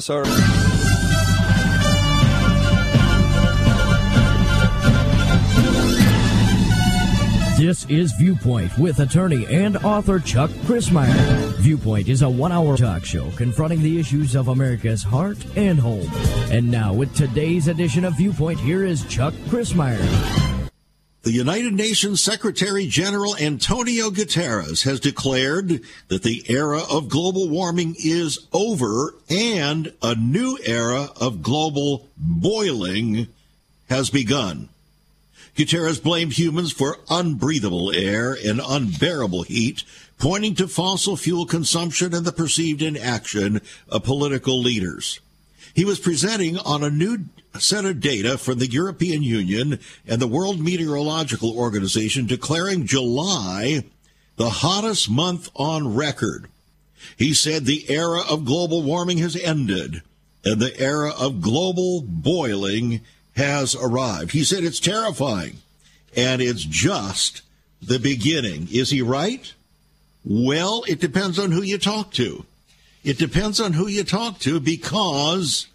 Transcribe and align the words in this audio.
Sir. 0.00 0.24
This 7.60 7.84
is 7.90 8.12
Viewpoint 8.12 8.78
with 8.78 9.00
attorney 9.00 9.44
and 9.46 9.76
author 9.78 10.18
Chuck 10.18 10.48
Crismier. 10.64 11.52
Viewpoint 11.58 12.08
is 12.08 12.22
a 12.22 12.30
one 12.30 12.52
hour 12.52 12.78
talk 12.78 13.04
show 13.04 13.30
confronting 13.32 13.82
the 13.82 14.00
issues 14.00 14.34
of 14.34 14.48
America's 14.48 15.02
heart 15.02 15.36
and 15.56 15.78
home. 15.78 16.08
And 16.50 16.70
now, 16.70 16.94
with 16.94 17.14
today's 17.14 17.68
edition 17.68 18.06
of 18.06 18.16
Viewpoint, 18.16 18.58
here 18.60 18.86
is 18.86 19.04
Chuck 19.04 19.34
Crismier. 19.48 20.49
The 21.22 21.32
United 21.32 21.74
Nations 21.74 22.22
Secretary 22.22 22.86
General 22.86 23.36
Antonio 23.36 24.08
Guterres 24.08 24.84
has 24.84 24.98
declared 24.98 25.82
that 26.08 26.22
the 26.22 26.42
era 26.48 26.80
of 26.90 27.10
global 27.10 27.46
warming 27.46 27.94
is 28.02 28.46
over 28.54 29.14
and 29.28 29.92
a 30.00 30.14
new 30.14 30.58
era 30.64 31.10
of 31.20 31.42
global 31.42 32.08
boiling 32.16 33.26
has 33.90 34.08
begun. 34.08 34.70
Guterres 35.54 36.02
blamed 36.02 36.38
humans 36.38 36.72
for 36.72 36.96
unbreathable 37.10 37.92
air 37.94 38.34
and 38.42 38.58
unbearable 38.66 39.42
heat, 39.42 39.84
pointing 40.16 40.54
to 40.54 40.66
fossil 40.68 41.18
fuel 41.18 41.44
consumption 41.44 42.14
and 42.14 42.24
the 42.24 42.32
perceived 42.32 42.80
inaction 42.80 43.60
of 43.90 44.04
political 44.04 44.58
leaders. 44.58 45.20
He 45.74 45.84
was 45.84 46.00
presenting 46.00 46.58
on 46.58 46.82
a 46.82 46.90
new 46.90 47.26
set 47.58 47.84
of 47.84 48.00
data 48.00 48.38
from 48.38 48.58
the 48.58 48.70
European 48.70 49.22
Union 49.22 49.78
and 50.06 50.20
the 50.20 50.26
World 50.26 50.60
Meteorological 50.60 51.56
Organization 51.56 52.26
declaring 52.26 52.86
July 52.86 53.84
the 54.36 54.50
hottest 54.50 55.10
month 55.10 55.50
on 55.56 55.94
record. 55.94 56.46
He 57.16 57.34
said 57.34 57.64
the 57.64 57.90
era 57.90 58.20
of 58.28 58.44
global 58.44 58.82
warming 58.82 59.18
has 59.18 59.36
ended 59.36 60.02
and 60.44 60.60
the 60.60 60.78
era 60.80 61.12
of 61.18 61.40
global 61.40 62.02
boiling 62.02 63.00
has 63.36 63.74
arrived. 63.74 64.32
He 64.32 64.44
said 64.44 64.64
it's 64.64 64.80
terrifying 64.80 65.58
and 66.16 66.40
it's 66.40 66.62
just 66.62 67.42
the 67.82 67.98
beginning. 67.98 68.68
Is 68.70 68.90
he 68.90 69.02
right? 69.02 69.52
Well, 70.24 70.84
it 70.88 71.00
depends 71.00 71.38
on 71.38 71.52
who 71.52 71.62
you 71.62 71.78
talk 71.78 72.12
to. 72.12 72.44
It 73.02 73.18
depends 73.18 73.60
on 73.60 73.72
who 73.72 73.86
you 73.86 74.04
talk 74.04 74.38
to 74.40 74.60
because 74.60 75.66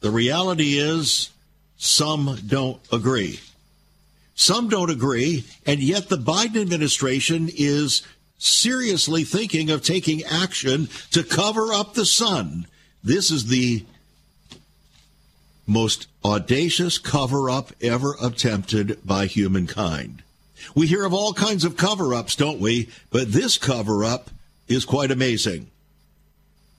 the 0.00 0.10
reality 0.10 0.78
is 0.78 1.30
some 1.76 2.38
don't 2.46 2.80
agree. 2.92 3.40
Some 4.34 4.68
don't 4.68 4.90
agree, 4.90 5.44
and 5.66 5.80
yet 5.80 6.08
the 6.08 6.18
Biden 6.18 6.60
administration 6.60 7.48
is 7.52 8.02
seriously 8.38 9.24
thinking 9.24 9.70
of 9.70 9.82
taking 9.82 10.22
action 10.24 10.88
to 11.10 11.24
cover 11.24 11.72
up 11.72 11.94
the 11.94 12.06
sun. 12.06 12.66
This 13.02 13.30
is 13.30 13.46
the 13.46 13.84
most 15.66 16.06
audacious 16.24 16.98
cover 16.98 17.50
up 17.50 17.72
ever 17.80 18.16
attempted 18.22 18.98
by 19.04 19.26
humankind. 19.26 20.22
We 20.74 20.86
hear 20.86 21.04
of 21.04 21.14
all 21.14 21.32
kinds 21.32 21.64
of 21.64 21.76
cover 21.76 22.14
ups, 22.14 22.36
don't 22.36 22.60
we? 22.60 22.88
But 23.10 23.32
this 23.32 23.58
cover 23.58 24.04
up 24.04 24.30
is 24.68 24.84
quite 24.84 25.10
amazing. 25.10 25.70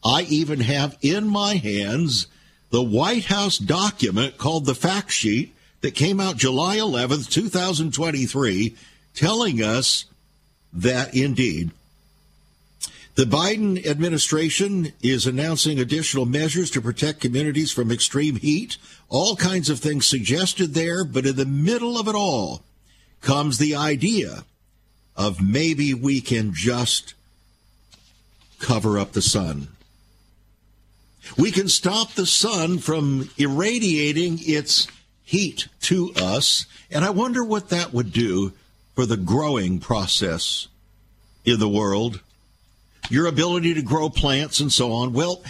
I 0.03 0.21
even 0.23 0.61
have 0.61 0.97
in 1.01 1.27
my 1.27 1.55
hands 1.55 2.27
the 2.69 2.83
White 2.83 3.25
House 3.25 3.57
document 3.57 4.37
called 4.37 4.65
the 4.65 4.75
fact 4.75 5.11
sheet 5.11 5.55
that 5.81 5.95
came 5.95 6.19
out 6.19 6.37
July 6.37 6.77
11th, 6.77 7.29
2023, 7.29 8.75
telling 9.13 9.63
us 9.63 10.05
that 10.71 11.15
indeed 11.15 11.71
the 13.19 13.25
Biden 13.25 13.85
administration 13.85 14.93
is 15.01 15.27
announcing 15.27 15.77
additional 15.77 16.25
measures 16.25 16.71
to 16.71 16.81
protect 16.81 17.19
communities 17.19 17.69
from 17.69 17.91
extreme 17.91 18.37
heat. 18.37 18.77
All 19.09 19.35
kinds 19.35 19.69
of 19.69 19.79
things 19.79 20.07
suggested 20.07 20.73
there, 20.73 21.03
but 21.03 21.25
in 21.25 21.35
the 21.35 21.45
middle 21.45 21.99
of 21.99 22.07
it 22.07 22.15
all 22.15 22.63
comes 23.19 23.57
the 23.57 23.75
idea 23.75 24.45
of 25.17 25.41
maybe 25.41 25.93
we 25.93 26.21
can 26.21 26.53
just 26.53 27.13
cover 28.59 28.97
up 28.97 29.11
the 29.11 29.21
sun. 29.21 29.67
We 31.37 31.51
can 31.51 31.67
stop 31.67 32.13
the 32.13 32.25
sun 32.25 32.79
from 32.79 33.29
irradiating 33.37 34.39
its 34.41 34.87
heat 35.23 35.67
to 35.81 36.11
us, 36.15 36.65
and 36.89 37.05
I 37.05 37.09
wonder 37.11 37.43
what 37.43 37.69
that 37.69 37.93
would 37.93 38.11
do 38.11 38.53
for 38.95 39.05
the 39.05 39.17
growing 39.17 39.79
process 39.79 40.67
in 41.45 41.59
the 41.59 41.69
world 41.69 42.21
your 43.09 43.25
ability 43.25 43.73
to 43.73 43.81
grow 43.81 44.09
plants 44.09 44.59
and 44.59 44.71
so 44.71 44.91
on. 44.91 45.13
Well, 45.13 45.43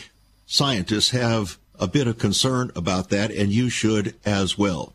scientists 0.46 1.10
have 1.12 1.58
a 1.78 1.88
bit 1.88 2.08
of 2.08 2.18
concern 2.18 2.72
about 2.76 3.10
that, 3.10 3.32
and 3.32 3.52
you 3.52 3.70
should 3.70 4.16
as 4.26 4.58
well. 4.58 4.94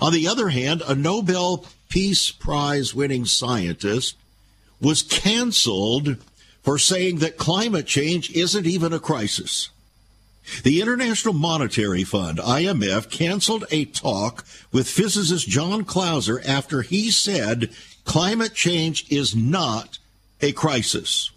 On 0.00 0.12
the 0.12 0.28
other 0.28 0.50
hand, 0.50 0.82
a 0.86 0.94
Nobel 0.94 1.64
Peace 1.88 2.30
Prize 2.30 2.94
winning 2.94 3.24
scientist 3.24 4.16
was 4.80 5.02
canceled 5.02 6.16
for 6.62 6.78
saying 6.78 7.16
that 7.18 7.36
climate 7.36 7.86
change 7.86 8.30
isn't 8.32 8.66
even 8.66 8.92
a 8.92 9.00
crisis. 9.00 9.70
The 10.62 10.80
International 10.80 11.34
Monetary 11.34 12.04
Fund, 12.04 12.38
IMF, 12.38 13.10
canceled 13.10 13.64
a 13.70 13.84
talk 13.84 14.44
with 14.72 14.88
physicist 14.88 15.48
John 15.48 15.84
Clauser 15.84 16.44
after 16.46 16.82
he 16.82 17.10
said 17.10 17.70
climate 18.04 18.54
change 18.54 19.10
is 19.10 19.36
not 19.36 19.98
a 20.40 20.52
crisis. 20.52 21.30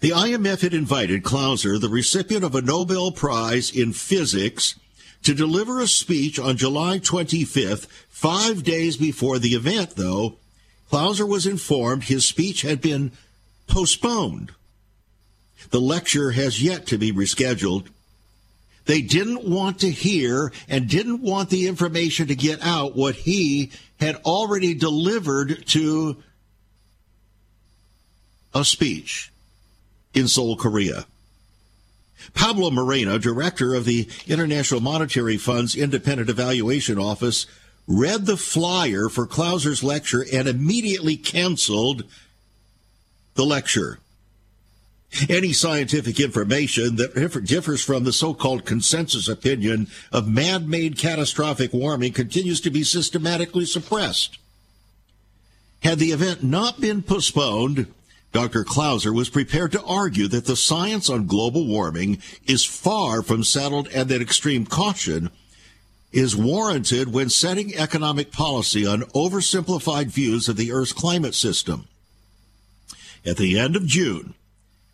The 0.00 0.10
IMF 0.10 0.62
had 0.62 0.72
invited 0.72 1.22
Clauser, 1.22 1.78
the 1.78 1.90
recipient 1.90 2.44
of 2.44 2.54
a 2.54 2.62
Nobel 2.62 3.12
Prize 3.12 3.70
in 3.70 3.92
Physics, 3.92 4.78
to 5.22 5.34
deliver 5.34 5.80
a 5.80 5.86
speech 5.86 6.38
on 6.38 6.56
July 6.56 6.98
25th, 6.98 7.86
five 8.08 8.62
days 8.62 8.96
before 8.96 9.38
the 9.38 9.50
event, 9.50 9.96
though. 9.96 10.36
Clauser 10.90 11.28
was 11.28 11.46
informed 11.46 12.04
his 12.04 12.24
speech 12.24 12.62
had 12.62 12.80
been 12.80 13.12
postponed. 13.70 14.52
The 15.70 15.80
lecture 15.80 16.32
has 16.32 16.62
yet 16.62 16.86
to 16.86 16.98
be 16.98 17.12
rescheduled. 17.12 17.86
They 18.86 19.02
didn't 19.02 19.44
want 19.44 19.80
to 19.80 19.90
hear 19.90 20.52
and 20.68 20.88
didn't 20.88 21.22
want 21.22 21.50
the 21.50 21.68
information 21.68 22.26
to 22.28 22.34
get 22.34 22.60
out 22.62 22.96
what 22.96 23.14
he 23.14 23.70
had 24.00 24.16
already 24.24 24.74
delivered 24.74 25.66
to 25.68 26.22
a 28.54 28.64
speech 28.64 29.30
in 30.12 30.26
Seoul, 30.26 30.56
Korea. 30.56 31.06
Pablo 32.34 32.70
Moreno, 32.70 33.18
director 33.18 33.74
of 33.74 33.84
the 33.84 34.08
International 34.26 34.80
Monetary 34.80 35.36
Fund's 35.36 35.76
Independent 35.76 36.28
Evaluation 36.28 36.98
Office, 36.98 37.46
read 37.86 38.26
the 38.26 38.36
flyer 38.36 39.08
for 39.08 39.26
Clauser's 39.26 39.82
lecture 39.82 40.24
and 40.32 40.48
immediately 40.48 41.16
canceled 41.16 42.04
the 43.40 43.46
lecture. 43.46 43.98
Any 45.30 45.54
scientific 45.54 46.20
information 46.20 46.96
that 46.96 47.14
differs 47.46 47.82
from 47.82 48.04
the 48.04 48.12
so-called 48.12 48.66
consensus 48.66 49.28
opinion 49.28 49.88
of 50.12 50.28
man-made 50.28 50.98
catastrophic 50.98 51.72
warming 51.72 52.12
continues 52.12 52.60
to 52.60 52.70
be 52.70 52.84
systematically 52.84 53.64
suppressed. 53.64 54.38
Had 55.82 55.98
the 55.98 56.12
event 56.12 56.44
not 56.44 56.82
been 56.82 57.02
postponed, 57.02 57.86
Dr. 58.32 58.62
Clauser 58.62 59.14
was 59.14 59.30
prepared 59.30 59.72
to 59.72 59.82
argue 59.84 60.28
that 60.28 60.44
the 60.44 60.54
science 60.54 61.08
on 61.08 61.26
global 61.26 61.66
warming 61.66 62.18
is 62.44 62.66
far 62.66 63.22
from 63.22 63.42
settled 63.42 63.88
and 63.88 64.10
that 64.10 64.20
extreme 64.20 64.66
caution 64.66 65.30
is 66.12 66.36
warranted 66.36 67.10
when 67.10 67.30
setting 67.30 67.74
economic 67.74 68.32
policy 68.32 68.86
on 68.86 69.00
oversimplified 69.14 70.08
views 70.08 70.46
of 70.46 70.58
the 70.58 70.72
Earth's 70.72 70.92
climate 70.92 71.34
system. 71.34 71.86
At 73.24 73.36
the 73.36 73.58
end 73.58 73.76
of 73.76 73.86
June, 73.86 74.34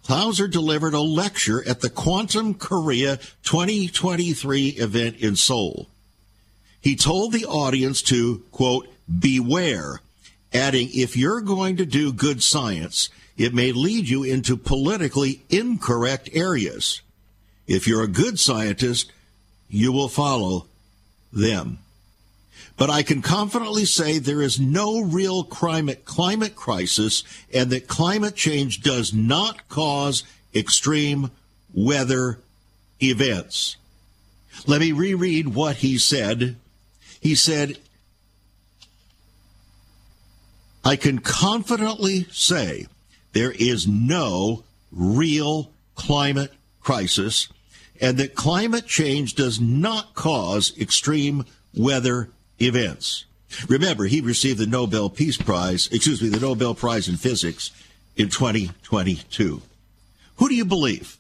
Clauser 0.05 0.51
delivered 0.51 0.95
a 0.95 1.01
lecture 1.01 1.67
at 1.69 1.81
the 1.81 1.91
Quantum 1.91 2.55
Korea 2.55 3.17
2023 3.43 4.69
event 4.69 5.17
in 5.17 5.37
Seoul. 5.37 5.89
He 6.81 6.95
told 6.95 7.33
the 7.33 7.45
audience 7.47 8.03
to, 8.03 8.45
quote, 8.53 8.89
beware, 9.19 10.01
adding, 10.53 10.89
if 10.93 11.17
you're 11.17 11.41
going 11.41 11.77
to 11.79 11.87
do 11.87 12.13
good 12.13 12.43
science, 12.43 13.09
it 13.37 13.53
may 13.53 13.73
lead 13.73 14.09
you 14.09 14.23
into 14.23 14.57
politically 14.57 15.43
incorrect 15.51 16.29
areas. 16.33 17.03
If 17.67 17.89
you're 17.89 18.05
a 18.05 18.09
good 18.09 18.39
scientist, 18.39 19.13
you 19.69 19.93
will 19.93 20.09
follow 20.09 20.67
them. 21.33 21.79
But 22.77 22.91
I 22.91 23.03
can 23.03 23.23
confidently 23.23 23.87
say 23.87 24.19
there 24.19 24.43
is 24.43 24.61
no 24.61 25.01
real 25.01 25.45
climate, 25.45 26.05
climate 26.05 26.55
crisis 26.55 27.25
and 27.53 27.71
that 27.71 27.89
climate 27.89 28.35
change 28.35 28.83
does 28.83 29.15
not 29.15 29.69
cause 29.69 30.25
extreme 30.55 31.31
weather 31.73 32.39
events. 33.03 33.77
Let 34.67 34.81
me 34.81 34.93
reread 34.93 35.49
what 35.49 35.77
he 35.77 35.97
said. 35.97 36.57
He 37.21 37.35
said, 37.35 37.79
I 40.85 40.97
can 40.97 41.19
confidently 41.19 42.27
say 42.31 42.87
there 43.33 43.53
is 43.53 43.89
no 43.89 44.65
real 44.93 45.71
climate 45.95 46.53
crisis 46.81 47.49
and 48.01 48.19
that 48.19 48.35
climate 48.35 48.87
change 48.87 49.35
does 49.35 49.59
not 49.59 50.15
cause 50.15 50.77
extreme 50.79 51.45
weather 51.75 52.31
events. 52.61 53.25
Remember, 53.69 54.05
he 54.05 54.21
received 54.21 54.59
the 54.59 54.67
Nobel 54.67 55.09
Peace 55.09 55.37
Prize, 55.37 55.89
excuse 55.93 56.21
me, 56.21 56.29
the 56.29 56.41
Nobel 56.41 56.75
Prize 56.75 57.09
in 57.09 57.17
Physics 57.17 57.71
in 58.17 58.29
2022. 58.29 59.63
Who 60.37 60.49
do 60.49 60.55
you 60.55 60.65
believe? 60.65 61.19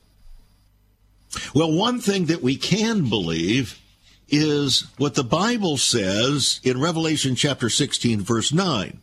Well, 1.54 1.72
one 1.72 2.00
thing 2.00 2.26
that 2.26 2.42
we 2.42 2.56
can 2.56 3.08
believe 3.08 3.80
is 4.28 4.86
what 4.96 5.14
the 5.14 5.24
Bible 5.24 5.76
says 5.76 6.60
in 6.64 6.80
Revelation 6.80 7.34
chapter 7.34 7.70
16, 7.70 8.20
verse 8.22 8.52
9. 8.52 9.00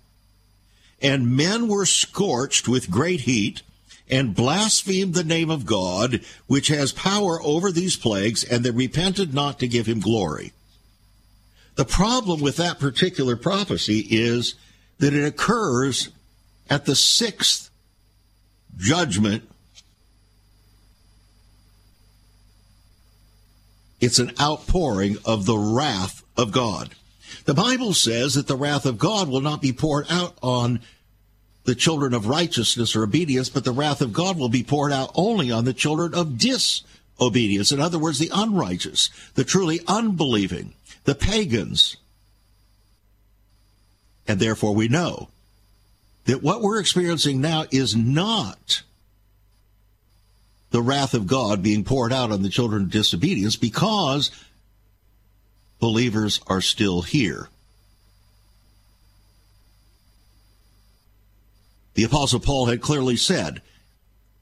And 1.01 1.36
men 1.36 1.68
were 1.68 1.86
scorched 1.86 2.68
with 2.68 2.91
great 2.91 3.21
heat 3.21 3.62
and 4.09 4.36
blasphemed 4.36 5.13
the 5.13 5.24
name 5.24 5.50
of 5.50 5.65
God, 5.65 6.21
which 6.47 6.68
has 6.68 6.91
power 6.91 7.41
over 7.41 7.71
these 7.71 7.95
plagues, 7.95 8.44
and 8.44 8.63
they 8.63 8.71
repented 8.71 9.33
not 9.33 9.59
to 9.59 9.68
give 9.68 9.86
him 9.86 10.00
glory. 10.00 10.51
The 11.75 11.86
problem 11.86 12.42
with 12.42 12.58
that 12.58 12.80
particular 12.80 13.36
prophecy 13.36 14.06
is 14.10 14.56
that 15.00 15.14
it 15.14 15.25
occurs 15.25 16.10
at 16.70 16.86
the 16.86 16.96
sixth 16.96 17.70
judgment. 18.78 19.50
It's 24.00 24.20
an 24.20 24.34
outpouring 24.40 25.18
of 25.25 25.46
the 25.46 25.58
wrath 25.58 26.24
of 26.38 26.52
God. 26.52 26.94
The 27.46 27.54
Bible 27.54 27.94
says 27.94 28.36
that 28.36 28.48
the 28.48 28.56
wrath 28.56 28.86
of 28.86 28.98
God 28.98 29.28
will 29.28 29.42
not 29.42 29.62
be 29.62 29.74
poured 29.74 30.06
out 30.10 30.38
on 30.42 30.80
the 31.64 31.75
children 31.75 32.14
of 32.14 32.28
righteousness 32.28 32.96
or 32.96 33.04
obedience, 33.04 33.50
but 33.50 33.64
the 33.64 33.72
wrath 33.72 34.02
of 34.02 34.14
God 34.14 34.38
will 34.38 34.50
be 34.50 34.64
poured 34.64 34.92
out 34.92 35.12
only 35.16 35.52
on 35.52 35.66
the 35.66 35.74
children 35.74 36.14
of 36.14 36.38
disobedience. 36.38 37.72
In 37.72 37.80
other 37.80 37.98
words, 37.98 38.20
the 38.20 38.31
unrighteous, 38.34 39.10
the 39.36 39.44
truly 39.44 39.80
unbelieving, 39.88 40.74
the 41.03 41.15
pagans. 41.15 41.97
And 44.27 44.39
therefore 44.39 44.73
we 44.73 44.88
know 44.88 45.29
that 46.25 46.41
what 46.41 46.61
we're 46.61 46.79
experiencing 46.79 47.41
now 47.41 47.65
is 47.71 47.95
not 47.95 48.83
the 50.71 50.81
wrath 50.81 51.13
of 51.13 51.27
God 51.27 51.61
being 51.61 51.83
poured 51.83 52.11
out 52.11 52.31
on 52.31 52.41
the 52.41 52.50
children 52.50 52.83
of 52.83 52.89
disobedience 52.89 53.55
because 53.55 54.31
believers 55.79 56.39
are 56.47 56.61
still 56.61 57.01
here. 57.01 57.50
The 61.94 62.05
Apostle 62.05 62.39
Paul 62.39 62.65
had 62.67 62.81
clearly 62.81 63.17
said 63.17 63.61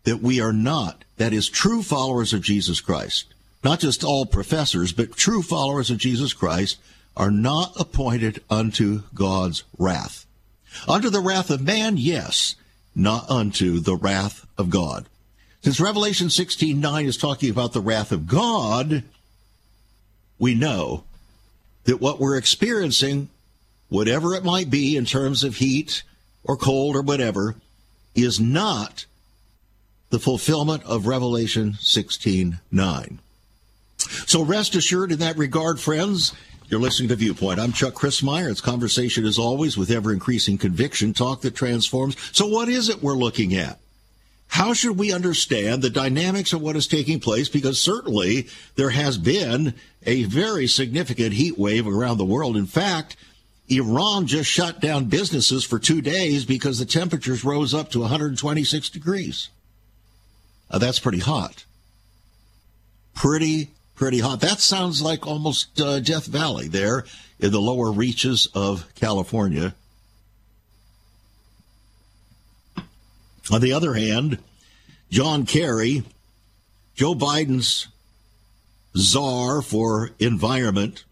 that 0.04 0.22
we 0.22 0.40
are 0.40 0.54
not, 0.54 1.04
that 1.18 1.34
is, 1.34 1.50
true 1.50 1.84
followers 1.84 2.32
of 2.32 2.42
Jesus 2.42 2.80
Christ, 2.80 3.34
not 3.64 3.80
just 3.80 4.04
all 4.04 4.26
professors, 4.26 4.92
but 4.92 5.16
true 5.16 5.42
followers 5.42 5.90
of 5.90 5.98
Jesus 5.98 6.34
Christ, 6.34 6.78
are 7.16 7.32
not 7.32 7.74
appointed 7.80 8.42
unto 8.50 9.04
God's 9.14 9.64
wrath. 9.78 10.26
Unto 10.88 11.10
the 11.10 11.20
wrath 11.20 11.50
of 11.50 11.62
man, 11.62 11.98
yes, 11.98 12.56
not 12.96 13.30
unto 13.30 13.80
the 13.80 13.96
wrath 13.96 14.46
of 14.58 14.70
God. 14.70 15.06
Since 15.64 15.80
Revelation 15.80 16.30
16:9 16.30 17.06
is 17.06 17.18
talking 17.18 17.50
about 17.50 17.74
the 17.74 17.82
wrath 17.82 18.12
of 18.12 18.28
God, 18.28 19.04
we 20.40 20.56
know 20.56 21.04
that 21.84 22.02
what 22.02 22.20
we're 22.20 22.38
experiencing, 22.38 23.30
whatever 23.90 24.34
it 24.34 24.44
might 24.44 24.70
be 24.70 24.96
in 24.96 25.06
terms 25.06 25.44
of 25.44 25.58
heat 25.58 26.04
or 26.44 26.58
cold 26.58 26.96
or 26.96 27.02
whatever 27.02 27.56
is 28.16 28.40
not 28.40 29.06
the 30.10 30.20
fulfillment 30.20 30.84
of 30.84 31.06
Revelation 31.06 31.78
16:9. 31.80 33.20
So 34.28 34.44
rest 34.44 34.76
assured 34.76 35.12
in 35.12 35.20
that 35.20 35.38
regard, 35.38 35.80
friends. 35.80 36.34
You're 36.68 36.80
listening 36.80 37.10
to 37.10 37.16
Viewpoint. 37.16 37.60
I'm 37.60 37.74
Chuck 37.74 37.94
Crismier. 37.94 38.50
It's 38.50 38.62
conversation 38.62 39.26
as 39.26 39.38
always 39.38 39.78
with 39.78 39.92
ever 39.92 40.14
increasing 40.14 40.58
conviction, 40.58 41.14
talk 41.14 41.42
that 41.42 41.56
transforms. 41.56 42.16
So 42.32 42.48
what 42.48 42.70
is 42.70 42.88
it 42.88 43.04
we're 43.04 43.18
looking 43.18 43.54
at? 43.56 43.80
How 44.48 44.74
should 44.74 44.98
we 44.98 45.14
understand 45.14 45.82
the 45.82 45.90
dynamics 45.90 46.52
of 46.52 46.62
what 46.62 46.76
is 46.76 46.88
taking 46.88 47.20
place? 47.20 47.48
Because 47.48 47.80
certainly 47.80 48.48
there 48.76 48.90
has 48.90 49.18
been 49.18 49.74
a 50.06 50.24
very 50.24 50.68
significant 50.68 51.34
heat 51.34 51.58
wave 51.58 51.88
around 51.88 52.18
the 52.18 52.26
world. 52.26 52.58
In 52.58 52.66
fact, 52.66 53.16
Iran 53.70 54.28
just 54.28 54.50
shut 54.50 54.82
down 54.82 55.06
businesses 55.06 55.64
for 55.64 55.80
two 55.80 56.02
days 56.02 56.44
because 56.44 56.80
the 56.80 56.86
temperatures 56.86 57.46
rose 57.46 57.74
up 57.74 57.92
to 57.92 58.00
126 58.00 58.90
degrees. 58.90 59.50
That's 60.70 61.00
pretty 61.00 61.20
hot. 61.20 61.64
Pretty, 63.14 63.70
pretty 64.02 64.18
hot. 64.18 64.40
That 64.40 64.60
sounds 64.60 65.00
like 65.04 65.28
almost 65.28 65.80
uh, 65.80 66.00
Death 66.00 66.26
Valley 66.26 66.68
there 66.68 67.06
in 67.40 67.52
the 67.52 67.62
lower 67.62 67.92
reaches 67.92 68.48
of 68.56 68.92
California. 68.96 69.76
On 73.52 73.62
the 73.62 73.72
other 73.72 73.94
hand, 73.94 74.40
John 75.12 75.46
Kerry, 75.46 76.02
Joe 76.96 77.14
Biden's 77.14 77.90
czar 78.98 79.62
for 79.62 80.10
environment, 80.18 81.04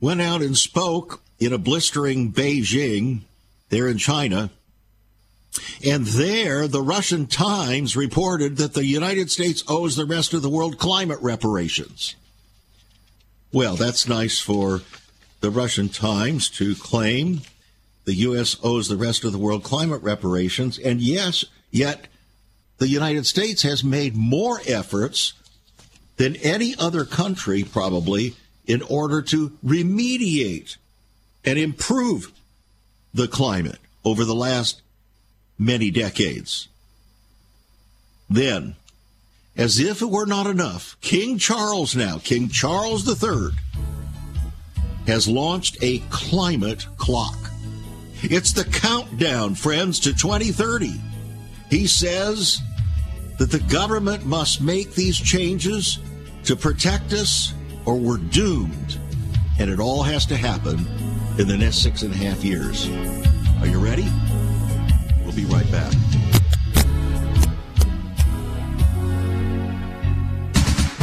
went 0.00 0.22
out 0.22 0.40
and 0.40 0.56
spoke 0.56 1.20
in 1.38 1.52
a 1.52 1.58
blistering 1.58 2.32
Beijing, 2.32 3.24
there 3.68 3.86
in 3.86 3.98
China. 3.98 4.48
And 5.84 6.06
there, 6.06 6.68
the 6.68 6.82
Russian 6.82 7.26
Times 7.26 7.96
reported 7.96 8.56
that 8.56 8.74
the 8.74 8.86
United 8.86 9.30
States 9.30 9.64
owes 9.68 9.96
the 9.96 10.04
rest 10.04 10.34
of 10.34 10.42
the 10.42 10.48
world 10.48 10.78
climate 10.78 11.18
reparations. 11.20 12.16
Well, 13.52 13.76
that's 13.76 14.08
nice 14.08 14.38
for 14.38 14.82
the 15.40 15.50
Russian 15.50 15.88
Times 15.88 16.48
to 16.50 16.74
claim 16.74 17.40
the 18.04 18.14
U.S. 18.14 18.56
owes 18.62 18.88
the 18.88 18.96
rest 18.96 19.24
of 19.24 19.32
the 19.32 19.38
world 19.38 19.62
climate 19.62 20.02
reparations. 20.02 20.78
And 20.78 21.00
yes, 21.00 21.44
yet 21.70 22.06
the 22.78 22.88
United 22.88 23.26
States 23.26 23.62
has 23.62 23.84
made 23.84 24.16
more 24.16 24.60
efforts 24.66 25.34
than 26.16 26.36
any 26.36 26.74
other 26.78 27.04
country, 27.04 27.64
probably, 27.64 28.34
in 28.66 28.82
order 28.82 29.22
to 29.22 29.50
remediate 29.64 30.76
and 31.44 31.58
improve 31.58 32.32
the 33.12 33.28
climate 33.28 33.78
over 34.04 34.24
the 34.24 34.34
last 34.34 34.82
many 35.60 35.90
decades. 35.90 36.68
Then, 38.28 38.74
as 39.56 39.78
if 39.78 40.00
it 40.00 40.10
were 40.10 40.26
not 40.26 40.46
enough, 40.46 40.96
King 41.02 41.36
Charles 41.36 41.94
now, 41.94 42.18
King 42.18 42.48
Charles 42.48 43.06
III, 43.06 43.50
has 45.06 45.28
launched 45.28 45.76
a 45.82 45.98
climate 46.10 46.86
clock. 46.96 47.36
It's 48.22 48.52
the 48.52 48.64
countdown, 48.64 49.54
friends, 49.54 50.00
to 50.00 50.14
2030. 50.14 50.92
He 51.68 51.86
says 51.86 52.60
that 53.38 53.50
the 53.50 53.60
government 53.60 54.24
must 54.24 54.62
make 54.62 54.92
these 54.94 55.18
changes 55.18 55.98
to 56.44 56.56
protect 56.56 57.12
us 57.12 57.52
or 57.84 57.96
we're 57.96 58.18
doomed. 58.18 58.98
And 59.58 59.70
it 59.70 59.80
all 59.80 60.02
has 60.02 60.24
to 60.26 60.36
happen 60.36 60.86
in 61.38 61.48
the 61.48 61.56
next 61.56 61.82
six 61.82 62.02
and 62.02 62.14
a 62.14 62.16
half 62.16 62.44
years. 62.44 62.88
Are 63.60 63.66
you 63.66 63.78
ready? 63.78 64.06
Be 65.40 65.46
right 65.46 65.72
back. 65.72 66.09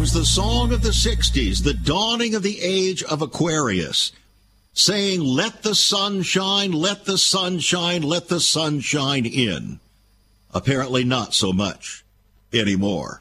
was 0.00 0.14
the 0.14 0.24
song 0.24 0.72
of 0.72 0.80
the 0.80 0.88
60s, 0.88 1.62
the 1.62 1.74
dawning 1.74 2.34
of 2.34 2.42
the 2.42 2.58
age 2.62 3.02
of 3.02 3.20
Aquarius, 3.20 4.12
saying, 4.72 5.20
Let 5.20 5.62
the 5.62 5.74
sun 5.74 6.22
shine, 6.22 6.72
let 6.72 7.04
the 7.04 7.18
sun 7.18 7.58
shine, 7.58 8.00
let 8.00 8.28
the 8.28 8.40
sun 8.40 8.80
shine 8.80 9.26
in. 9.26 9.78
Apparently, 10.54 11.04
not 11.04 11.34
so 11.34 11.52
much 11.52 12.02
anymore. 12.50 13.20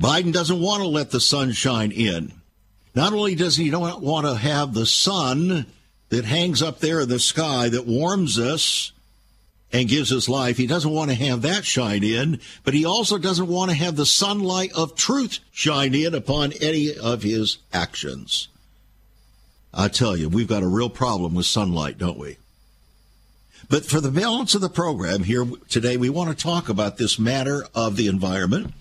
Biden 0.00 0.32
doesn't 0.32 0.60
want 0.60 0.82
to 0.82 0.88
let 0.88 1.10
the 1.10 1.20
sun 1.20 1.50
shine 1.50 1.90
in. 1.90 2.32
Not 2.94 3.12
only 3.12 3.34
does 3.34 3.56
he 3.56 3.68
not 3.68 4.02
want 4.02 4.24
to 4.24 4.36
have 4.36 4.74
the 4.74 4.86
sun 4.86 5.66
that 6.10 6.24
hangs 6.24 6.62
up 6.62 6.78
there 6.78 7.00
in 7.00 7.08
the 7.08 7.18
sky 7.18 7.68
that 7.68 7.88
warms 7.88 8.38
us 8.38 8.92
and 9.72 9.88
gives 9.88 10.12
us 10.12 10.28
life. 10.28 10.56
He 10.56 10.66
doesn't 10.66 10.90
want 10.90 11.10
to 11.10 11.16
have 11.16 11.42
that 11.42 11.64
shine 11.64 12.04
in, 12.04 12.40
but 12.64 12.74
he 12.74 12.84
also 12.84 13.18
doesn't 13.18 13.48
want 13.48 13.70
to 13.70 13.76
have 13.76 13.96
the 13.96 14.06
sunlight 14.06 14.72
of 14.74 14.94
truth 14.94 15.38
shine 15.50 15.94
in 15.94 16.14
upon 16.14 16.52
any 16.60 16.94
of 16.96 17.22
his 17.22 17.58
actions. 17.72 18.48
I 19.72 19.88
tell 19.88 20.16
you, 20.16 20.28
we've 20.28 20.48
got 20.48 20.62
a 20.62 20.68
real 20.68 20.90
problem 20.90 21.34
with 21.34 21.46
sunlight, 21.46 21.96
don't 21.96 22.18
we? 22.18 22.36
But 23.70 23.86
for 23.86 24.00
the 24.00 24.10
balance 24.10 24.54
of 24.54 24.60
the 24.60 24.68
program 24.68 25.24
here 25.24 25.46
today, 25.70 25.96
we 25.96 26.10
want 26.10 26.28
to 26.28 26.42
talk 26.42 26.68
about 26.68 26.98
this 26.98 27.18
matter 27.18 27.64
of 27.74 27.96
the 27.96 28.08
environment. 28.08 28.74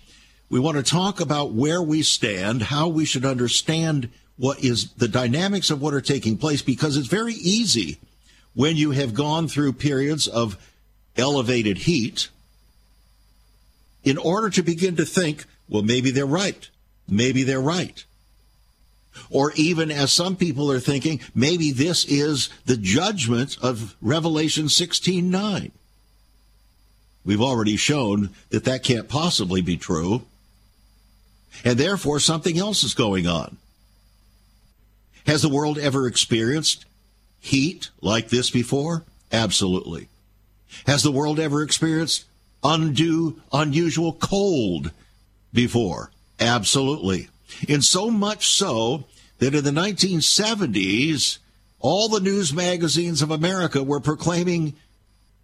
We 0.49 0.59
want 0.59 0.75
to 0.75 0.83
talk 0.83 1.21
about 1.21 1.53
where 1.53 1.81
we 1.81 2.01
stand, 2.01 2.63
how 2.63 2.89
we 2.89 3.05
should 3.05 3.23
understand 3.23 4.09
what 4.35 4.61
is 4.61 4.91
the 4.93 5.07
dynamics 5.07 5.69
of 5.69 5.81
what 5.81 5.93
are 5.93 6.01
taking 6.01 6.35
place, 6.35 6.61
because 6.61 6.97
it's 6.97 7.07
very 7.07 7.35
easy 7.35 7.99
when 8.53 8.75
you 8.75 8.91
have 8.91 9.13
gone 9.13 9.47
through 9.47 9.71
periods 9.71 10.27
of 10.27 10.57
elevated 11.17 11.79
heat 11.79 12.29
in 14.03 14.17
order 14.17 14.49
to 14.49 14.63
begin 14.63 14.95
to 14.95 15.05
think, 15.05 15.45
well, 15.69 15.83
maybe 15.83 16.11
they're 16.11 16.25
right. 16.25 16.69
Maybe 17.07 17.43
they're 17.43 17.61
right. 17.61 18.03
Or 19.29 19.51
even 19.55 19.91
as 19.91 20.11
some 20.11 20.35
people 20.35 20.71
are 20.71 20.79
thinking, 20.79 21.19
maybe 21.35 21.71
this 21.71 22.05
is 22.05 22.49
the 22.65 22.77
judgment 22.77 23.57
of 23.61 23.95
Revelation 24.01 24.65
16:9. 24.65 25.71
We've 27.23 27.41
already 27.41 27.77
shown 27.77 28.29
that 28.49 28.63
that 28.63 28.83
can't 28.83 29.07
possibly 29.07 29.61
be 29.61 29.77
true. 29.77 30.23
And 31.63 31.77
therefore 31.77 32.19
something 32.19 32.57
else 32.57 32.83
is 32.83 32.93
going 32.93 33.27
on. 33.27 33.57
Has 35.27 35.41
the 35.41 35.49
world 35.49 35.77
ever 35.77 36.07
experienced 36.07 36.85
heat 37.39 37.89
like 38.01 38.29
this 38.29 38.49
before? 38.49 39.03
Absolutely. 39.31 40.07
Has 40.87 41.03
the 41.03 41.11
world 41.11 41.39
ever 41.39 41.61
experienced 41.61 42.25
undue, 42.63 43.41
unusual 43.51 44.13
cold 44.13 44.91
before? 45.53 46.11
Absolutely. 46.39 47.27
And 47.67 47.83
so 47.83 48.09
much 48.09 48.47
so 48.47 49.05
that 49.39 49.55
in 49.55 49.63
the 49.63 49.71
1970s, 49.71 51.39
all 51.79 52.09
the 52.09 52.19
news 52.19 52.53
magazines 52.53 53.21
of 53.21 53.31
America 53.31 53.83
were 53.83 53.99
proclaiming 53.99 54.73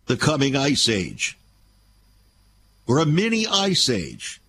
the 0.06 0.18
coming 0.18 0.56
ice 0.56 0.88
age. 0.88 1.38
Or 2.88 3.00
a 3.00 3.06
mini 3.06 3.46
ice 3.48 3.90
age. 3.90 4.40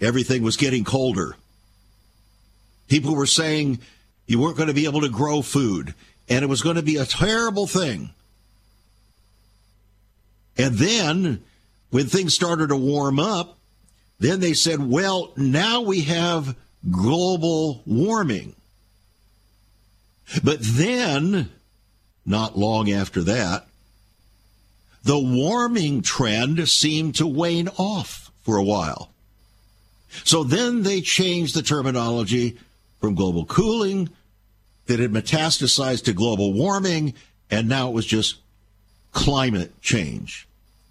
Everything 0.00 0.42
was 0.42 0.56
getting 0.56 0.84
colder. 0.84 1.36
People 2.88 3.14
were 3.14 3.26
saying 3.26 3.80
you 4.26 4.38
weren't 4.38 4.56
going 4.56 4.68
to 4.68 4.74
be 4.74 4.86
able 4.86 5.00
to 5.02 5.08
grow 5.08 5.42
food, 5.42 5.94
and 6.28 6.42
it 6.42 6.48
was 6.48 6.62
going 6.62 6.76
to 6.76 6.82
be 6.82 6.96
a 6.96 7.04
terrible 7.04 7.66
thing. 7.66 8.10
And 10.58 10.74
then, 10.74 11.44
when 11.90 12.06
things 12.06 12.34
started 12.34 12.68
to 12.68 12.76
warm 12.76 13.20
up, 13.20 13.58
then 14.18 14.40
they 14.40 14.52
said, 14.52 14.80
well, 14.80 15.32
now 15.36 15.80
we 15.80 16.02
have 16.02 16.56
global 16.90 17.82
warming. 17.86 18.54
But 20.42 20.58
then, 20.60 21.50
not 22.26 22.58
long 22.58 22.90
after 22.90 23.22
that, 23.22 23.66
the 25.04 25.18
warming 25.18 26.02
trend 26.02 26.68
seemed 26.68 27.14
to 27.14 27.26
wane 27.26 27.68
off 27.78 28.30
for 28.42 28.56
a 28.56 28.64
while. 28.64 29.10
So 30.24 30.42
then 30.42 30.82
they 30.82 31.00
changed 31.00 31.54
the 31.54 31.62
terminology 31.62 32.58
from 33.00 33.14
global 33.14 33.44
cooling 33.44 34.10
that 34.86 34.98
had 34.98 35.12
metastasized 35.12 36.04
to 36.04 36.12
global 36.12 36.52
warming, 36.52 37.14
and 37.50 37.68
now 37.68 37.88
it 37.88 37.94
was 37.94 38.06
just 38.06 38.36
climate 39.12 39.80
change. 39.80 40.47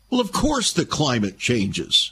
Well, 0.09 0.21
of 0.21 0.31
course 0.31 0.71
the 0.71 0.85
climate 0.85 1.37
changes. 1.37 2.11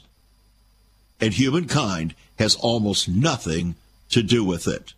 And 1.20 1.32
humankind 1.32 2.14
has 2.38 2.54
almost 2.56 3.08
nothing 3.08 3.74
to 4.10 4.22
do 4.22 4.44
with 4.44 4.68
it. 4.68 4.92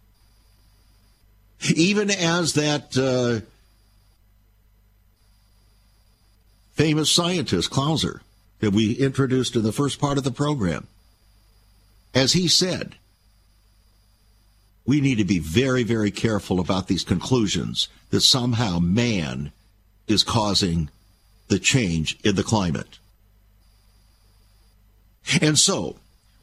Even 1.75 2.11
as 2.11 2.55
that 2.55 2.97
uh, 2.97 3.45
famous 6.73 7.11
scientist, 7.11 7.71
Clauser, 7.71 8.21
that 8.61 8.73
we 8.73 8.93
introduced 8.93 9.57
in 9.57 9.63
the 9.63 9.73
first 9.73 10.01
part 10.01 10.19
of 10.19 10.25
the 10.25 10.31
program, 10.31 10.87
as 12.15 12.33
he 12.33 12.49
said, 12.49 12.97
we 14.87 15.01
need 15.01 15.19
to 15.19 15.25
be 15.25 15.39
very, 15.39 15.83
very 15.83 16.11
careful 16.11 16.59
about 16.59 16.87
these 16.87 17.05
conclusions 17.05 17.89
that 18.11 18.23
somehow 18.23 18.79
man 18.79 19.53
is 20.07 20.23
causing 20.23 20.89
the 21.49 21.59
change 21.59 22.19
in 22.23 22.37
the 22.37 22.43
climate. 22.43 22.99
And 25.41 25.59
so, 25.59 25.97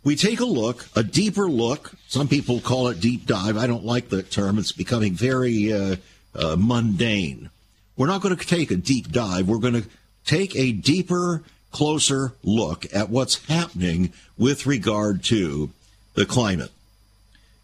we 0.04 0.16
take 0.16 0.40
a 0.40 0.46
look, 0.46 0.88
a 0.96 1.04
deeper 1.04 1.50
look. 1.50 1.94
Some 2.08 2.28
people 2.28 2.60
call 2.60 2.90
it 2.90 3.00
deep 3.00 3.26
dive. 3.26 3.58
I 3.58 3.66
don't 3.66 3.86
like 3.86 4.10
the 4.10 4.22
term. 4.22 4.60
It's 4.60 4.72
becoming 4.72 5.14
very 5.14 5.74
uh, 5.74 5.96
uh, 6.36 6.56
mundane. 6.60 7.50
We're 7.98 8.08
not 8.08 8.22
going 8.22 8.36
to 8.36 8.46
take 8.46 8.70
a 8.70 8.76
deep 8.76 9.12
dive. 9.12 9.48
We're 9.48 9.58
going 9.58 9.82
to 9.82 9.90
take 10.26 10.56
a 10.56 10.72
deeper, 10.72 11.44
closer 11.72 12.34
look 12.44 12.86
at 12.94 13.10
what's 13.10 13.46
happening 13.48 14.14
with 14.38 14.66
regard 14.68 15.24
to 15.26 15.72
the 16.14 16.26
climate. 16.26 16.72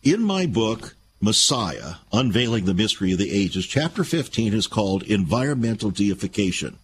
In 0.03 0.23
my 0.23 0.47
book, 0.47 0.95
Messiah, 1.21 1.95
Unveiling 2.11 2.65
the 2.65 2.73
Mystery 2.73 3.11
of 3.11 3.19
the 3.19 3.31
Ages, 3.31 3.67
chapter 3.67 4.03
15 4.03 4.53
is 4.55 4.65
called 4.65 5.03
Environmental 5.03 5.91
Deification. 5.91 6.77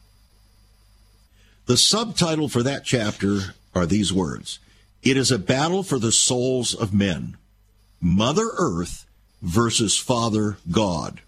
The 1.68 1.78
subtitle 1.78 2.48
for 2.48 2.64
that 2.64 2.86
chapter 2.86 3.54
are 3.76 3.86
these 3.86 4.12
words 4.14 4.60
it 5.04 5.16
is 5.16 5.32
a 5.32 5.40
battle 5.40 5.84
for 5.84 6.00
the 6.00 6.12
souls 6.12 6.74
of 6.74 6.94
men. 6.94 7.38
Mother 8.02 8.50
Earth 8.58 9.06
versus 9.42 9.98
Father 9.98 10.58
God. 10.72 11.22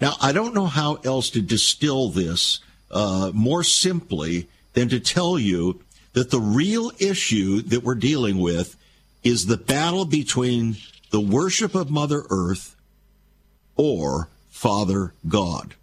Now, 0.00 0.14
I 0.20 0.32
don't 0.32 0.54
know 0.54 0.66
how 0.66 0.96
else 0.96 1.30
to 1.30 1.40
distill 1.40 2.08
this 2.08 2.60
uh, 2.90 3.30
more 3.32 3.62
simply 3.62 4.48
than 4.72 4.88
to 4.88 5.00
tell 5.00 5.38
you 5.38 5.80
that 6.12 6.30
the 6.30 6.40
real 6.40 6.90
issue 6.98 7.62
that 7.62 7.82
we're 7.82 7.94
dealing 7.94 8.38
with 8.38 8.76
is 9.22 9.46
the 9.46 9.56
battle 9.56 10.04
between 10.04 10.76
the 11.10 11.20
worship 11.20 11.74
of 11.74 11.90
Mother 11.90 12.24
Earth 12.30 12.76
or 13.76 14.28
Father 14.50 15.12
God. 15.28 15.74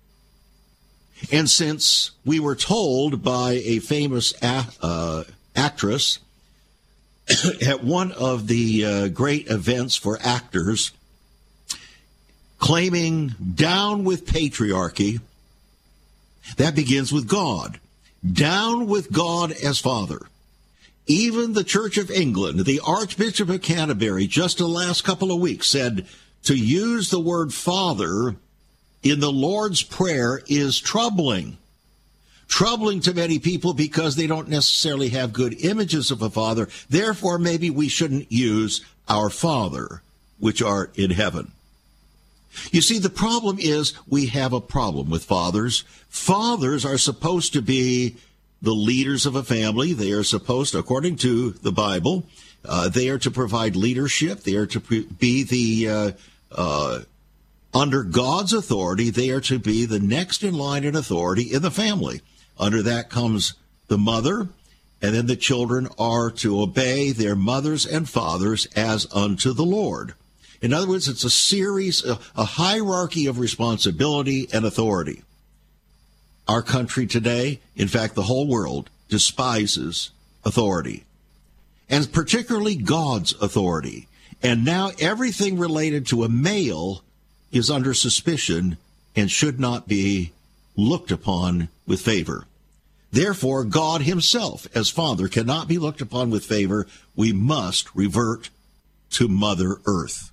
And 1.31 1.49
since 1.49 2.11
we 2.25 2.39
were 2.39 2.55
told 2.55 3.23
by 3.23 3.53
a 3.63 3.79
famous 3.79 4.33
a- 4.41 4.67
uh, 4.81 5.23
actress 5.55 6.19
at 7.65 7.83
one 7.83 8.11
of 8.11 8.47
the 8.47 8.85
uh, 8.85 9.07
great 9.09 9.49
events 9.49 9.95
for 9.95 10.19
actors, 10.21 10.91
claiming 12.59 13.35
down 13.55 14.03
with 14.03 14.25
patriarchy. 14.25 15.19
That 16.57 16.75
begins 16.75 17.11
with 17.11 17.27
God. 17.27 17.79
Down 18.29 18.87
with 18.87 19.11
God 19.11 19.51
as 19.51 19.79
Father. 19.79 20.19
Even 21.05 21.53
the 21.53 21.63
Church 21.65 21.97
of 21.97 22.09
England, 22.09 22.65
the 22.65 22.79
Archbishop 22.85 23.49
of 23.49 23.61
Canterbury, 23.61 24.27
just 24.27 24.59
the 24.59 24.67
last 24.67 25.03
couple 25.03 25.31
of 25.31 25.41
weeks 25.41 25.67
said 25.67 26.05
to 26.43 26.55
use 26.55 27.09
the 27.09 27.19
word 27.19 27.53
Father 27.53 28.35
in 29.03 29.19
the 29.19 29.31
Lord's 29.31 29.83
Prayer 29.83 30.41
is 30.47 30.79
troubling 30.79 31.57
troubling 32.53 32.99
to 32.99 33.15
many 33.15 33.39
people 33.39 33.73
because 33.73 34.15
they 34.15 34.27
don't 34.27 34.47
necessarily 34.47 35.09
have 35.09 35.33
good 35.33 35.59
images 35.65 36.11
of 36.11 36.21
a 36.21 36.29
father. 36.29 36.69
Therefore, 36.87 37.39
maybe 37.39 37.71
we 37.71 37.87
shouldn't 37.87 38.31
use 38.31 38.85
our 39.07 39.31
Father, 39.31 40.03
which 40.37 40.61
art 40.61 40.95
in 40.95 41.09
heaven. 41.09 41.51
You 42.71 42.81
see, 42.81 42.99
the 42.99 43.09
problem 43.09 43.57
is 43.59 43.93
we 44.07 44.27
have 44.27 44.53
a 44.53 44.61
problem 44.61 45.09
with 45.09 45.25
fathers. 45.25 45.83
Fathers 46.09 46.85
are 46.85 46.99
supposed 46.99 47.53
to 47.53 47.61
be 47.63 48.17
the 48.61 48.73
leaders 48.73 49.25
of 49.25 49.35
a 49.35 49.43
family. 49.43 49.93
They 49.93 50.11
are 50.11 50.23
supposed, 50.23 50.75
according 50.75 51.15
to 51.17 51.51
the 51.51 51.71
Bible, 51.71 52.23
uh, 52.63 52.87
they 52.89 53.09
are 53.09 53.17
to 53.17 53.31
provide 53.31 53.75
leadership. 53.75 54.41
They 54.41 54.55
are 54.55 54.67
to 54.67 54.79
be 54.79 55.43
the 55.43 55.89
uh, 55.89 56.11
uh, 56.51 56.99
under 57.73 58.03
God's 58.03 58.53
authority. 58.53 59.09
They 59.09 59.29
are 59.31 59.41
to 59.41 59.59
be 59.59 59.85
the 59.85 59.99
next 59.99 60.43
in 60.43 60.53
line 60.53 60.83
in 60.83 60.95
authority 60.95 61.53
in 61.53 61.61
the 61.61 61.71
family. 61.71 62.21
Under 62.59 62.81
that 62.83 63.09
comes 63.09 63.55
the 63.87 63.97
mother, 63.97 64.47
and 65.01 65.15
then 65.15 65.25
the 65.25 65.35
children 65.35 65.87
are 65.97 66.31
to 66.31 66.61
obey 66.61 67.11
their 67.11 67.35
mothers 67.35 67.85
and 67.85 68.07
fathers 68.07 68.67
as 68.75 69.07
unto 69.13 69.53
the 69.53 69.65
Lord. 69.65 70.13
In 70.61 70.71
other 70.71 70.87
words, 70.87 71.09
it's 71.09 71.25
a 71.25 71.29
series, 71.29 72.05
a 72.05 72.45
hierarchy 72.45 73.27
of 73.27 73.37
responsibility 73.39 74.47
and 74.53 74.63
authority. 74.63 75.23
Our 76.47 76.61
country 76.61 77.05
today, 77.05 77.59
in 77.75 77.89
fact, 77.89 78.15
the 78.15 78.23
whole 78.23 78.47
world, 78.47 78.89
despises 79.09 80.11
authority, 80.45 81.03
and 81.89 82.11
particularly 82.11 82.75
God's 82.75 83.33
authority. 83.41 84.07
And 84.41 84.63
now 84.63 84.91
everything 84.99 85.57
related 85.57 86.07
to 86.07 86.23
a 86.23 86.29
male 86.29 87.03
is 87.53 87.71
under 87.71 87.93
suspicion 87.93 88.77
and 89.15 89.31
should 89.31 89.59
not 89.59 89.87
be 89.87 90.33
looked 90.75 91.11
upon 91.11 91.69
with 91.87 92.01
favor. 92.01 92.45
Therefore, 93.11 93.63
God 93.63 94.01
Himself, 94.01 94.67
as 94.75 94.89
Father, 94.89 95.27
cannot 95.27 95.67
be 95.67 95.77
looked 95.77 96.01
upon 96.01 96.31
with 96.31 96.43
favor. 96.43 96.87
We 97.15 97.31
must 97.31 97.93
revert 97.95 98.49
to 99.11 99.27
Mother 99.27 99.77
Earth. 99.85 100.31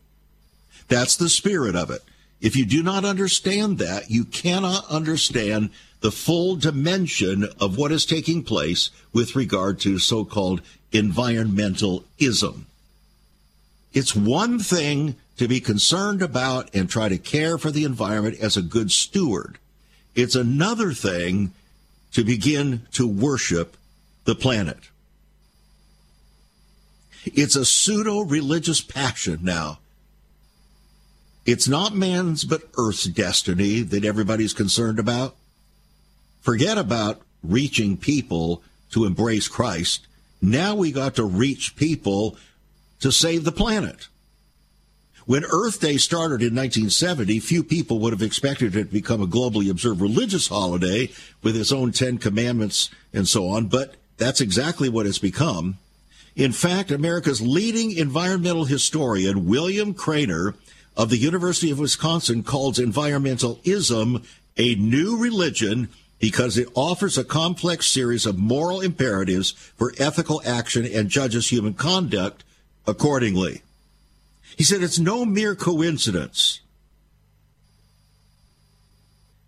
That's 0.88 1.14
the 1.14 1.28
spirit 1.28 1.76
of 1.76 1.90
it. 1.90 2.02
If 2.40 2.56
you 2.56 2.64
do 2.64 2.82
not 2.82 3.04
understand 3.04 3.76
that, 3.78 4.10
you 4.10 4.24
cannot 4.24 4.86
understand 4.88 5.70
the 6.00 6.10
full 6.10 6.56
dimension 6.56 7.46
of 7.60 7.76
what 7.76 7.92
is 7.92 8.06
taking 8.06 8.42
place 8.42 8.90
with 9.12 9.36
regard 9.36 9.78
to 9.80 9.98
so 9.98 10.24
called 10.24 10.62
environmentalism. 10.92 12.64
It's 13.92 14.16
one 14.16 14.58
thing 14.58 15.16
to 15.40 15.48
be 15.48 15.58
concerned 15.58 16.20
about 16.20 16.68
and 16.74 16.86
try 16.86 17.08
to 17.08 17.16
care 17.16 17.56
for 17.56 17.70
the 17.70 17.84
environment 17.84 18.38
as 18.42 18.58
a 18.58 18.62
good 18.62 18.92
steward. 18.92 19.56
It's 20.14 20.34
another 20.34 20.92
thing 20.92 21.54
to 22.12 22.22
begin 22.22 22.86
to 22.92 23.08
worship 23.08 23.78
the 24.26 24.34
planet. 24.34 24.76
It's 27.24 27.56
a 27.56 27.64
pseudo 27.64 28.20
religious 28.20 28.82
passion 28.82 29.38
now. 29.40 29.78
It's 31.46 31.66
not 31.66 31.94
man's 31.94 32.44
but 32.44 32.68
Earth's 32.76 33.04
destiny 33.04 33.80
that 33.80 34.04
everybody's 34.04 34.52
concerned 34.52 34.98
about. 34.98 35.36
Forget 36.42 36.76
about 36.76 37.22
reaching 37.42 37.96
people 37.96 38.62
to 38.90 39.06
embrace 39.06 39.48
Christ. 39.48 40.06
Now 40.42 40.74
we 40.74 40.92
got 40.92 41.14
to 41.14 41.24
reach 41.24 41.76
people 41.76 42.36
to 43.00 43.10
save 43.10 43.44
the 43.44 43.52
planet. 43.52 44.08
When 45.30 45.44
Earth 45.44 45.78
Day 45.78 45.96
started 45.96 46.42
in 46.42 46.56
1970, 46.56 47.38
few 47.38 47.62
people 47.62 48.00
would 48.00 48.12
have 48.12 48.20
expected 48.20 48.74
it 48.74 48.86
to 48.86 48.92
become 48.92 49.22
a 49.22 49.28
globally 49.28 49.70
observed 49.70 50.00
religious 50.00 50.48
holiday 50.48 51.08
with 51.40 51.56
its 51.56 51.70
own 51.70 51.92
Ten 51.92 52.18
Commandments 52.18 52.90
and 53.14 53.28
so 53.28 53.46
on, 53.46 53.68
but 53.68 53.94
that's 54.16 54.40
exactly 54.40 54.88
what 54.88 55.06
it's 55.06 55.20
become. 55.20 55.78
In 56.34 56.50
fact, 56.50 56.90
America's 56.90 57.40
leading 57.40 57.92
environmental 57.92 58.64
historian, 58.64 59.46
William 59.46 59.94
Craner 59.94 60.54
of 60.96 61.10
the 61.10 61.18
University 61.18 61.70
of 61.70 61.78
Wisconsin, 61.78 62.42
calls 62.42 62.80
environmentalism 62.80 64.26
a 64.56 64.74
new 64.74 65.16
religion 65.16 65.90
because 66.18 66.58
it 66.58 66.66
offers 66.74 67.16
a 67.16 67.22
complex 67.22 67.86
series 67.86 68.26
of 68.26 68.36
moral 68.36 68.80
imperatives 68.80 69.52
for 69.52 69.94
ethical 69.96 70.42
action 70.44 70.84
and 70.84 71.08
judges 71.08 71.52
human 71.52 71.74
conduct 71.74 72.42
accordingly. 72.84 73.62
He 74.56 74.64
said 74.64 74.82
it's 74.82 74.98
no 74.98 75.24
mere 75.24 75.54
coincidence 75.54 76.60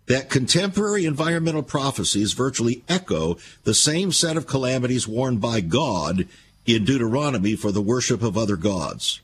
that 0.05 0.29
contemporary 0.29 1.05
environmental 1.05 1.63
prophecies 1.63 2.33
virtually 2.33 2.83
echo 2.89 3.37
the 3.63 3.73
same 3.73 4.11
set 4.11 4.37
of 4.37 4.47
calamities 4.47 5.07
warned 5.07 5.39
by 5.39 5.61
God 5.61 6.27
in 6.65 6.85
Deuteronomy 6.85 7.55
for 7.55 7.71
the 7.71 7.81
worship 7.81 8.21
of 8.21 8.37
other 8.37 8.55
gods. 8.55 9.21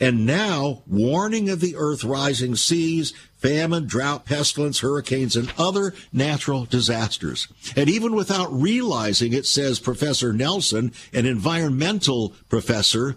And 0.00 0.24
now, 0.24 0.82
warning 0.86 1.50
of 1.50 1.60
the 1.60 1.74
earth 1.76 2.04
rising 2.04 2.54
seas, 2.54 3.12
famine, 3.36 3.86
drought, 3.86 4.24
pestilence, 4.24 4.78
hurricanes, 4.78 5.34
and 5.34 5.52
other 5.58 5.92
natural 6.12 6.66
disasters. 6.66 7.48
And 7.74 7.88
even 7.88 8.14
without 8.14 8.52
realizing 8.52 9.32
it, 9.32 9.44
says 9.44 9.80
Professor 9.80 10.32
Nelson, 10.32 10.92
an 11.12 11.26
environmental 11.26 12.32
professor, 12.48 13.16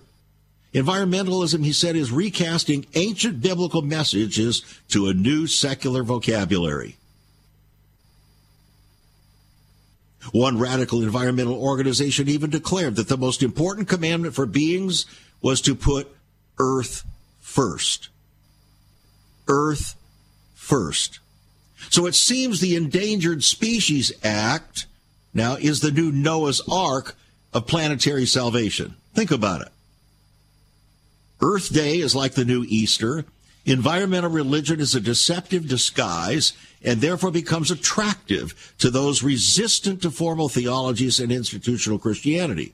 environmentalism, 0.74 1.64
he 1.64 1.74
said, 1.74 1.96
is 1.96 2.12
recasting 2.12 2.86
ancient 2.94 3.42
biblical 3.42 3.82
messages 3.82 4.64
to 4.90 5.08
a 5.08 5.14
new 5.14 5.48
secular 5.48 6.04
vocabulary. 6.04 6.98
One 10.32 10.60
radical 10.60 11.02
environmental 11.02 11.62
organization 11.62 12.30
even 12.30 12.50
declared 12.50 12.96
that 12.96 13.10
the 13.10 13.18
most 13.18 13.42
important 13.42 13.88
commandment 13.88 14.36
for 14.36 14.46
beings 14.46 15.06
was 15.42 15.62
to 15.62 15.76
put 15.76 16.16
earth 16.60 17.04
first. 17.40 18.10
Earth 19.48 19.96
first. 20.54 21.20
So 21.90 22.06
it 22.06 22.16
seems 22.16 22.60
the 22.60 22.76
Endangered 22.76 23.44
Species 23.44 24.12
Act 24.24 24.86
now 25.34 25.56
is 25.56 25.80
the 25.80 25.92
new 25.92 26.12
Noah's 26.12 26.62
Ark 26.72 27.16
of 27.54 27.68
planetary 27.68 28.26
salvation. 28.26 28.96
Think 29.14 29.32
about 29.32 29.62
it. 29.62 29.70
Earth 31.42 31.74
Day 31.74 31.98
is 31.98 32.16
like 32.16 32.34
the 32.34 32.46
new 32.46 32.64
Easter. 32.68 33.26
Environmental 33.66 34.30
religion 34.30 34.80
is 34.80 34.96
a 34.96 35.02
deceptive 35.02 35.68
disguise 35.68 36.54
and 36.84 37.00
therefore 37.00 37.32
becomes 37.32 37.72
attractive 37.72 38.74
to 38.80 38.90
those 38.90 39.24
resistant 39.24 40.02
to 40.02 40.12
formal 40.12 40.50
theologies 40.50 41.20
and 41.20 41.32
institutional 41.32 42.00
Christianity. 42.00 42.74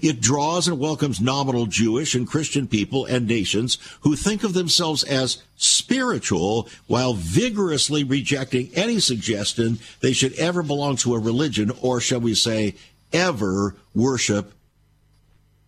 It 0.00 0.20
draws 0.20 0.68
and 0.68 0.78
welcomes 0.78 1.20
nominal 1.20 1.66
Jewish 1.66 2.14
and 2.14 2.26
Christian 2.26 2.68
people 2.68 3.06
and 3.06 3.26
nations 3.26 3.76
who 4.02 4.14
think 4.14 4.44
of 4.44 4.54
themselves 4.54 5.02
as 5.02 5.42
spiritual 5.56 6.68
while 6.86 7.14
vigorously 7.14 8.04
rejecting 8.04 8.70
any 8.74 9.00
suggestion 9.00 9.80
they 10.00 10.12
should 10.12 10.32
ever 10.34 10.62
belong 10.62 10.96
to 10.98 11.14
a 11.14 11.18
religion 11.18 11.72
or, 11.82 12.00
shall 12.00 12.20
we 12.20 12.34
say, 12.34 12.76
ever 13.12 13.74
worship 13.92 14.52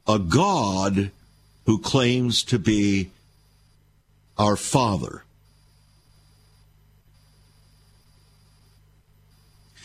a 0.06 0.20
God 0.20 1.10
who 1.66 1.78
claims 1.78 2.42
to 2.44 2.58
be 2.58 3.10
our 4.38 4.56
Father. 4.56 5.22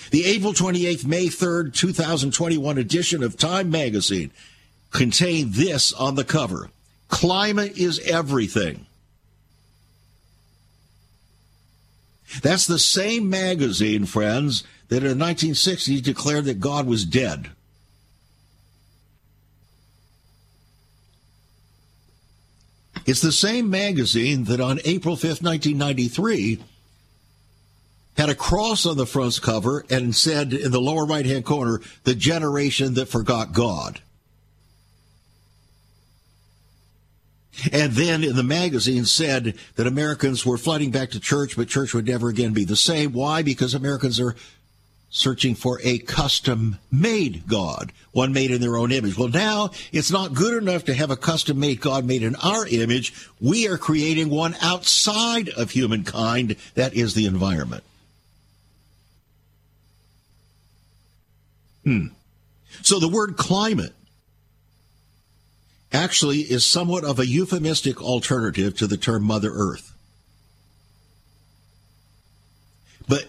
The 0.09 0.25
April 0.25 0.53
28th, 0.53 1.05
May 1.05 1.27
3rd, 1.27 1.73
2021 1.73 2.77
edition 2.77 3.23
of 3.23 3.37
Time 3.37 3.69
magazine 3.69 4.31
contained 4.91 5.53
this 5.53 5.91
on 5.93 6.15
the 6.15 6.23
cover 6.23 6.69
Climate 7.09 7.77
is 7.77 7.99
everything. 7.99 8.85
That's 12.41 12.67
the 12.67 12.79
same 12.79 13.29
magazine, 13.29 14.05
friends, 14.05 14.63
that 14.89 15.03
in 15.03 15.17
the 15.17 15.25
1960s 15.25 16.03
declared 16.03 16.45
that 16.45 16.59
God 16.59 16.85
was 16.85 17.05
dead. 17.05 17.49
It's 23.07 23.21
the 23.21 23.31
same 23.31 23.69
magazine 23.69 24.43
that 24.43 24.59
on 24.59 24.79
April 24.83 25.15
5th, 25.15 25.41
1993, 25.41 26.59
had 28.17 28.29
a 28.29 28.35
cross 28.35 28.85
on 28.85 28.97
the 28.97 29.05
front 29.05 29.41
cover 29.41 29.85
and 29.89 30.13
said 30.13 30.51
in 30.51 30.71
the 30.71 30.81
lower 30.81 31.05
right 31.05 31.25
hand 31.25 31.45
corner, 31.45 31.79
the 32.03 32.15
generation 32.15 32.95
that 32.95 33.07
forgot 33.07 33.53
God. 33.53 34.01
And 37.71 37.93
then 37.93 38.23
in 38.23 38.35
the 38.35 38.43
magazine 38.43 39.05
said 39.05 39.55
that 39.75 39.87
Americans 39.87 40.45
were 40.45 40.57
flooding 40.57 40.91
back 40.91 41.11
to 41.11 41.19
church, 41.19 41.55
but 41.55 41.67
church 41.67 41.93
would 41.93 42.05
never 42.05 42.27
again 42.27 42.53
be 42.53 42.65
the 42.65 42.75
same. 42.75 43.13
Why? 43.13 43.41
Because 43.41 43.73
Americans 43.73 44.19
are 44.19 44.35
searching 45.09 45.55
for 45.55 45.79
a 45.83 45.99
custom 45.99 46.77
made 46.91 47.47
God, 47.47 47.91
one 48.11 48.33
made 48.33 48.51
in 48.51 48.61
their 48.61 48.77
own 48.77 48.91
image. 48.91 49.17
Well, 49.17 49.29
now 49.29 49.71
it's 49.91 50.11
not 50.11 50.33
good 50.33 50.61
enough 50.61 50.85
to 50.85 50.93
have 50.93 51.11
a 51.11 51.15
custom 51.15 51.59
made 51.59 51.79
God 51.79 52.05
made 52.05 52.23
in 52.23 52.35
our 52.35 52.67
image. 52.67 53.13
We 53.39 53.67
are 53.67 53.77
creating 53.77 54.29
one 54.29 54.55
outside 54.61 55.49
of 55.49 55.71
humankind. 55.71 56.55
That 56.75 56.93
is 56.93 57.13
the 57.13 57.25
environment. 57.25 57.83
Hmm. 61.83 62.07
So 62.81 62.99
the 62.99 63.07
word 63.07 63.37
climate 63.37 63.93
actually 65.93 66.39
is 66.39 66.65
somewhat 66.65 67.05
of 67.05 67.17
a 67.17 67.25
euphemistic 67.25 68.01
alternative 68.01 68.75
to 68.77 68.87
the 68.87 68.97
term 68.97 69.23
Mother 69.23 69.51
Earth. 69.53 69.93
But 73.07 73.25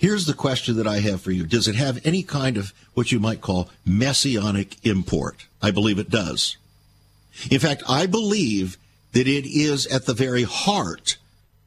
here's 0.00 0.24
the 0.24 0.34
question 0.34 0.76
that 0.76 0.86
I 0.86 1.00
have 1.00 1.20
for 1.20 1.30
you 1.30 1.46
Does 1.46 1.68
it 1.68 1.76
have 1.76 2.04
any 2.04 2.22
kind 2.22 2.56
of 2.56 2.72
what 2.94 3.12
you 3.12 3.20
might 3.20 3.40
call 3.40 3.70
messianic 3.84 4.84
import? 4.84 5.46
I 5.62 5.70
believe 5.70 5.98
it 5.98 6.10
does. 6.10 6.56
In 7.50 7.60
fact, 7.60 7.82
I 7.88 8.06
believe 8.06 8.76
that 9.12 9.28
it 9.28 9.46
is 9.46 9.86
at 9.86 10.06
the 10.06 10.14
very 10.14 10.42
heart 10.42 11.16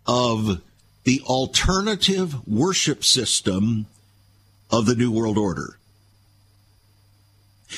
of 0.06 0.62
the 1.04 1.22
alternative 1.22 2.48
worship 2.48 3.04
system 3.04 3.86
of 4.72 4.86
the 4.86 4.96
New 4.96 5.12
World 5.12 5.38
Order. 5.38 5.78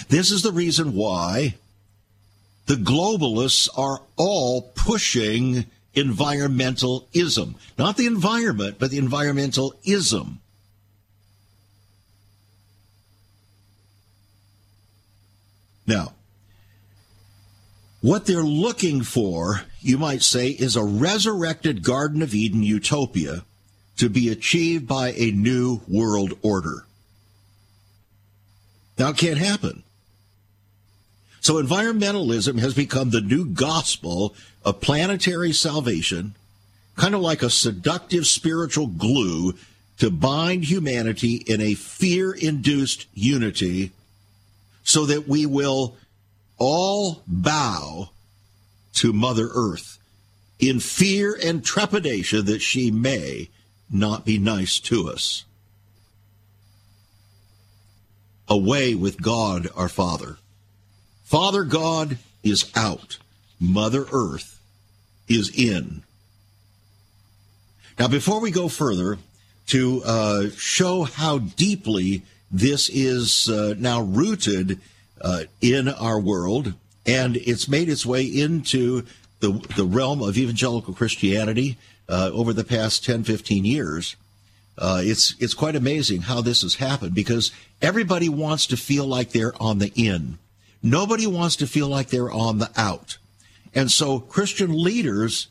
This 0.09 0.31
is 0.31 0.41
the 0.41 0.51
reason 0.51 0.93
why 0.93 1.55
the 2.65 2.75
globalists 2.75 3.69
are 3.77 4.01
all 4.15 4.61
pushing 4.75 5.65
environmentalism. 5.95 7.55
Not 7.77 7.97
the 7.97 8.05
environment, 8.05 8.77
but 8.79 8.91
the 8.91 8.99
environmentalism. 8.99 10.37
Now, 15.87 16.13
what 18.01 18.25
they're 18.25 18.43
looking 18.43 19.01
for, 19.01 19.61
you 19.81 19.97
might 19.97 20.21
say, 20.21 20.49
is 20.49 20.75
a 20.75 20.83
resurrected 20.83 21.83
Garden 21.83 22.21
of 22.21 22.35
Eden 22.35 22.63
utopia 22.63 23.45
to 23.97 24.09
be 24.09 24.29
achieved 24.29 24.87
by 24.87 25.13
a 25.13 25.31
new 25.31 25.81
world 25.87 26.37
order. 26.41 26.85
Now, 28.97 29.09
it 29.09 29.17
can't 29.17 29.39
happen. 29.39 29.83
So, 31.41 31.55
environmentalism 31.55 32.59
has 32.59 32.73
become 32.73 33.09
the 33.09 33.21
new 33.21 33.45
gospel 33.45 34.35
of 34.63 34.81
planetary 34.81 35.53
salvation, 35.53 36.35
kind 36.95 37.13
of 37.13 37.21
like 37.21 37.43
a 37.43 37.49
seductive 37.49 38.25
spiritual 38.25 38.87
glue 38.87 39.53
to 39.97 40.09
bind 40.09 40.65
humanity 40.65 41.35
in 41.47 41.61
a 41.61 41.73
fear 41.73 42.33
induced 42.33 43.07
unity 43.13 43.91
so 44.85 45.05
that 45.07 45.27
we 45.27 45.45
will 45.45 45.97
all 46.57 47.23
bow 47.27 48.09
to 48.93 49.11
Mother 49.11 49.49
Earth 49.53 49.97
in 50.57 50.79
fear 50.79 51.37
and 51.43 51.65
trepidation 51.65 52.45
that 52.45 52.61
she 52.61 52.91
may 52.91 53.49
not 53.91 54.23
be 54.23 54.37
nice 54.37 54.79
to 54.79 55.09
us. 55.09 55.43
Away 58.47 58.95
with 58.95 59.21
God 59.21 59.67
our 59.75 59.89
Father. 59.89 60.37
Father 61.23 61.63
God 61.63 62.19
is 62.43 62.71
out. 62.75 63.17
Mother 63.59 64.05
Earth 64.13 64.61
is 65.27 65.49
in. 65.49 66.03
Now, 67.97 68.07
before 68.07 68.39
we 68.39 68.51
go 68.51 68.67
further, 68.69 69.17
to 69.67 70.03
uh, 70.05 70.49
show 70.55 71.03
how 71.03 71.39
deeply 71.39 72.21
this 72.51 72.89
is 72.89 73.49
uh, 73.49 73.75
now 73.77 74.01
rooted 74.01 74.79
uh, 75.21 75.43
in 75.61 75.89
our 75.89 76.19
world, 76.19 76.73
and 77.05 77.37
it's 77.37 77.67
made 77.67 77.89
its 77.89 78.05
way 78.05 78.23
into 78.23 79.05
the, 79.39 79.51
the 79.75 79.85
realm 79.85 80.21
of 80.21 80.37
evangelical 80.37 80.93
Christianity 80.93 81.77
uh, 82.07 82.29
over 82.33 82.53
the 82.53 82.63
past 82.63 83.03
10, 83.05 83.23
15 83.23 83.65
years. 83.65 84.15
Uh, 84.77 85.01
it's 85.03 85.35
it's 85.39 85.53
quite 85.53 85.75
amazing 85.75 86.23
how 86.23 86.41
this 86.41 86.61
has 86.61 86.75
happened 86.75 87.15
because 87.15 87.51
everybody 87.81 88.27
wants 88.27 88.67
to 88.67 88.75
feel 88.75 89.05
like 89.05 89.29
they're 89.29 89.53
on 89.61 89.79
the 89.79 89.91
in. 89.95 90.37
Nobody 90.83 91.25
wants 91.25 91.55
to 91.57 91.67
feel 91.67 91.87
like 91.87 92.09
they're 92.09 92.31
on 92.31 92.59
the 92.59 92.69
out. 92.75 93.17
And 93.73 93.89
so 93.89 94.19
Christian 94.19 94.71
leaders, 94.71 95.47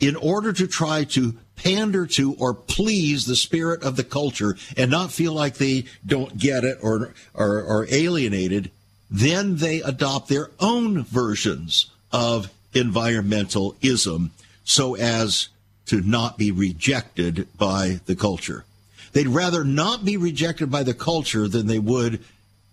in 0.00 0.16
order 0.16 0.52
to 0.52 0.66
try 0.66 1.04
to 1.04 1.36
pander 1.58 2.06
to 2.06 2.34
or 2.34 2.54
please 2.54 3.26
the 3.26 3.36
spirit 3.36 3.82
of 3.82 3.96
the 3.96 4.04
culture 4.04 4.56
and 4.76 4.90
not 4.90 5.12
feel 5.12 5.32
like 5.32 5.54
they 5.54 5.84
don't 6.06 6.38
get 6.38 6.64
it 6.64 6.78
or 6.82 7.14
are, 7.34 7.86
alienated, 7.90 8.70
then 9.10 9.56
they 9.56 9.82
adopt 9.82 10.28
their 10.28 10.50
own 10.60 11.02
versions 11.04 11.90
of 12.12 12.50
environmentalism 12.72 14.30
so 14.64 14.94
as 14.94 15.48
to 15.86 16.00
not 16.00 16.38
be 16.38 16.50
rejected 16.50 17.48
by 17.56 18.00
the 18.06 18.14
culture. 18.14 18.64
They'd 19.12 19.26
rather 19.28 19.64
not 19.64 20.04
be 20.04 20.16
rejected 20.16 20.70
by 20.70 20.82
the 20.82 20.94
culture 20.94 21.48
than 21.48 21.66
they 21.66 21.78
would 21.78 22.22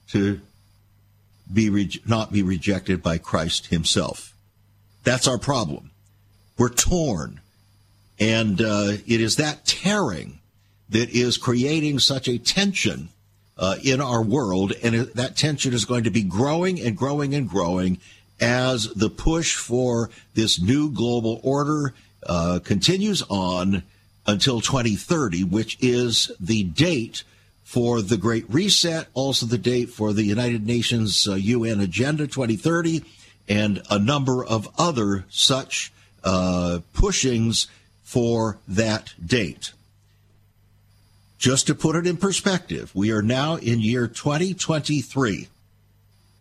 to 0.09 0.41
be 1.51 1.69
re- 1.69 2.01
not 2.05 2.31
be 2.31 2.43
rejected 2.43 3.01
by 3.01 3.17
Christ 3.17 3.67
himself. 3.67 4.33
That's 5.03 5.27
our 5.27 5.37
problem. 5.37 5.91
We're 6.57 6.69
torn. 6.69 7.39
And 8.19 8.61
uh, 8.61 8.93
it 9.05 9.21
is 9.21 9.35
that 9.37 9.65
tearing 9.65 10.39
that 10.89 11.09
is 11.09 11.37
creating 11.37 11.99
such 11.99 12.27
a 12.27 12.37
tension 12.37 13.09
uh, 13.57 13.75
in 13.83 14.01
our 14.01 14.21
world. 14.21 14.73
And 14.83 14.95
that 14.95 15.35
tension 15.35 15.73
is 15.73 15.85
going 15.85 16.03
to 16.03 16.11
be 16.11 16.23
growing 16.23 16.79
and 16.79 16.95
growing 16.95 17.33
and 17.33 17.49
growing 17.49 17.99
as 18.39 18.93
the 18.93 19.09
push 19.09 19.55
for 19.55 20.09
this 20.33 20.61
new 20.61 20.91
global 20.91 21.39
order 21.43 21.93
uh, 22.25 22.59
continues 22.63 23.23
on 23.29 23.83
until 24.27 24.59
2030, 24.59 25.43
which 25.43 25.77
is 25.79 26.31
the 26.39 26.63
date 26.63 27.23
for 27.63 28.01
the 28.01 28.17
Great 28.17 28.45
Reset, 28.49 29.07
also 29.13 29.45
the 29.45 29.57
date 29.57 29.89
for 29.89 30.13
the 30.13 30.23
United 30.23 30.65
Nations 30.65 31.27
uh, 31.27 31.35
UN 31.35 31.79
Agenda 31.79 32.27
2030, 32.27 33.03
and 33.47 33.81
a 33.89 33.99
number 33.99 34.43
of 34.43 34.67
other 34.77 35.25
such 35.29 35.91
uh, 36.23 36.79
pushings 36.93 37.67
for 38.05 38.59
that 38.67 39.13
date. 39.23 39.73
Just 41.37 41.67
to 41.67 41.75
put 41.75 41.97
it 41.97 42.07
in 42.07 42.15
perspective, 42.15 42.91
we 42.93 43.11
are 43.11 43.21
now 43.21 43.57
in 43.57 43.81
year 43.81 44.07
2023. 44.07 45.49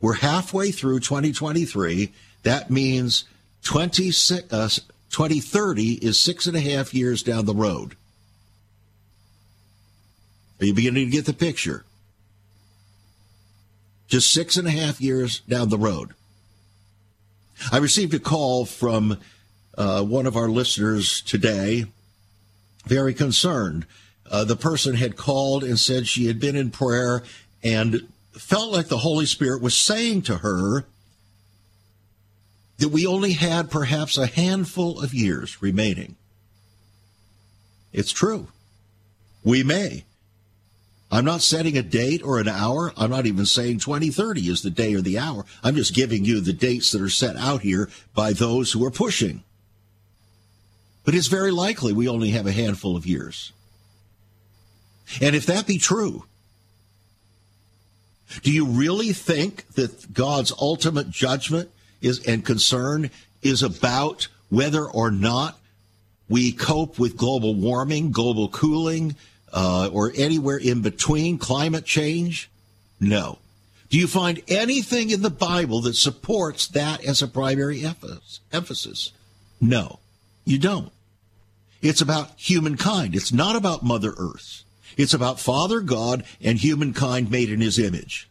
We're 0.00 0.14
halfway 0.14 0.70
through 0.70 1.00
2023. 1.00 2.12
That 2.42 2.70
means 2.70 3.24
20, 3.64 4.08
uh, 4.50 4.68
2030 4.68 5.92
is 5.94 6.20
six 6.20 6.46
and 6.46 6.56
a 6.56 6.60
half 6.60 6.94
years 6.94 7.22
down 7.22 7.46
the 7.46 7.54
road. 7.54 7.96
Are 10.60 10.66
you 10.66 10.74
beginning 10.74 11.06
to 11.06 11.10
get 11.10 11.24
the 11.24 11.32
picture? 11.32 11.84
Just 14.06 14.32
six 14.32 14.56
and 14.56 14.68
a 14.68 14.70
half 14.70 15.00
years 15.00 15.40
down 15.40 15.70
the 15.70 15.78
road. 15.78 16.10
I 17.72 17.78
received 17.78 18.12
a 18.14 18.18
call 18.18 18.66
from 18.66 19.18
uh, 19.76 20.02
one 20.02 20.26
of 20.26 20.36
our 20.36 20.48
listeners 20.48 21.20
today, 21.22 21.86
very 22.86 23.14
concerned. 23.14 23.86
Uh, 24.30 24.44
the 24.44 24.56
person 24.56 24.94
had 24.94 25.16
called 25.16 25.62
and 25.62 25.78
said 25.78 26.06
she 26.06 26.26
had 26.26 26.40
been 26.40 26.56
in 26.56 26.70
prayer 26.70 27.22
and 27.62 28.08
felt 28.32 28.72
like 28.72 28.88
the 28.88 28.98
Holy 28.98 29.26
Spirit 29.26 29.62
was 29.62 29.76
saying 29.76 30.22
to 30.22 30.38
her 30.38 30.84
that 32.78 32.88
we 32.88 33.06
only 33.06 33.32
had 33.32 33.70
perhaps 33.70 34.18
a 34.18 34.26
handful 34.26 35.00
of 35.00 35.14
years 35.14 35.62
remaining. 35.62 36.16
It's 37.92 38.12
true. 38.12 38.48
We 39.44 39.62
may. 39.62 40.04
I'm 41.10 41.24
not 41.24 41.42
setting 41.42 41.76
a 41.76 41.82
date 41.82 42.22
or 42.24 42.40
an 42.40 42.48
hour. 42.48 42.92
I'm 42.96 43.10
not 43.10 43.26
even 43.26 43.46
saying 43.46 43.78
2030 43.78 44.48
is 44.48 44.62
the 44.62 44.70
day 44.70 44.94
or 44.94 45.00
the 45.00 45.18
hour. 45.18 45.44
I'm 45.62 45.76
just 45.76 45.94
giving 45.94 46.24
you 46.24 46.40
the 46.40 46.52
dates 46.52 46.90
that 46.90 47.00
are 47.00 47.08
set 47.08 47.36
out 47.36 47.60
here 47.60 47.88
by 48.14 48.32
those 48.32 48.72
who 48.72 48.84
are 48.84 48.90
pushing. 48.90 49.44
But 51.04 51.14
it's 51.14 51.26
very 51.26 51.50
likely 51.50 51.92
we 51.92 52.08
only 52.08 52.30
have 52.30 52.46
a 52.46 52.52
handful 52.52 52.96
of 52.96 53.06
years. 53.06 53.52
And 55.20 55.36
if 55.36 55.46
that 55.46 55.66
be 55.66 55.78
true, 55.78 56.24
do 58.42 58.50
you 58.50 58.66
really 58.66 59.12
think 59.12 59.68
that 59.74 60.12
God's 60.12 60.52
ultimate 60.58 61.10
judgment 61.10 61.70
is 62.00 62.26
and 62.26 62.44
concern 62.44 63.10
is 63.42 63.62
about 63.62 64.28
whether 64.48 64.84
or 64.84 65.10
not 65.10 65.58
we 66.28 66.52
cope 66.52 66.98
with 66.98 67.16
global 67.16 67.54
warming, 67.54 68.10
global 68.10 68.48
cooling, 68.48 69.14
uh, 69.52 69.90
or 69.92 70.12
anywhere 70.16 70.56
in 70.56 70.80
between, 70.80 71.38
climate 71.38 71.84
change? 71.84 72.50
No. 72.98 73.38
Do 73.90 73.98
you 73.98 74.06
find 74.06 74.42
anything 74.48 75.10
in 75.10 75.22
the 75.22 75.30
Bible 75.30 75.82
that 75.82 75.94
supports 75.94 76.66
that 76.68 77.04
as 77.04 77.22
a 77.22 77.28
primary 77.28 77.84
emphasis? 78.52 79.12
No, 79.60 79.98
you 80.44 80.58
don't. 80.58 80.92
It's 81.82 82.00
about 82.00 82.32
humankind. 82.36 83.14
It's 83.14 83.32
not 83.32 83.56
about 83.56 83.82
Mother 83.82 84.14
Earth. 84.16 84.64
It's 84.96 85.14
about 85.14 85.40
Father 85.40 85.80
God 85.80 86.24
and 86.40 86.58
humankind 86.58 87.30
made 87.30 87.50
in 87.50 87.60
his 87.60 87.78
image. 87.78 88.28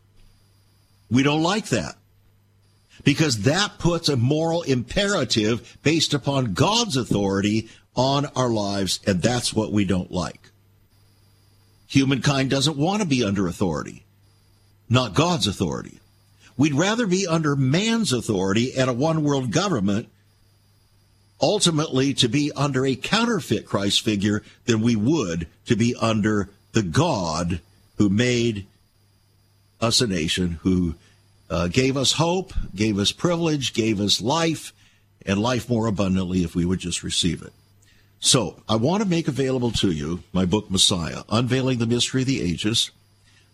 We 1.12 1.23
don't 1.23 1.43
like 1.43 1.67
that 1.67 1.95
because 3.04 3.41
that 3.41 3.78
puts 3.80 4.10
a 4.10 4.15
moral 4.15 4.62
imperative 4.63 5.78
based 5.84 6.13
upon 6.13 6.54
God's 6.54 6.97
authority 6.97 7.69
on 7.95 8.26
our 8.36 8.49
lives, 8.49 8.99
and 9.06 9.21
that's 9.21 9.54
what 9.54 9.71
we 9.71 9.86
don't 9.86 10.12
like. 10.12 10.49
Humankind 11.88 12.49
doesn't 12.49 12.78
want 12.78 13.02
to 13.02 13.08
be 13.08 13.23
under 13.23 13.47
authority, 13.47 14.04
not 14.89 15.13
God's 15.13 15.47
authority. 15.47 15.99
We'd 16.58 16.73
rather 16.73 17.06
be 17.06 17.28
under 17.28 17.56
man's 17.56 18.13
authority 18.13 18.73
and 18.76 18.89
a 18.89 18.93
one 18.93 19.23
world 19.23 19.52
government, 19.52 20.10
ultimately 21.43 22.13
to 22.13 22.29
be 22.29 22.53
under 22.56 22.86
a 22.86 22.95
counterfeit 22.95 23.65
Christ 23.65 24.01
figure 24.01 24.43
than 24.63 24.82
we 24.82 24.95
would 24.95 25.45
to 25.65 25.75
be 25.75 25.93
under 25.99 26.49
the 26.71 26.82
God 26.82 27.60
who 27.97 28.08
made 28.08 28.65
us 29.82 29.99
a 29.99 30.08
nation, 30.08 30.60
who 30.63 30.95
uh, 31.49 31.67
gave 31.67 31.97
us 31.97 32.13
hope, 32.13 32.53
gave 32.73 32.97
us 32.97 33.12
privilege, 33.12 33.73
gave 33.73 33.99
us 33.99 34.21
life, 34.21 34.71
and 35.25 35.38
life 35.38 35.69
more 35.69 35.88
abundantly 35.88 36.45
if 36.45 36.56
we 36.56 36.63
would 36.63 36.79
just 36.79 37.03
receive 37.03 37.41
it. 37.41 37.51
So 38.21 38.62
I 38.69 38.77
want 38.77 39.03
to 39.03 39.10
make 39.10 39.27
available 39.27 39.71
to 39.71 39.91
you 39.91 40.23
my 40.32 40.45
book 40.45 40.71
Messiah, 40.71 41.23
Unveiling 41.27 41.79
the 41.79 41.86
Mystery 41.86 42.21
of 42.21 42.27
the 42.27 42.41
Ages. 42.41 42.89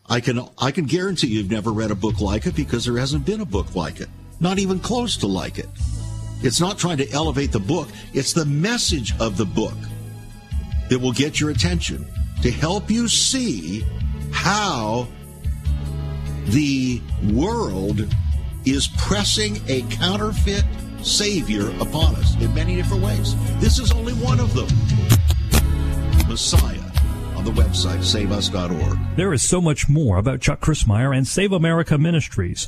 I 0.08 0.19
can 0.19 0.47
I 0.60 0.69
can 0.69 0.86
guarantee 0.86 1.28
you've 1.28 1.49
never 1.49 1.71
read 1.71 1.89
a 1.89 1.95
book 1.95 2.21
like 2.21 2.45
it 2.45 2.56
because 2.56 2.86
there 2.86 2.99
hasn't 2.99 3.25
been 3.25 3.41
a 3.41 3.45
book 3.45 3.75
like 3.75 3.99
it. 3.99 4.10
Not 4.39 4.60
even 4.60 4.80
close 4.80 5.17
to 5.17 5.28
like 5.28 5.58
it. 5.58 5.69
It's 6.41 6.60
not 6.60 6.78
trying 6.78 6.97
to 6.97 7.10
elevate 7.12 7.52
the 7.52 7.60
book, 7.60 7.89
it's 8.13 8.34
the 8.34 8.45
message 8.45 9.13
of 9.19 9.38
the 9.38 9.45
book 9.45 9.78
that 10.89 10.99
will 10.99 11.12
get 11.12 11.39
your 11.39 11.49
attention 11.49 12.06
to 12.41 12.52
help 12.52 12.89
you 12.89 13.08
see 13.08 13.86
how 14.32 15.08
the 16.45 17.02
world 17.32 18.08
is 18.65 18.88
pressing 18.97 19.62
a 19.67 19.82
counterfeit 19.89 20.63
Savior 21.02 21.69
upon 21.80 22.15
us 22.15 22.36
in 22.41 22.54
many 22.54 22.75
different 22.75 23.04
ways. 23.04 23.36
This 23.60 23.80
is 23.80 23.91
only 23.91 24.13
one 24.13 24.39
of 24.39 24.54
them. 24.54 24.67
Messiah 26.28 26.80
on 27.36 27.45
the 27.45 27.52
website 27.52 28.04
saveus.org. 28.04 29.15
There 29.15 29.34
is 29.34 29.47
so 29.47 29.62
much 29.62 29.88
more 29.88 30.17
about 30.17 30.41
Chuck 30.41 30.60
Crismier 30.60 31.15
and 31.15 31.28
Save 31.28 31.54
America 31.54 31.97
Ministries 31.97 32.67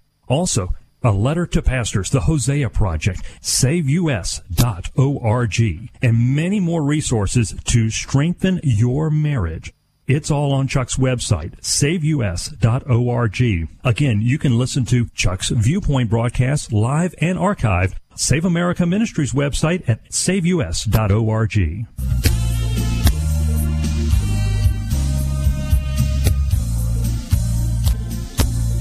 Also, 0.31 0.73
a 1.03 1.11
letter 1.11 1.45
to 1.45 1.61
pastors, 1.61 2.09
the 2.09 2.21
Hosea 2.21 2.69
Project, 2.69 3.21
SaveUS.org, 3.41 4.39
and 6.01 6.35
many 6.35 6.61
more 6.61 6.83
resources 6.83 7.53
to 7.65 7.89
strengthen 7.89 8.61
your 8.63 9.09
marriage. 9.09 9.73
It's 10.07 10.31
all 10.31 10.53
on 10.53 10.69
Chuck's 10.69 10.95
website, 10.95 11.61
saveus.org. 11.61 13.41
Again, 13.83 14.21
you 14.21 14.37
can 14.37 14.57
listen 14.57 14.85
to 14.85 15.09
Chuck's 15.09 15.49
Viewpoint 15.49 16.09
broadcast 16.09 16.71
live 16.71 17.13
and 17.19 17.37
archived. 17.37 17.95
Save 18.15 18.45
America 18.45 18.85
Ministries 18.85 19.33
website 19.33 19.83
at 19.89 20.13
saveus.org. 20.13 21.57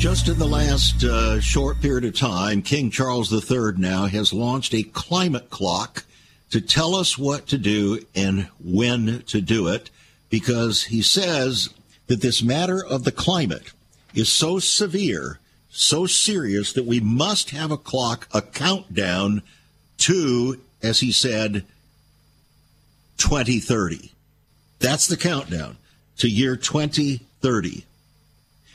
Just 0.00 0.28
in 0.28 0.38
the 0.38 0.46
last 0.46 1.04
uh, 1.04 1.40
short 1.40 1.82
period 1.82 2.06
of 2.06 2.16
time, 2.16 2.62
King 2.62 2.90
Charles 2.90 3.30
III 3.30 3.72
now 3.76 4.06
has 4.06 4.32
launched 4.32 4.72
a 4.72 4.82
climate 4.82 5.50
clock 5.50 6.04
to 6.52 6.62
tell 6.62 6.94
us 6.94 7.18
what 7.18 7.46
to 7.48 7.58
do 7.58 8.02
and 8.14 8.48
when 8.64 9.22
to 9.26 9.42
do 9.42 9.68
it 9.68 9.90
because 10.30 10.84
he 10.84 11.02
says 11.02 11.68
that 12.06 12.22
this 12.22 12.42
matter 12.42 12.82
of 12.82 13.04
the 13.04 13.12
climate 13.12 13.72
is 14.14 14.32
so 14.32 14.58
severe, 14.58 15.38
so 15.68 16.06
serious 16.06 16.72
that 16.72 16.86
we 16.86 17.00
must 17.00 17.50
have 17.50 17.70
a 17.70 17.76
clock, 17.76 18.26
a 18.32 18.40
countdown 18.40 19.42
to, 19.98 20.58
as 20.82 21.00
he 21.00 21.12
said, 21.12 21.62
2030. 23.18 24.12
That's 24.78 25.06
the 25.08 25.18
countdown 25.18 25.76
to 26.16 26.26
year 26.26 26.56
2030. 26.56 27.84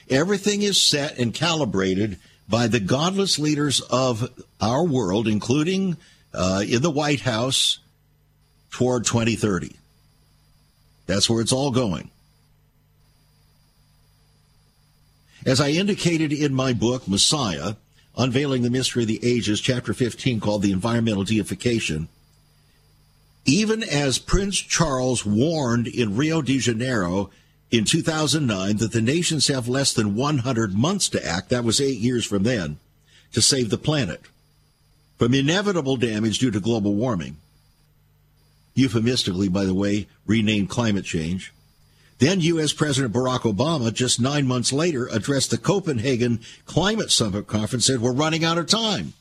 Everything 0.09 0.61
is 0.61 0.81
set 0.81 1.17
and 1.17 1.33
calibrated 1.33 2.19
by 2.47 2.67
the 2.67 2.79
godless 2.79 3.39
leaders 3.39 3.81
of 3.81 4.29
our 4.61 4.83
world, 4.83 5.27
including 5.27 5.97
uh, 6.33 6.63
in 6.67 6.81
the 6.81 6.91
White 6.91 7.21
House, 7.21 7.79
toward 8.69 9.05
2030. 9.05 9.75
That's 11.07 11.29
where 11.29 11.41
it's 11.41 11.53
all 11.53 11.71
going. 11.71 12.09
As 15.45 15.61
I 15.61 15.69
indicated 15.69 16.33
in 16.33 16.53
my 16.53 16.73
book, 16.73 17.07
Messiah, 17.07 17.75
Unveiling 18.17 18.63
the 18.63 18.69
Mystery 18.69 19.03
of 19.03 19.07
the 19.07 19.19
Ages, 19.23 19.61
chapter 19.61 19.93
15, 19.93 20.39
called 20.39 20.61
The 20.61 20.71
Environmental 20.71 21.23
Deification, 21.23 22.07
even 23.45 23.83
as 23.83 24.17
Prince 24.17 24.57
Charles 24.57 25.25
warned 25.25 25.87
in 25.87 26.15
Rio 26.15 26.41
de 26.41 26.57
Janeiro 26.57 27.29
in 27.71 27.85
2009 27.85 28.77
that 28.77 28.91
the 28.91 29.01
nations 29.01 29.47
have 29.47 29.67
less 29.67 29.93
than 29.93 30.15
100 30.15 30.73
months 30.73 31.09
to 31.09 31.25
act, 31.25 31.49
that 31.49 31.63
was 31.63 31.81
eight 31.81 31.99
years 31.99 32.25
from 32.25 32.43
then, 32.43 32.79
to 33.33 33.41
save 33.41 33.69
the 33.69 33.77
planet 33.77 34.21
from 35.17 35.33
inevitable 35.33 35.97
damage 35.97 36.39
due 36.39 36.51
to 36.51 36.59
global 36.59 36.93
warming. 36.93 37.37
Euphemistically, 38.75 39.47
by 39.47 39.63
the 39.63 39.73
way, 39.73 40.07
renamed 40.25 40.69
climate 40.69 41.05
change. 41.05 41.53
Then 42.19 42.39
U.S. 42.41 42.71
President 42.71 43.13
Barack 43.13 43.41
Obama, 43.41 43.93
just 43.93 44.21
nine 44.21 44.47
months 44.47 44.71
later, 44.71 45.07
addressed 45.07 45.51
the 45.51 45.57
Copenhagen 45.57 46.41
Climate 46.65 47.11
Summit 47.11 47.47
conference 47.47 47.89
and 47.89 47.99
said, 47.99 48.01
We're 48.01 48.13
running 48.13 48.43
out 48.43 48.57
of 48.57 48.67
time. 48.67 49.13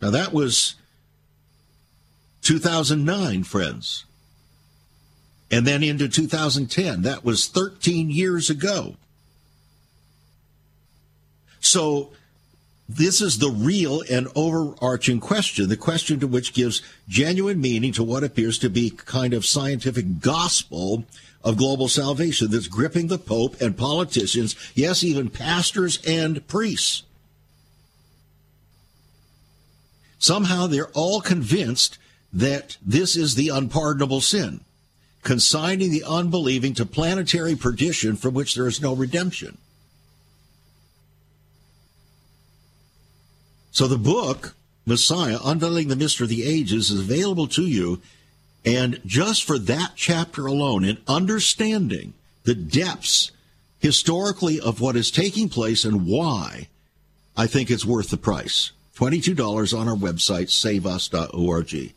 Now, 0.00 0.10
that 0.10 0.32
was 0.32 0.74
2009, 2.42 3.42
friends 3.44 4.04
and 5.50 5.66
then 5.66 5.82
into 5.82 6.08
2010. 6.08 7.02
That 7.02 7.24
was 7.24 7.46
13 7.46 8.10
years 8.10 8.50
ago. 8.50 8.96
So 11.60 12.10
this 12.88 13.20
is 13.20 13.38
the 13.38 13.50
real 13.50 14.02
and 14.10 14.28
overarching 14.34 15.20
question, 15.20 15.68
the 15.68 15.76
question 15.76 16.20
to 16.20 16.26
which 16.26 16.54
gives 16.54 16.82
genuine 17.08 17.60
meaning 17.60 17.92
to 17.92 18.02
what 18.02 18.24
appears 18.24 18.58
to 18.60 18.70
be 18.70 18.90
kind 18.90 19.34
of 19.34 19.44
scientific 19.44 20.20
gospel 20.20 21.04
of 21.44 21.56
global 21.56 21.88
salvation 21.88 22.50
that's 22.50 22.66
gripping 22.66 23.08
the 23.08 23.18
Pope 23.18 23.60
and 23.60 23.76
politicians, 23.76 24.56
yes, 24.74 25.04
even 25.04 25.28
pastors 25.28 25.98
and 26.06 26.46
priests. 26.48 27.02
Somehow 30.18 30.66
they're 30.66 30.90
all 30.94 31.20
convinced 31.20 31.98
that 32.32 32.76
this 32.84 33.16
is 33.16 33.34
the 33.34 33.50
unpardonable 33.50 34.20
sin 34.20 34.60
consigning 35.28 35.90
the 35.90 36.04
unbelieving 36.04 36.72
to 36.72 36.86
planetary 36.86 37.54
perdition 37.54 38.16
from 38.16 38.32
which 38.32 38.54
there 38.54 38.66
is 38.66 38.80
no 38.80 38.96
redemption. 38.96 39.58
So 43.70 43.86
the 43.86 43.98
book, 43.98 44.54
Messiah, 44.86 45.36
Unveiling 45.44 45.88
the 45.88 45.96
Mystery 45.96 46.24
of 46.24 46.30
the 46.30 46.44
Ages, 46.44 46.90
is 46.90 47.00
available 47.00 47.46
to 47.48 47.62
you. 47.62 48.00
And 48.64 49.02
just 49.04 49.44
for 49.44 49.58
that 49.58 49.92
chapter 49.96 50.46
alone, 50.46 50.82
in 50.82 50.96
understanding 51.06 52.14
the 52.44 52.54
depths 52.54 53.30
historically 53.80 54.58
of 54.58 54.80
what 54.80 54.96
is 54.96 55.10
taking 55.10 55.50
place 55.50 55.84
and 55.84 56.06
why, 56.06 56.68
I 57.36 57.46
think 57.46 57.70
it's 57.70 57.84
worth 57.84 58.08
the 58.08 58.16
price. 58.16 58.72
$22 58.96 59.78
on 59.78 59.88
our 59.88 59.94
website, 59.94 60.48
saveus.org. 60.48 61.92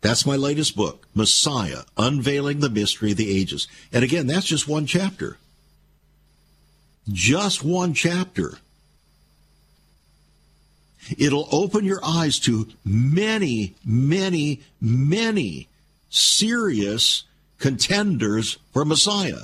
That's 0.00 0.26
my 0.26 0.36
latest 0.36 0.76
book, 0.76 1.06
Messiah, 1.14 1.82
Unveiling 1.96 2.60
the 2.60 2.70
Mystery 2.70 3.12
of 3.12 3.16
the 3.16 3.38
Ages. 3.38 3.66
And 3.92 4.04
again, 4.04 4.26
that's 4.26 4.46
just 4.46 4.68
one 4.68 4.86
chapter. 4.86 5.38
Just 7.08 7.64
one 7.64 7.94
chapter. 7.94 8.58
It'll 11.16 11.48
open 11.52 11.84
your 11.84 12.00
eyes 12.04 12.38
to 12.40 12.68
many, 12.84 13.74
many, 13.84 14.60
many 14.80 15.68
serious 16.10 17.24
contenders 17.58 18.58
for 18.72 18.84
Messiah. 18.84 19.42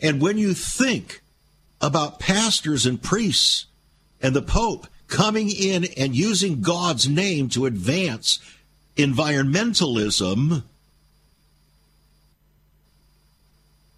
And 0.00 0.20
when 0.20 0.38
you 0.38 0.54
think 0.54 1.22
about 1.80 2.20
pastors 2.20 2.86
and 2.86 3.02
priests 3.02 3.66
and 4.22 4.34
the 4.34 4.42
Pope 4.42 4.86
coming 5.10 5.50
in 5.50 5.84
and 5.96 6.14
using 6.14 6.62
God's 6.62 7.08
name 7.08 7.48
to 7.50 7.66
advance 7.66 8.38
environmentalism, 8.96 10.62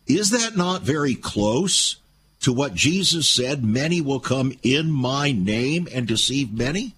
is 0.07 0.31
that 0.31 0.57
not 0.57 0.83
very 0.83 1.14
close 1.14 1.96
to 2.40 2.53
what 2.53 2.75
Jesus 2.75 3.29
said? 3.29 3.62
Many 3.62 4.01
will 4.01 4.20
come 4.20 4.53
in 4.62 4.90
my 4.90 5.31
name 5.31 5.87
and 5.92 6.09
deceive 6.09 6.53
many? 6.53 6.94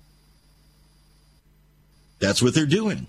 That's 2.18 2.42
what 2.42 2.54
they're 2.54 2.64
doing. 2.64 3.06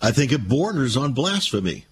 I 0.00 0.10
think 0.10 0.32
it 0.32 0.48
borders 0.48 0.96
on 0.96 1.12
blasphemy. 1.12 1.86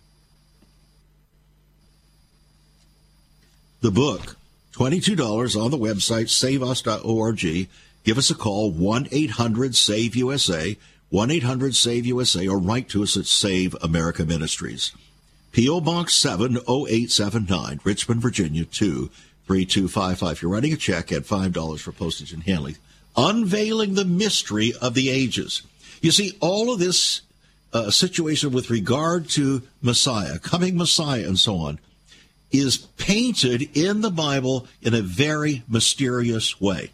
The 3.80 3.90
book. 3.90 4.36
$22 4.74 5.60
on 5.60 5.70
the 5.70 5.78
website, 5.78 6.28
saveus.org. 6.28 7.68
Give 8.04 8.18
us 8.18 8.30
a 8.30 8.34
call, 8.34 8.70
1 8.70 9.08
800 9.10 9.76
SAVE 9.76 10.16
USA, 10.16 10.76
1 11.10 11.30
800 11.30 11.74
SAVE 11.74 12.06
USA, 12.06 12.48
or 12.48 12.58
write 12.58 12.88
to 12.90 13.02
us 13.02 13.16
at 13.16 13.26
Save 13.26 13.76
America 13.82 14.24
Ministries. 14.24 14.92
P.O. 15.52 15.80
Box 15.80 16.14
70879, 16.14 17.80
Richmond, 17.82 18.22
Virginia 18.22 18.64
23255. 18.64 20.42
You're 20.42 20.50
writing 20.50 20.72
a 20.72 20.76
check 20.76 21.10
at 21.10 21.24
$5 21.24 21.80
for 21.80 21.92
postage 21.92 22.32
and 22.32 22.44
handling. 22.44 22.76
Unveiling 23.16 23.94
the 23.94 24.04
mystery 24.04 24.72
of 24.80 24.94
the 24.94 25.10
ages. 25.10 25.62
You 26.00 26.12
see, 26.12 26.38
all 26.40 26.72
of 26.72 26.78
this 26.78 27.22
uh, 27.72 27.90
situation 27.90 28.52
with 28.52 28.70
regard 28.70 29.28
to 29.30 29.62
Messiah, 29.82 30.38
coming 30.38 30.76
Messiah, 30.76 31.26
and 31.26 31.38
so 31.38 31.56
on, 31.56 31.80
is 32.50 32.76
painted 32.76 33.76
in 33.76 34.00
the 34.00 34.10
Bible 34.10 34.66
in 34.82 34.94
a 34.94 35.02
very 35.02 35.62
mysterious 35.68 36.60
way. 36.60 36.90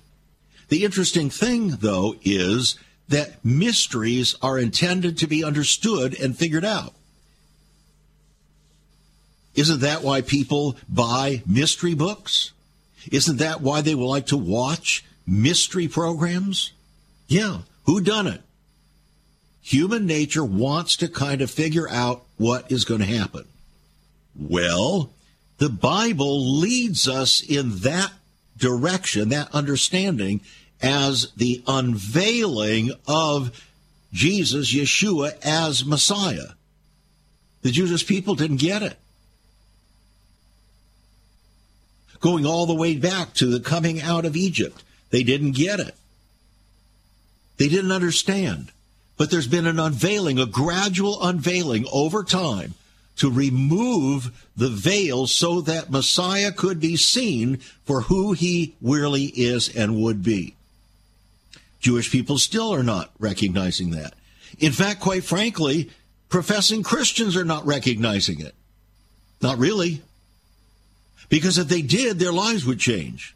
The 0.68 0.84
interesting 0.84 1.30
thing, 1.30 1.76
though, 1.80 2.16
is 2.22 2.78
that 3.08 3.44
mysteries 3.44 4.34
are 4.42 4.58
intended 4.58 5.16
to 5.18 5.26
be 5.26 5.44
understood 5.44 6.18
and 6.18 6.36
figured 6.36 6.64
out. 6.64 6.92
Isn't 9.54 9.80
that 9.80 10.02
why 10.02 10.20
people 10.20 10.76
buy 10.88 11.42
mystery 11.46 11.94
books? 11.94 12.52
Isn't 13.10 13.38
that 13.38 13.60
why 13.60 13.80
they 13.80 13.94
will 13.94 14.08
like 14.08 14.26
to 14.26 14.36
watch 14.36 15.04
mystery 15.26 15.88
programs? 15.88 16.72
Yeah, 17.28 17.60
who 17.84 18.00
done 18.00 18.26
it? 18.26 18.42
Human 19.62 20.06
nature 20.06 20.44
wants 20.44 20.96
to 20.96 21.08
kind 21.08 21.40
of 21.40 21.50
figure 21.50 21.88
out 21.88 22.24
what 22.36 22.70
is 22.70 22.84
going 22.84 23.00
to 23.00 23.06
happen. 23.06 23.46
Well, 24.38 25.10
the 25.58 25.68
Bible 25.70 26.58
leads 26.58 27.08
us 27.08 27.42
in 27.42 27.78
that 27.78 28.12
direction, 28.56 29.30
that 29.30 29.54
understanding, 29.54 30.40
as 30.82 31.32
the 31.36 31.62
unveiling 31.66 32.92
of 33.08 33.62
Jesus, 34.12 34.74
Yeshua, 34.74 35.36
as 35.42 35.84
Messiah. 35.84 36.50
The 37.62 37.70
Jewish 37.70 38.06
people 38.06 38.34
didn't 38.34 38.58
get 38.58 38.82
it. 38.82 38.96
Going 42.20 42.46
all 42.46 42.66
the 42.66 42.74
way 42.74 42.96
back 42.96 43.34
to 43.34 43.46
the 43.46 43.60
coming 43.60 44.00
out 44.00 44.24
of 44.24 44.36
Egypt, 44.36 44.82
they 45.10 45.22
didn't 45.22 45.52
get 45.52 45.80
it. 45.80 45.94
They 47.56 47.68
didn't 47.68 47.92
understand. 47.92 48.72
But 49.16 49.30
there's 49.30 49.46
been 49.46 49.66
an 49.66 49.78
unveiling, 49.78 50.38
a 50.38 50.46
gradual 50.46 51.22
unveiling 51.22 51.86
over 51.90 52.22
time 52.22 52.74
to 53.16 53.30
remove 53.30 54.46
the 54.56 54.68
veil 54.68 55.26
so 55.26 55.60
that 55.62 55.90
Messiah 55.90 56.52
could 56.52 56.80
be 56.80 56.96
seen 56.96 57.56
for 57.84 58.02
who 58.02 58.32
he 58.32 58.74
really 58.80 59.24
is 59.24 59.74
and 59.74 60.00
would 60.02 60.22
be. 60.22 60.54
Jewish 61.80 62.10
people 62.10 62.38
still 62.38 62.74
are 62.74 62.82
not 62.82 63.10
recognizing 63.18 63.90
that. 63.90 64.14
In 64.58 64.72
fact, 64.72 65.00
quite 65.00 65.24
frankly, 65.24 65.90
professing 66.28 66.82
Christians 66.82 67.36
are 67.36 67.44
not 67.44 67.66
recognizing 67.66 68.40
it. 68.40 68.54
Not 69.40 69.58
really. 69.58 70.02
Because 71.28 71.58
if 71.58 71.68
they 71.68 71.82
did, 71.82 72.18
their 72.18 72.32
lives 72.32 72.64
would 72.64 72.78
change. 72.78 73.34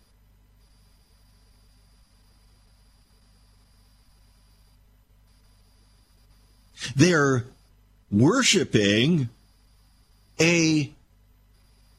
They're 6.97 7.45
worshiping 8.11 9.29
a 10.41 10.91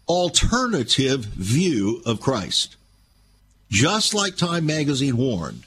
alternative 0.07 1.25
view 1.25 2.01
of 2.05 2.19
Christ. 2.19 2.75
Just 3.69 4.13
like 4.13 4.35
Time 4.35 4.65
magazine 4.65 5.15
warned 5.15 5.63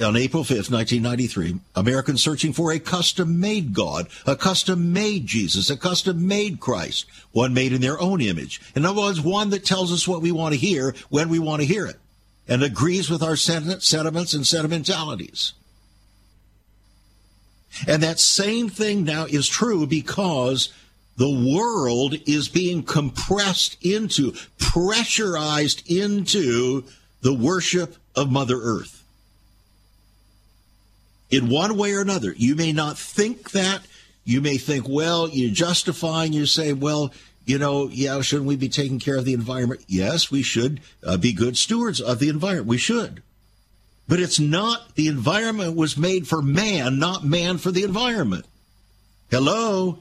on 0.00 0.14
April 0.14 0.44
5th, 0.44 0.70
1993, 0.70 1.58
Americans 1.74 2.22
searching 2.22 2.52
for 2.52 2.70
a 2.70 2.78
custom 2.78 3.40
made 3.40 3.72
God, 3.72 4.08
a 4.26 4.36
custom 4.36 4.92
made 4.92 5.26
Jesus, 5.26 5.70
a 5.70 5.76
custom 5.76 6.28
made 6.28 6.60
Christ, 6.60 7.06
one 7.32 7.54
made 7.54 7.72
in 7.72 7.80
their 7.80 7.98
own 7.98 8.20
image. 8.20 8.60
In 8.76 8.84
other 8.84 9.00
words, 9.00 9.20
one 9.20 9.50
that 9.50 9.64
tells 9.64 9.92
us 9.92 10.06
what 10.06 10.20
we 10.20 10.30
want 10.30 10.54
to 10.54 10.60
hear 10.60 10.94
when 11.08 11.28
we 11.28 11.38
want 11.38 11.62
to 11.62 11.66
hear 11.66 11.86
it 11.86 11.96
and 12.46 12.62
agrees 12.62 13.10
with 13.10 13.22
our 13.22 13.36
sentiments 13.36 14.34
and 14.34 14.46
sentimentalities. 14.46 15.54
And 17.88 18.02
that 18.02 18.20
same 18.20 18.68
thing 18.68 19.02
now 19.02 19.24
is 19.24 19.48
true 19.48 19.86
because 19.86 20.72
the 21.16 21.30
world 21.30 22.14
is 22.26 22.48
being 22.48 22.82
compressed 22.82 23.76
into, 23.82 24.34
pressurized 24.58 25.90
into 25.90 26.84
the 27.22 27.34
worship 27.34 27.96
of 28.14 28.30
Mother 28.30 28.58
Earth. 28.60 29.02
In 31.30 31.48
one 31.48 31.76
way 31.76 31.92
or 31.92 32.00
another, 32.00 32.34
you 32.36 32.54
may 32.54 32.72
not 32.72 32.98
think 32.98 33.50
that. 33.52 33.82
You 34.24 34.40
may 34.40 34.58
think, 34.58 34.88
well, 34.88 35.28
you're 35.28 35.52
justifying, 35.52 36.32
you 36.32 36.46
say, 36.46 36.72
well, 36.72 37.12
you 37.44 37.58
know, 37.58 37.88
yeah, 37.88 38.20
shouldn't 38.22 38.48
we 38.48 38.56
be 38.56 38.68
taking 38.68 38.98
care 38.98 39.16
of 39.16 39.24
the 39.24 39.34
environment? 39.34 39.84
Yes, 39.86 40.32
we 40.32 40.42
should 40.42 40.80
uh, 41.04 41.16
be 41.16 41.32
good 41.32 41.56
stewards 41.56 42.00
of 42.00 42.18
the 42.18 42.28
environment. 42.28 42.66
We 42.66 42.76
should. 42.76 43.22
But 44.08 44.20
it's 44.20 44.40
not, 44.40 44.96
the 44.96 45.06
environment 45.06 45.76
was 45.76 45.96
made 45.96 46.26
for 46.26 46.42
man, 46.42 46.98
not 46.98 47.24
man 47.24 47.58
for 47.58 47.70
the 47.70 47.84
environment. 47.84 48.46
Hello? 49.30 50.00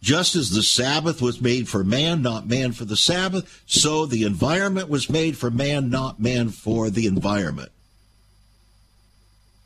Just 0.00 0.36
as 0.36 0.50
the 0.50 0.62
Sabbath 0.62 1.20
was 1.20 1.40
made 1.40 1.68
for 1.68 1.82
man, 1.82 2.22
not 2.22 2.46
man 2.46 2.72
for 2.72 2.84
the 2.84 2.96
Sabbath, 2.96 3.62
so 3.66 4.06
the 4.06 4.22
environment 4.22 4.88
was 4.88 5.10
made 5.10 5.36
for 5.36 5.50
man, 5.50 5.90
not 5.90 6.20
man 6.20 6.50
for 6.50 6.88
the 6.88 7.06
environment. 7.06 7.72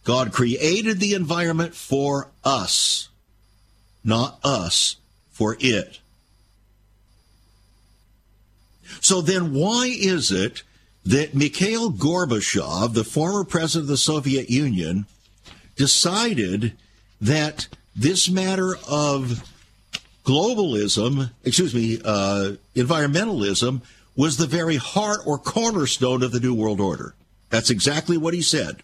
God 0.05 0.33
created 0.33 0.99
the 0.99 1.15
environment 1.15 1.75
for 1.75 2.31
us, 2.45 3.09
not 4.03 4.39
us 4.43 4.97
for 5.31 5.57
it. 5.61 6.01
So 9.01 9.21
then, 9.21 9.53
why 9.53 9.87
is 9.87 10.31
it 10.31 10.63
that 11.05 11.35
Mikhail 11.35 11.91
Gorbachev, 11.91 12.95
the 12.95 13.05
former 13.05 13.45
president 13.45 13.85
of 13.85 13.89
the 13.89 13.97
Soviet 13.97 14.51
Union, 14.51 15.07
decided 15.77 16.73
that 17.21 17.69
this 17.95 18.29
matter 18.29 18.77
of 18.89 19.52
globalism, 20.25 21.31
excuse 21.45 21.75
me, 21.75 22.01
uh, 22.05 22.53
environmentalism, 22.75 23.83
was 24.17 24.37
the 24.37 24.47
very 24.47 24.77
heart 24.77 25.21
or 25.27 25.39
cornerstone 25.39 26.23
of 26.23 26.33
the 26.33 26.41
New 26.41 26.55
World 26.55 26.81
Order. 26.81 27.15
That's 27.51 27.71
exactly 27.71 28.17
what 28.17 28.35
he 28.35 28.43
said. 28.43 28.83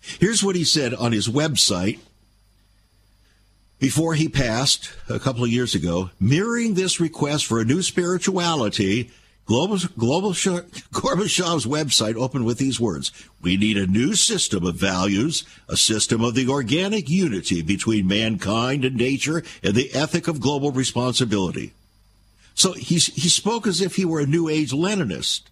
Here's 0.00 0.42
what 0.42 0.56
he 0.56 0.64
said 0.64 0.94
on 0.94 1.12
his 1.12 1.28
website 1.28 1.98
before 3.78 4.14
he 4.14 4.28
passed 4.28 4.90
a 5.08 5.18
couple 5.18 5.44
of 5.44 5.50
years 5.50 5.74
ago, 5.74 6.10
mirroring 6.20 6.74
this 6.74 7.00
request 7.00 7.44
for 7.46 7.60
a 7.60 7.64
new 7.64 7.82
spirituality. 7.82 9.10
Global, 9.46 9.78
Global 9.96 10.32
Gorbachev's 10.32 11.66
website 11.66 12.16
opened 12.16 12.44
with 12.44 12.58
these 12.58 12.80
words 12.80 13.12
We 13.40 13.56
need 13.56 13.76
a 13.76 13.86
new 13.86 14.14
system 14.14 14.66
of 14.66 14.74
values, 14.74 15.44
a 15.68 15.76
system 15.76 16.22
of 16.22 16.34
the 16.34 16.48
organic 16.48 17.08
unity 17.08 17.62
between 17.62 18.08
mankind 18.08 18.84
and 18.84 18.96
nature, 18.96 19.42
and 19.62 19.74
the 19.74 19.92
ethic 19.94 20.28
of 20.28 20.40
global 20.40 20.72
responsibility. 20.72 21.72
So 22.54 22.72
he, 22.72 22.96
he 22.96 23.28
spoke 23.28 23.66
as 23.66 23.80
if 23.80 23.96
he 23.96 24.04
were 24.04 24.20
a 24.20 24.26
New 24.26 24.48
Age 24.48 24.72
Leninist 24.72 25.42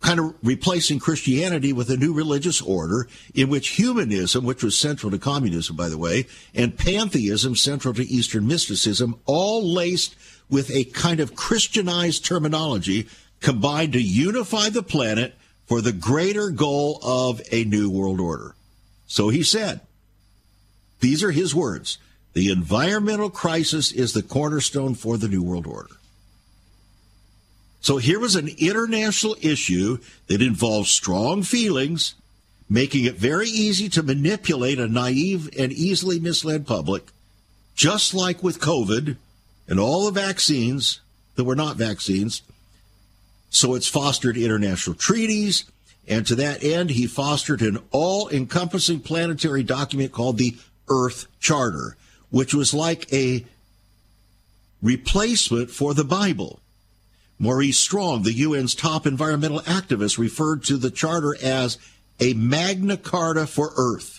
kind 0.00 0.20
of 0.20 0.34
replacing 0.42 0.98
Christianity 0.98 1.72
with 1.72 1.90
a 1.90 1.96
new 1.96 2.12
religious 2.12 2.60
order 2.60 3.08
in 3.34 3.48
which 3.48 3.70
humanism, 3.70 4.44
which 4.44 4.62
was 4.62 4.78
central 4.78 5.10
to 5.10 5.18
communism, 5.18 5.74
by 5.74 5.88
the 5.88 5.98
way, 5.98 6.26
and 6.54 6.78
pantheism, 6.78 7.56
central 7.56 7.94
to 7.94 8.04
Eastern 8.04 8.46
mysticism, 8.46 9.18
all 9.24 9.64
laced 9.72 10.14
with 10.48 10.70
a 10.70 10.84
kind 10.84 11.20
of 11.20 11.34
Christianized 11.34 12.24
terminology 12.24 13.08
combined 13.40 13.92
to 13.92 14.00
unify 14.00 14.68
the 14.68 14.82
planet 14.82 15.34
for 15.66 15.80
the 15.80 15.92
greater 15.92 16.50
goal 16.50 17.00
of 17.02 17.40
a 17.50 17.64
new 17.64 17.90
world 17.90 18.20
order. 18.20 18.54
So 19.06 19.28
he 19.28 19.42
said, 19.42 19.80
these 21.00 21.22
are 21.22 21.32
his 21.32 21.54
words. 21.54 21.98
The 22.32 22.50
environmental 22.50 23.30
crisis 23.30 23.92
is 23.92 24.12
the 24.12 24.22
cornerstone 24.22 24.94
for 24.94 25.16
the 25.16 25.28
new 25.28 25.42
world 25.42 25.66
order. 25.66 25.94
So 27.80 27.98
here 27.98 28.18
was 28.18 28.34
an 28.34 28.50
international 28.58 29.36
issue 29.40 29.98
that 30.26 30.42
involves 30.42 30.90
strong 30.90 31.42
feelings, 31.42 32.14
making 32.68 33.04
it 33.04 33.14
very 33.14 33.48
easy 33.48 33.88
to 33.90 34.02
manipulate 34.02 34.78
a 34.78 34.88
naive 34.88 35.48
and 35.58 35.72
easily 35.72 36.18
misled 36.18 36.66
public, 36.66 37.04
just 37.74 38.12
like 38.12 38.42
with 38.42 38.60
COVID 38.60 39.16
and 39.68 39.80
all 39.80 40.04
the 40.04 40.20
vaccines 40.20 41.00
that 41.34 41.44
were 41.44 41.56
not 41.56 41.76
vaccines. 41.76 42.42
So 43.50 43.74
it's 43.74 43.88
fostered 43.88 44.36
international 44.36 44.96
treaties, 44.96 45.64
and 46.08 46.26
to 46.26 46.34
that 46.36 46.62
end, 46.62 46.90
he 46.90 47.06
fostered 47.06 47.62
an 47.62 47.78
all 47.90 48.28
encompassing 48.28 49.00
planetary 49.00 49.62
document 49.62 50.12
called 50.12 50.38
the 50.38 50.56
Earth 50.88 51.26
Charter, 51.40 51.96
which 52.30 52.54
was 52.54 52.74
like 52.74 53.12
a 53.12 53.44
replacement 54.82 55.70
for 55.70 55.94
the 55.94 56.04
Bible. 56.04 56.60
Maurice 57.38 57.78
Strong, 57.78 58.22
the 58.22 58.42
UN's 58.42 58.74
top 58.74 59.06
environmental 59.06 59.60
activist, 59.60 60.18
referred 60.18 60.64
to 60.64 60.76
the 60.76 60.90
charter 60.90 61.36
as 61.42 61.78
a 62.18 62.32
Magna 62.34 62.96
Carta 62.96 63.46
for 63.46 63.72
Earth. 63.76 64.15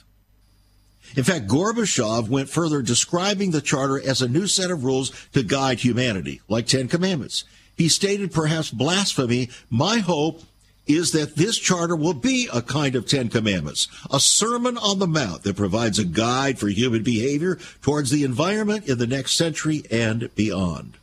In 1.16 1.24
fact, 1.24 1.48
Gorbachev 1.48 2.30
went 2.30 2.50
further, 2.50 2.82
describing 2.82 3.52
the 3.52 3.62
charter 3.62 4.00
as 4.00 4.22
a 4.22 4.28
new 4.28 4.48
set 4.48 4.72
of 4.72 4.84
rules 4.84 5.12
to 5.34 5.44
guide 5.44 5.80
humanity, 5.80 6.42
like 6.48 6.68
Ten 6.68 6.88
Commandments. 6.88 7.44
He 7.76 7.88
stated, 7.88 8.32
perhaps 8.32 8.72
blasphemy, 8.72 9.50
my 9.70 10.00
hope 10.00 10.42
is 10.88 11.12
that 11.12 11.36
this 11.36 11.58
charter 11.58 11.96
will 11.96 12.14
be 12.14 12.48
a 12.54 12.62
kind 12.62 12.96
of 12.96 13.08
Ten 13.08 13.30
Commandments, 13.30 13.88
a 14.12 14.20
sermon 14.20 14.78
on 14.78 15.00
the 15.00 15.08
mount 15.08 15.44
that 15.44 15.56
provides 15.56 16.00
a 16.00 16.06
guide 16.06 16.58
for 16.58 16.70
human 16.70 17.04
behavior 17.04 17.58
towards 17.82 18.10
the 18.10 18.24
environment 18.24 18.88
in 18.88 18.98
the 18.98 19.08
next 19.08 19.34
century 19.34 19.84
and 19.92 20.34
beyond. 20.36 20.94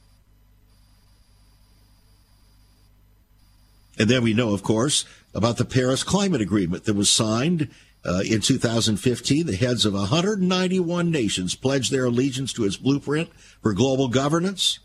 And 3.99 4.09
then 4.09 4.23
we 4.23 4.35
know, 4.35 4.55
of 4.55 4.63
course, 4.63 5.05
about 5.35 5.57
the 5.57 5.65
Paris 5.65 6.03
Climate 6.03 6.41
Agreement 6.41 6.85
that 6.85 6.95
was 6.95 7.11
signed 7.11 7.69
uh, 8.05 8.23
in 8.29 8.41
2015. 8.41 9.47
The 9.47 9.57
heads 9.57 9.85
of 9.85 9.95
191 9.95 11.11
nations 11.11 11.55
pledged 11.55 11.91
their 11.91 12.07
allegiance 12.07 12.53
to 12.55 12.65
its 12.65 12.77
blueprint 12.77 13.31
for 13.63 13.73
global 13.73 14.09
governance. 14.09 14.79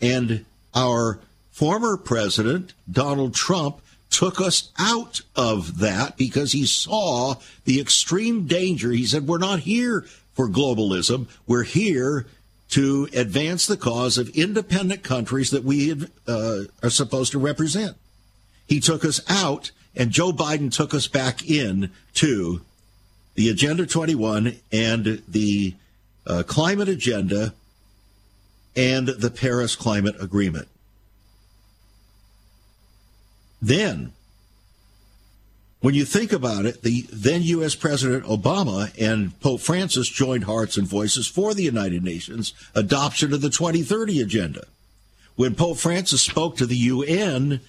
And 0.00 0.44
our 0.74 1.20
former 1.50 1.96
president, 1.96 2.74
Donald 2.90 3.34
Trump, 3.34 3.80
took 4.10 4.40
us 4.40 4.70
out 4.78 5.22
of 5.34 5.78
that 5.78 6.16
because 6.16 6.52
he 6.52 6.66
saw 6.66 7.36
the 7.64 7.80
extreme 7.80 8.46
danger. 8.46 8.90
He 8.90 9.06
said, 9.06 9.26
We're 9.26 9.38
not 9.38 9.60
here 9.60 10.04
for 10.34 10.48
globalism. 10.48 11.28
We're 11.46 11.62
here 11.62 12.26
to 12.70 13.08
advance 13.12 13.66
the 13.66 13.76
cause 13.76 14.16
of 14.16 14.30
independent 14.30 15.02
countries 15.02 15.50
that 15.50 15.64
we 15.64 15.92
uh, 16.26 16.60
are 16.82 16.90
supposed 16.90 17.32
to 17.32 17.38
represent. 17.38 17.96
He 18.66 18.80
took 18.80 19.04
us 19.04 19.20
out, 19.28 19.70
and 19.94 20.10
Joe 20.10 20.32
Biden 20.32 20.72
took 20.72 20.94
us 20.94 21.06
back 21.06 21.48
in 21.48 21.90
to 22.14 22.62
the 23.34 23.48
Agenda 23.48 23.86
21 23.86 24.56
and 24.70 25.22
the 25.28 25.74
uh, 26.26 26.42
climate 26.46 26.88
agenda 26.88 27.54
and 28.76 29.08
the 29.08 29.30
Paris 29.30 29.76
Climate 29.76 30.16
Agreement. 30.20 30.68
Then, 33.60 34.12
when 35.80 35.94
you 35.94 36.04
think 36.04 36.32
about 36.32 36.64
it, 36.64 36.82
the 36.82 37.06
then 37.12 37.42
U.S. 37.42 37.74
President 37.74 38.24
Obama 38.24 38.92
and 39.00 39.38
Pope 39.40 39.60
Francis 39.60 40.08
joined 40.08 40.44
hearts 40.44 40.76
and 40.76 40.86
voices 40.86 41.26
for 41.26 41.54
the 41.54 41.64
United 41.64 42.02
Nations 42.02 42.54
adoption 42.74 43.32
of 43.32 43.40
the 43.40 43.50
2030 43.50 44.20
Agenda. 44.20 44.64
When 45.36 45.54
Pope 45.54 45.78
Francis 45.78 46.22
spoke 46.22 46.56
to 46.56 46.66
the 46.66 46.76
UN 46.76 47.60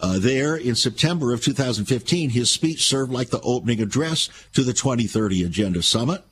uh, 0.00 0.18
there 0.18 0.56
in 0.56 0.74
September 0.74 1.32
of 1.32 1.42
2015, 1.42 2.30
his 2.30 2.50
speech 2.50 2.86
served 2.86 3.12
like 3.12 3.30
the 3.30 3.40
opening 3.40 3.80
address 3.80 4.28
to 4.54 4.62
the 4.62 4.72
2030 4.72 5.42
Agenda 5.44 5.82
Summit. 5.82 6.22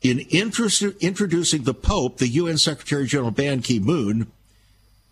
In 0.00 0.20
introducing 0.30 1.62
the 1.62 1.74
Pope, 1.74 2.18
the 2.18 2.28
UN 2.28 2.58
Secretary 2.58 3.06
General 3.06 3.30
Ban 3.30 3.62
Ki 3.62 3.78
moon 3.78 4.30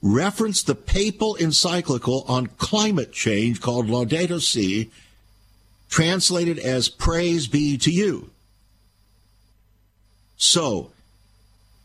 referenced 0.02 0.66
the 0.66 0.74
papal 0.74 1.34
encyclical 1.36 2.24
on 2.28 2.46
climate 2.46 3.12
change 3.12 3.60
called 3.60 3.88
Laudato 3.88 4.40
Si, 4.40 4.90
translated 5.88 6.58
as 6.58 6.88
Praise 6.88 7.46
be 7.46 7.76
to 7.78 7.90
you. 7.90 8.30
So, 10.36 10.90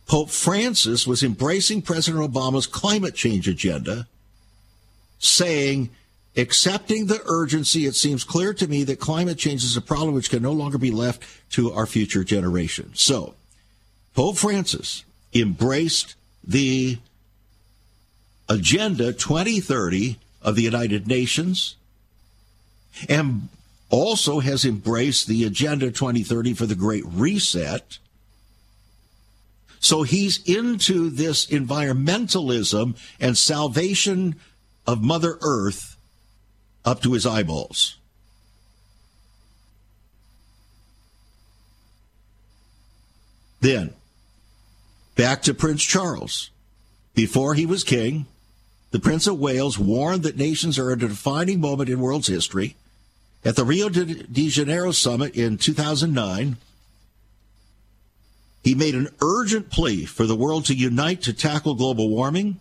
Pope 0.08 0.30
Francis 0.30 1.08
was 1.08 1.24
embracing 1.24 1.82
President 1.82 2.32
Obama's 2.32 2.68
climate 2.68 3.16
change 3.16 3.48
agenda, 3.48 4.08
saying, 5.22 5.89
accepting 6.36 7.05
the 7.05 7.22
urgency, 7.26 7.86
it 7.86 7.95
seems 7.95 8.24
clear 8.24 8.53
to 8.55 8.67
me 8.67 8.84
that 8.84 8.99
climate 8.99 9.38
change 9.38 9.63
is 9.63 9.78
a 9.78 9.82
problem 9.82 10.13
which 10.13 10.30
can 10.30 10.43
no 10.43 10.51
longer 10.51 10.78
be 10.78 10.91
left 10.91 11.24
to 11.51 11.72
our 11.72 11.86
future 11.86 12.24
generations. 12.24 13.01
So, 13.01 13.36
Pope 14.13 14.38
Francis 14.38 15.05
embraced 15.34 16.15
the 16.43 16.97
Agenda 18.49 19.13
2030 19.13 20.17
of 20.41 20.55
the 20.55 20.63
United 20.63 21.07
Nations 21.07 21.76
and 23.07 23.47
also 23.89 24.39
has 24.39 24.65
embraced 24.65 25.28
the 25.28 25.45
Agenda 25.45 25.91
2030 25.91 26.53
for 26.53 26.65
the 26.65 26.76
Great 26.76 27.03
Reset. 27.05 27.99
So 29.80 30.03
he's 30.03 30.43
into 30.43 31.09
this 31.09 31.45
environmentalism 31.45 32.97
and 33.19 33.38
salvation 33.38 34.36
of 34.86 35.02
Mother 35.02 35.38
Earth 35.42 35.96
up 36.84 37.02
to 37.02 37.14
his 37.14 37.26
eyeballs. 37.26 37.98
Then, 43.60 43.94
back 45.16 45.44
to 45.44 45.54
Prince 45.54 45.84
Charles. 45.84 46.50
Before 47.14 47.54
he 47.54 47.66
was 47.66 47.84
king, 47.84 48.26
the 48.90 49.00
Prince 49.00 49.28
of 49.28 49.40
Wales 49.40 49.78
warned 49.78 50.24
that 50.24 50.38
nations 50.38 50.80
are 50.80 50.92
at 50.92 51.04
a 51.04 51.08
defining 51.08 51.62
moment 51.62 51.90
in 51.90 52.00
world's 52.00 52.28
history. 52.28 52.76
At 53.46 53.56
the 53.56 53.64
Rio 53.64 53.90
de 53.90 54.50
Janeiro 54.50 54.92
summit 54.92 55.36
in 55.36 55.58
2009, 55.58 56.58
he 58.64 58.76
made 58.76 58.96
an 58.96 59.10
urgent 59.22 59.70
plea 59.70 60.06
for 60.06 60.26
the 60.26 60.36
world 60.36 60.66
to 60.66 60.76
unite 60.76 61.22
to 61.24 61.34
tackle 61.34 61.74
global 61.74 62.10
warming. 62.10 62.60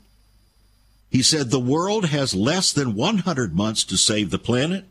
He 1.11 1.22
said 1.22 1.50
the 1.50 1.58
world 1.58 2.06
has 2.06 2.34
less 2.34 2.72
than 2.72 2.94
100 2.94 3.54
months 3.54 3.82
to 3.84 3.96
save 3.96 4.30
the 4.30 4.38
planet, 4.38 4.84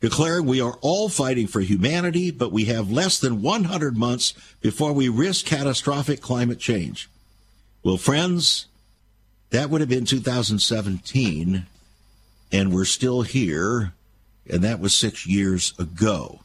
declaring 0.00 0.44
we 0.44 0.60
are 0.60 0.78
all 0.82 1.08
fighting 1.08 1.46
for 1.46 1.60
humanity, 1.60 2.30
but 2.30 2.52
we 2.52 2.66
have 2.66 2.90
less 2.90 3.18
than 3.18 3.40
100 3.40 3.96
months 3.96 4.34
before 4.60 4.92
we 4.92 5.08
risk 5.08 5.46
catastrophic 5.46 6.20
climate 6.20 6.58
change. 6.58 7.08
Well, 7.82 7.96
friends, 7.96 8.66
that 9.50 9.70
would 9.70 9.80
have 9.80 9.88
been 9.88 10.04
2017, 10.04 11.66
and 12.52 12.74
we're 12.74 12.84
still 12.84 13.22
here, 13.22 13.94
and 14.50 14.62
that 14.62 14.80
was 14.80 14.94
six 14.94 15.26
years 15.26 15.72
ago. 15.78 16.40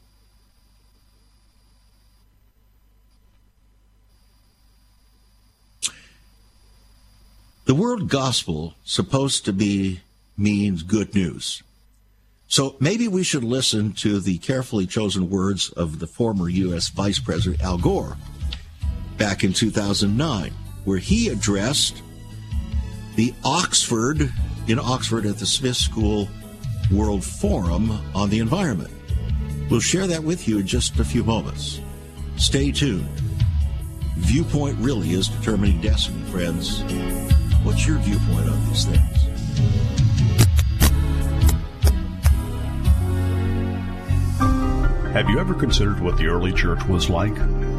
The 7.72 7.76
word 7.76 8.10
gospel 8.10 8.74
supposed 8.84 9.46
to 9.46 9.54
be 9.54 10.02
means 10.38 10.84
good 10.84 11.16
news. 11.16 11.64
So 12.50 12.76
maybe 12.82 13.08
we 13.08 13.24
should 13.24 13.46
listen 13.46 13.94
to 13.94 14.20
the 14.20 14.40
carefully 14.40 14.86
chosen 14.86 15.30
words 15.30 15.70
of 15.70 16.00
the 16.00 16.06
former 16.06 16.50
U.S. 16.50 16.90
Vice 16.90 17.20
President 17.20 17.64
Al 17.64 17.78
Gore 17.78 18.18
back 19.18 19.46
in 19.46 19.54
2009, 19.54 20.52
where 20.84 20.98
he 20.98 21.30
addressed 21.30 22.02
the 23.16 23.34
Oxford, 23.46 24.34
in 24.68 24.78
Oxford 24.78 25.26
at 25.26 25.38
the 25.38 25.46
Smith 25.46 25.78
School 25.78 26.28
World 26.92 27.24
Forum 27.24 27.90
on 28.14 28.30
the 28.30 28.40
Environment. 28.40 28.92
We'll 29.70 29.80
share 29.80 30.08
that 30.08 30.26
with 30.26 30.46
you 30.46 30.60
in 30.60 30.68
just 30.68 31.00
a 31.00 31.06
few 31.06 31.24
moments. 31.24 31.80
Stay 32.36 32.74
tuned. 32.74 33.08
Viewpoint 34.18 34.78
really 34.80 35.12
is 35.12 35.30
determining 35.30 35.80
destiny, 35.80 36.22
friends. 36.32 36.84
What's 37.64 37.86
your 37.86 38.00
viewpoint 38.00 38.50
on 38.50 38.66
these 38.68 38.86
things? 38.86 39.22
Have 45.14 45.30
you 45.30 45.40
ever 45.40 45.54
considered 45.54 46.00
what 46.00 46.18
the 46.18 46.28
early 46.28 46.54
church 46.54 46.84
was 46.86 47.10
like? 47.10 47.36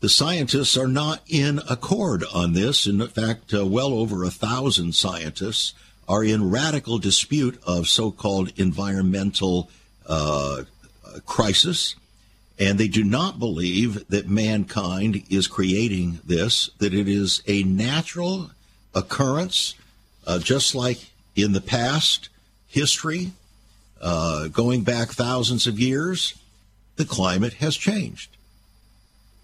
the 0.00 0.08
scientists 0.08 0.76
are 0.76 0.88
not 0.88 1.22
in 1.26 1.60
accord 1.70 2.24
on 2.32 2.52
this. 2.52 2.86
In 2.86 3.06
fact, 3.08 3.54
uh, 3.54 3.66
well 3.66 3.94
over 3.94 4.24
a 4.24 4.30
thousand 4.30 4.94
scientists 4.94 5.74
are 6.08 6.22
in 6.22 6.50
radical 6.50 6.98
dispute 6.98 7.58
of 7.66 7.88
so 7.88 8.10
called 8.10 8.52
environmental 8.56 9.70
uh, 10.06 10.62
crisis. 11.24 11.96
And 12.58 12.78
they 12.78 12.88
do 12.88 13.04
not 13.04 13.38
believe 13.38 14.06
that 14.08 14.28
mankind 14.28 15.22
is 15.28 15.46
creating 15.46 16.20
this, 16.24 16.70
that 16.78 16.94
it 16.94 17.08
is 17.08 17.42
a 17.46 17.62
natural 17.64 18.50
occurrence, 18.94 19.74
uh, 20.26 20.38
just 20.38 20.74
like 20.74 21.10
in 21.34 21.52
the 21.52 21.60
past 21.60 22.28
history, 22.66 23.32
uh, 24.00 24.48
going 24.48 24.82
back 24.84 25.10
thousands 25.10 25.66
of 25.66 25.78
years, 25.78 26.34
the 26.96 27.04
climate 27.04 27.54
has 27.54 27.76
changed. 27.76 28.35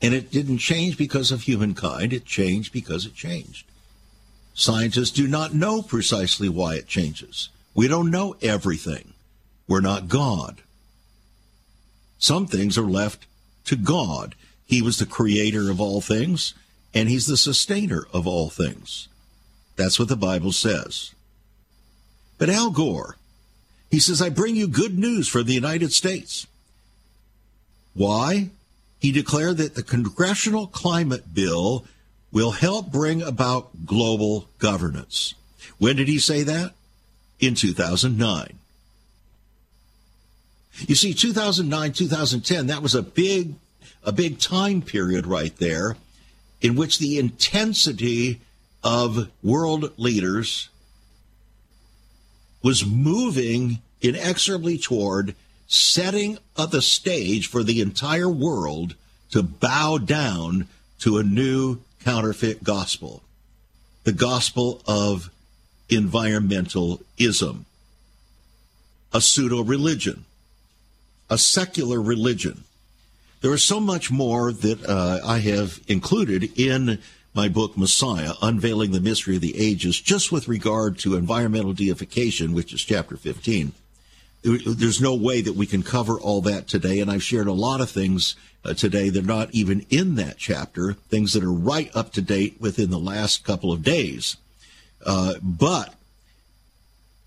And 0.03 0.13
it 0.13 0.33
didn't 0.33 0.59
change 0.59 0.99
because 0.99 1.31
of 1.31 1.43
humankind, 1.43 2.13
it 2.13 2.27
changed 2.27 2.73
because 2.73 3.07
it 3.07 3.15
changed. 3.15 3.67
Scientists 4.53 5.13
do 5.13 5.29
not 5.29 5.55
know 5.55 5.81
precisely 5.81 6.49
why 6.49 6.75
it 6.75 6.89
changes. 6.89 7.49
We 7.75 7.89
don't 7.89 8.11
know 8.11 8.37
everything. 8.43 9.15
We're 9.67 9.81
not 9.81 10.09
God. 10.09 10.61
Some 12.19 12.47
things 12.47 12.77
are 12.77 12.83
left 12.83 13.27
to 13.67 13.77
God. 13.77 14.35
He 14.67 14.83
was 14.83 14.99
the 14.99 15.07
creator 15.07 15.71
of 15.71 15.81
all 15.81 16.01
things, 16.01 16.55
and 16.93 17.09
He's 17.09 17.27
the 17.27 17.37
sustainer 17.37 18.07
of 18.13 18.27
all 18.27 18.51
things. 18.51 19.09
That's 19.77 19.99
what 19.99 20.09
the 20.09 20.17
Bible 20.17 20.53
says. 20.53 21.13
But 22.39 22.51
Al 22.51 22.71
Gore, 22.71 23.17
he 23.91 24.01
says, 24.01 24.21
I 24.21 24.29
bring 24.29 24.57
you 24.57 24.67
good 24.67 24.99
news 24.99 25.29
from 25.29 25.45
the 25.45 25.55
United 25.55 25.93
States. 25.93 26.47
Why? 27.95 28.51
He 29.03 29.11
declared 29.11 29.57
that 29.57 29.75
the 29.75 29.83
Congressional 29.83 30.69
Climate 30.69 31.35
Bill 31.35 31.85
will 32.31 32.53
help 32.53 32.93
bring 32.93 33.21
about 33.21 33.85
global 33.85 34.49
governance. 34.61 35.35
When 35.79 35.97
did 35.97 36.07
he 36.07 36.21
say 36.21 36.45
that? 36.45 36.73
In 37.41 37.57
2009. 37.57 38.61
You 40.87 40.95
see, 40.95 41.13
2009, 41.15 41.93
2010, 41.93 42.69
that 42.69 42.81
was 42.81 42.95
a 42.95 43.03
big, 43.03 43.55
a 44.05 44.13
big 44.13 44.39
time 44.39 44.83
period 44.83 45.27
right 45.27 45.57
there 45.57 45.97
in 46.61 46.77
which 46.77 47.01
the 47.01 47.19
intensity 47.19 48.41
of 48.85 49.29
world 49.43 49.93
leaders 49.99 50.69
was 52.63 52.87
moving 52.87 53.83
inexorably 54.01 54.79
toward 54.79 55.35
setting 55.67 56.39
up 56.57 56.71
the 56.71 56.83
stage 56.83 57.47
for 57.47 57.63
the 57.63 57.81
entire 57.81 58.29
world 58.29 58.95
to 59.31 59.43
bow 59.43 59.99
down 59.99 60.69
to 60.99 61.19
a 61.19 61.23
new 61.23 61.81
counterfeit 62.05 62.63
gospel, 62.63 63.23
the 64.05 64.13
gospel 64.13 64.83
of 64.87 65.31
environmentalism, 65.89 67.65
a 69.13 69.21
pseudo 69.21 69.63
religion, 69.63 70.25
a 71.29 71.39
secular 71.39 72.01
religion. 72.01 72.65
There 73.41 73.53
is 73.53 73.63
so 73.63 73.81
much 73.81 74.11
more 74.11 74.53
that 74.53 74.85
uh, 74.87 75.21
I 75.25 75.39
have 75.39 75.81
included 75.89 76.59
in 76.59 76.99
my 77.35 77.49
book, 77.49 77.77
Messiah, 77.77 78.35
Unveiling 78.43 78.93
the 78.93 79.01
Mystery 79.01 79.37
of 79.37 79.41
the 79.41 79.59
Ages, 79.59 79.99
just 80.01 80.31
with 80.31 80.49
regard 80.49 80.99
to 80.99 81.17
environmental 81.17 81.73
deification, 81.73 82.53
which 82.53 82.73
is 82.73 82.83
chapter 82.83 83.17
15. 83.17 83.73
There's 84.43 85.01
no 85.01 85.15
way 85.15 85.41
that 85.41 85.55
we 85.55 85.67
can 85.67 85.83
cover 85.83 86.19
all 86.19 86.41
that 86.43 86.67
today, 86.67 86.99
and 86.99 87.11
I've 87.11 87.23
shared 87.23 87.47
a 87.47 87.53
lot 87.53 87.81
of 87.81 87.91
things 87.91 88.35
uh, 88.65 88.75
today 88.75 89.09
that 89.09 89.23
are 89.23 89.27
not 89.27 89.53
even 89.53 89.87
in 89.89 90.17
that 90.17 90.39
chapter, 90.39 90.95
things 90.95 91.33
that 91.33 91.45
are 91.45 91.53
right 91.53 91.91
up 91.95 92.13
to 92.15 92.23
date 92.23 92.57
within 92.61 92.91
the 92.91 92.99
last 92.99 93.45
couple 93.45 93.73
of 93.73 93.83
days. 93.83 94.37
Uh, 95.05 95.35
but 95.43 95.95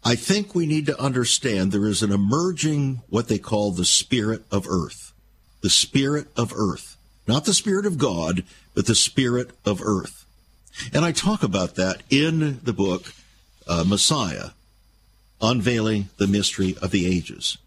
I 0.04 0.16
think 0.16 0.54
we 0.54 0.66
need 0.66 0.86
to 0.86 1.00
understand 1.00 1.72
there 1.72 1.88
is 1.88 2.04
an 2.04 2.12
emerging, 2.12 3.02
what 3.10 3.28
they 3.28 3.40
call 3.40 3.72
the 3.72 3.86
spirit 3.86 4.44
of 4.52 4.68
earth. 4.68 5.14
The 5.62 5.70
spirit 5.70 6.28
of 6.38 6.54
earth. 6.56 6.96
Not 7.28 7.46
the 7.46 7.54
spirit 7.54 7.86
of 7.86 7.98
God, 7.98 8.44
but 8.76 8.86
the 8.86 8.94
spirit 8.94 9.52
of 9.66 9.82
earth. 9.82 10.26
And 10.94 11.04
I 11.04 11.12
talk 11.12 11.44
about 11.44 11.76
that 11.76 12.04
in 12.10 12.60
the 12.64 12.74
book, 12.74 13.14
uh, 13.68 13.84
Messiah, 13.88 14.50
Unveiling 15.42 16.10
the 16.18 16.28
Mystery 16.28 16.76
of 16.82 16.92
the 16.92 17.06
Ages. 17.06 17.58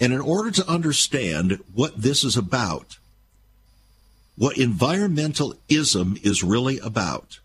And 0.00 0.12
in 0.12 0.20
order 0.20 0.50
to 0.52 0.68
understand 0.68 1.58
what 1.74 2.00
this 2.00 2.22
is 2.22 2.36
about, 2.36 2.98
what 4.36 4.56
environmentalism 4.56 6.24
is 6.24 6.44
really 6.44 6.78
about, 6.78 7.40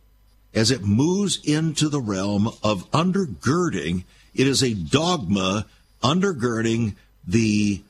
as 0.53 0.69
it 0.69 0.83
moves 0.83 1.39
into 1.43 1.89
the 1.89 1.99
realm 1.99 2.47
of 2.61 2.89
undergirding, 2.91 4.03
it 4.35 4.47
is 4.47 4.61
a 4.61 4.75
dogma 4.75 5.65
undergirding 6.03 6.95
the 7.27 7.81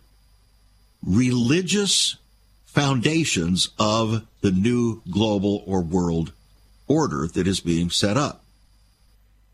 religious 1.06 2.16
foundations 2.66 3.70
of 3.78 4.26
the 4.42 4.52
new 4.52 5.02
global 5.12 5.64
or 5.68 5.82
world 5.82 6.32
order 6.88 7.28
that 7.28 7.48
is 7.48 7.60
being 7.60 7.90
set 7.90 8.18
up. 8.18 8.44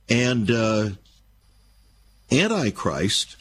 And 0.08 0.50
uh, 0.50 0.90
Antichrist 2.32 3.36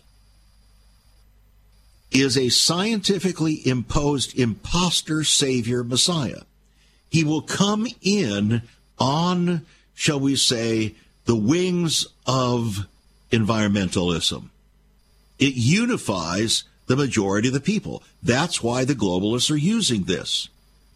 is 2.11 2.39
a 2.39 2.49
scientifically 2.49 3.66
imposed 3.66 4.39
impostor 4.39 5.24
savior 5.24 5.84
Messiah. 5.84 6.43
He 7.11 7.24
will 7.24 7.43
come 7.43 7.86
in 8.01 8.62
on, 8.99 9.66
shall 9.95 10.20
we 10.20 10.36
say, 10.36 10.95
the 11.26 11.36
wings 11.36 12.07
of 12.26 12.86
environmentalism. 13.30 14.49
It 15.39 15.55
unifies 15.55 16.64
the 16.86 16.97
majority 16.97 17.49
of 17.49 17.55
the 17.55 17.61
people. 17.61 18.03
That's 18.22 18.62
why 18.62 18.84
the 18.84 18.95
globalists 18.95 19.51
are 19.51 19.57
using 19.57 20.05
this, 20.05 20.49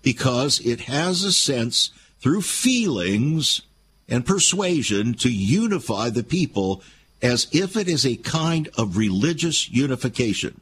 because 0.03 0.61
it 0.61 0.80
has 0.82 1.22
a 1.22 1.32
sense 1.32 1.90
through 2.20 2.43
feelings 2.43 3.61
and 4.09 4.24
persuasion 4.24 5.14
to 5.14 5.30
unify 5.30 6.09
the 6.09 6.24
people 6.24 6.82
as 7.23 7.47
if 7.53 7.77
it 7.77 7.89
is 7.89 8.05
a 8.05 8.16
kind 8.16 8.68
of 8.77 8.97
religious 8.97 9.70
unification. 9.70 10.61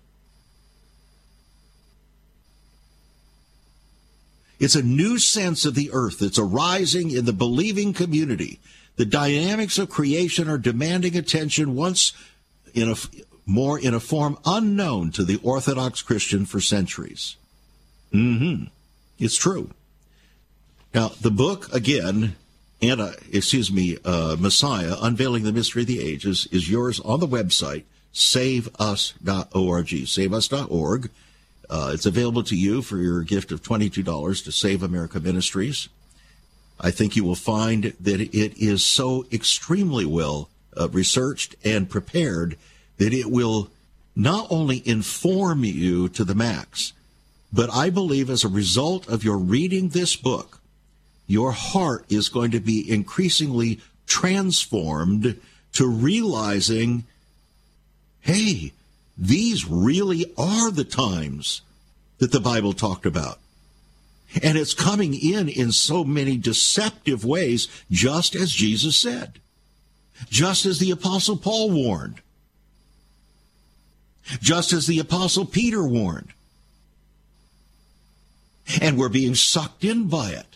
It's 4.59 4.75
a 4.75 4.83
new 4.83 5.19
sense 5.19 5.65
of 5.65 5.75
the 5.75 5.91
earth 5.93 6.19
that's 6.19 6.39
arising 6.39 7.11
in 7.11 7.25
the 7.25 7.33
believing 7.33 7.95
community. 7.95 8.61
The 8.97 9.07
dynamics 9.07 9.79
of 9.79 9.89
creation 9.89 10.51
are 10.51 10.59
demanding 10.59 11.17
attention 11.17 11.75
once 11.75 12.13
in 12.75 12.91
a 12.91 12.97
more 13.47 13.79
in 13.81 13.95
a 13.95 14.01
form 14.01 14.39
unknown 14.45 15.13
to 15.13 15.25
the 15.25 15.41
Orthodox 15.43 16.03
Christian 16.03 16.45
for 16.45 16.61
centuries. 16.61 17.37
Mm-hmm. 18.13 18.65
It's 19.19 19.37
true. 19.37 19.71
Now, 20.95 21.13
the 21.21 21.31
book, 21.31 21.73
again, 21.73 22.37
uh, 22.83 23.13
excuse 23.31 23.71
me, 23.71 23.99
uh, 24.05 24.37
Messiah, 24.39 24.95
Unveiling 25.01 25.45
the 25.45 25.53
Mystery 25.53 25.83
of 25.83 25.89
the 25.89 26.03
Ages, 26.03 26.49
is 26.51 26.71
yours 26.71 26.99
on 27.01 27.21
the 27.21 27.29
website, 27.29 27.85
saveus.org. 28.13 29.87
Saveus.org. 30.07 31.11
Uh, 31.69 31.91
it's 31.95 32.07
available 32.07 32.43
to 32.43 32.57
you 32.57 32.83
for 32.83 32.97
your 32.97 33.23
gift 33.23 33.53
of 33.53 33.63
$22 33.63 34.45
to 34.45 34.53
Save 34.53 34.83
America 34.83 35.21
Ministries. 35.21 35.89
I 36.81 36.91
think 36.91 37.15
you 37.15 37.25
will 37.25 37.35
find 37.35 37.93
that 38.01 38.21
it 38.21 38.59
is 38.59 38.85
so 38.85 39.27
extremely 39.31 40.07
well 40.07 40.49
uh, 40.79 40.89
researched 40.89 41.55
and 41.63 41.91
prepared 41.91 42.57
that 42.97 43.13
it 43.13 43.31
will 43.31 43.69
not 44.17 44.47
only 44.51 44.83
inform 44.87 45.65
you 45.65 46.09
to 46.09 46.25
the 46.25 46.35
max, 46.35 46.93
but 47.53 47.73
I 47.73 47.91
believe 47.91 48.31
as 48.31 48.45
a 48.45 48.49
result 48.49 49.09
of 49.09 49.25
your 49.25 49.37
reading 49.37 49.91
this 49.91 50.17
book, 50.17 50.60
your 51.31 51.53
heart 51.53 52.05
is 52.09 52.29
going 52.29 52.51
to 52.51 52.61
be 52.61 52.91
increasingly 52.91 53.81
transformed 54.07 55.41
to 55.73 55.87
realizing, 55.87 57.05
hey, 58.21 58.73
these 59.17 59.69
really 59.69 60.33
are 60.37 60.71
the 60.71 60.85
times 60.85 61.63
that 62.19 62.33
the 62.33 62.41
Bible 62.41 62.73
talked 62.73 63.07
about. 63.07 63.39
And 64.43 64.57
it's 64.57 64.75
coming 64.75 65.15
in 65.15 65.49
in 65.49 65.73
so 65.73 66.05
many 66.05 66.37
deceptive 66.37 67.25
ways, 67.25 67.69
just 67.91 68.35
as 68.35 68.51
Jesus 68.51 68.97
said, 68.97 69.41
just 70.29 70.67
as 70.67 70.79
the 70.79 70.91
Apostle 70.91 71.37
Paul 71.37 71.71
warned 71.71 72.21
just 74.41 74.73
as 74.73 74.87
the 74.87 74.99
Apostle 74.99 75.45
Peter 75.45 75.83
warned. 75.83 76.33
And 78.81 78.97
we're 78.97 79.09
being 79.09 79.35
sucked 79.35 79.85
in 79.85 80.09
by 80.09 80.31
it. 80.31 80.50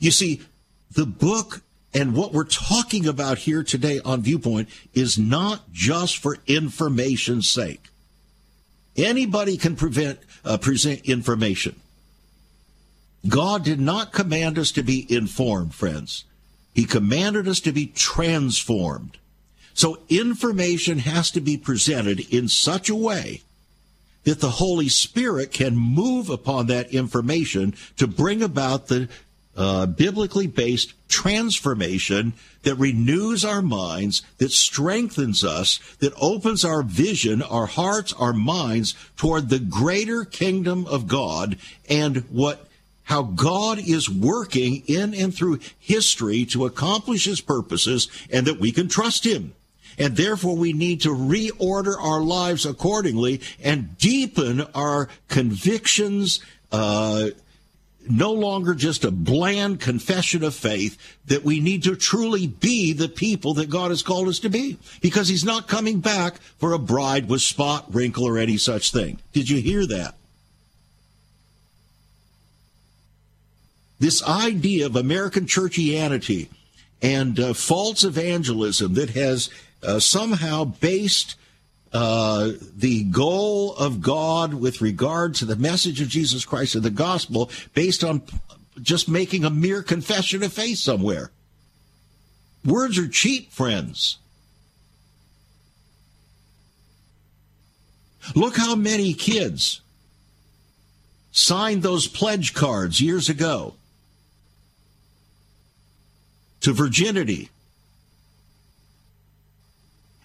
You 0.00 0.10
see, 0.10 0.42
the 0.90 1.06
book 1.06 1.62
and 1.92 2.14
what 2.14 2.32
we're 2.32 2.44
talking 2.44 3.06
about 3.06 3.38
here 3.38 3.62
today 3.62 4.00
on 4.04 4.22
Viewpoint 4.22 4.68
is 4.94 5.18
not 5.18 5.72
just 5.72 6.18
for 6.18 6.38
information's 6.46 7.48
sake. 7.48 7.88
Anybody 8.96 9.56
can 9.56 9.76
prevent, 9.76 10.20
uh, 10.44 10.58
present 10.58 11.02
information. 11.04 11.80
God 13.28 13.64
did 13.64 13.80
not 13.80 14.12
command 14.12 14.58
us 14.58 14.72
to 14.72 14.82
be 14.82 15.06
informed, 15.12 15.74
friends. 15.74 16.24
He 16.74 16.84
commanded 16.84 17.48
us 17.48 17.60
to 17.60 17.72
be 17.72 17.86
transformed 17.86 19.18
So 19.74 19.98
information 20.08 21.00
has 21.00 21.32
to 21.32 21.40
be 21.40 21.56
presented 21.56 22.20
in 22.32 22.48
such 22.48 22.88
a 22.88 22.94
way 22.94 23.42
that 24.22 24.40
the 24.40 24.52
Holy 24.52 24.88
Spirit 24.88 25.52
can 25.52 25.76
move 25.76 26.30
upon 26.30 26.68
that 26.68 26.94
information 26.94 27.74
to 27.96 28.06
bring 28.06 28.42
about 28.42 28.86
the 28.86 29.08
uh, 29.56 29.86
biblically 29.86 30.46
based 30.46 30.94
transformation 31.08 32.32
that 32.62 32.74
renews 32.76 33.44
our 33.44 33.62
minds, 33.62 34.22
that 34.38 34.50
strengthens 34.50 35.44
us, 35.44 35.78
that 36.00 36.12
opens 36.20 36.64
our 36.64 36.82
vision, 36.82 37.42
our 37.42 37.66
hearts, 37.66 38.12
our 38.14 38.32
minds 38.32 38.94
toward 39.16 39.48
the 39.48 39.58
greater 39.58 40.24
kingdom 40.24 40.86
of 40.86 41.06
God 41.06 41.56
and 41.88 42.18
what 42.30 42.66
how 43.04 43.22
God 43.22 43.78
is 43.78 44.08
working 44.08 44.82
in 44.86 45.14
and 45.14 45.34
through 45.34 45.60
history 45.78 46.46
to 46.46 46.64
accomplish 46.64 47.26
his 47.26 47.40
purposes 47.40 48.08
and 48.30 48.46
that 48.46 48.58
we 48.58 48.72
can 48.72 48.88
trust 48.88 49.24
him. 49.24 49.54
And 49.98 50.16
therefore 50.16 50.56
we 50.56 50.72
need 50.72 51.02
to 51.02 51.10
reorder 51.10 51.96
our 52.00 52.20
lives 52.20 52.66
accordingly 52.66 53.40
and 53.62 53.96
deepen 53.98 54.62
our 54.74 55.08
convictions, 55.28 56.40
uh, 56.72 57.28
no 58.08 58.32
longer 58.32 58.74
just 58.74 59.04
a 59.04 59.10
bland 59.10 59.80
confession 59.80 60.44
of 60.44 60.54
faith 60.54 60.98
that 61.26 61.44
we 61.44 61.60
need 61.60 61.82
to 61.84 61.96
truly 61.96 62.46
be 62.46 62.92
the 62.92 63.08
people 63.08 63.54
that 63.54 63.70
God 63.70 63.90
has 63.90 64.02
called 64.02 64.28
us 64.28 64.38
to 64.40 64.48
be 64.48 64.78
because 65.00 65.28
he's 65.28 65.44
not 65.44 65.68
coming 65.68 66.00
back 66.00 66.38
for 66.58 66.72
a 66.72 66.78
bride 66.78 67.28
with 67.28 67.42
spot, 67.42 67.86
wrinkle, 67.92 68.24
or 68.24 68.38
any 68.38 68.56
such 68.56 68.92
thing. 68.92 69.18
Did 69.32 69.48
you 69.48 69.60
hear 69.60 69.86
that? 69.86 70.14
This 73.98 74.22
idea 74.22 74.86
of 74.86 74.96
American 74.96 75.46
churchianity 75.46 76.48
and 77.00 77.38
uh, 77.38 77.54
false 77.54 78.04
evangelism 78.04 78.94
that 78.94 79.10
has 79.10 79.50
uh, 79.82 79.98
somehow 79.98 80.64
based 80.64 81.36
uh, 81.94 82.50
the 82.76 83.04
goal 83.04 83.72
of 83.76 84.02
God 84.02 84.52
with 84.52 84.80
regard 84.80 85.36
to 85.36 85.44
the 85.44 85.54
message 85.54 86.00
of 86.00 86.08
Jesus 86.08 86.44
Christ 86.44 86.74
and 86.74 86.82
the 86.82 86.90
gospel 86.90 87.50
based 87.72 88.02
on 88.02 88.22
just 88.82 89.08
making 89.08 89.44
a 89.44 89.50
mere 89.50 89.80
confession 89.80 90.42
of 90.42 90.52
faith 90.52 90.78
somewhere. 90.78 91.30
Words 92.64 92.98
are 92.98 93.06
cheap, 93.06 93.52
friends. 93.52 94.18
Look 98.34 98.56
how 98.56 98.74
many 98.74 99.14
kids 99.14 99.80
signed 101.30 101.82
those 101.82 102.08
pledge 102.08 102.54
cards 102.54 103.00
years 103.00 103.28
ago 103.28 103.74
to 106.60 106.72
virginity 106.72 107.50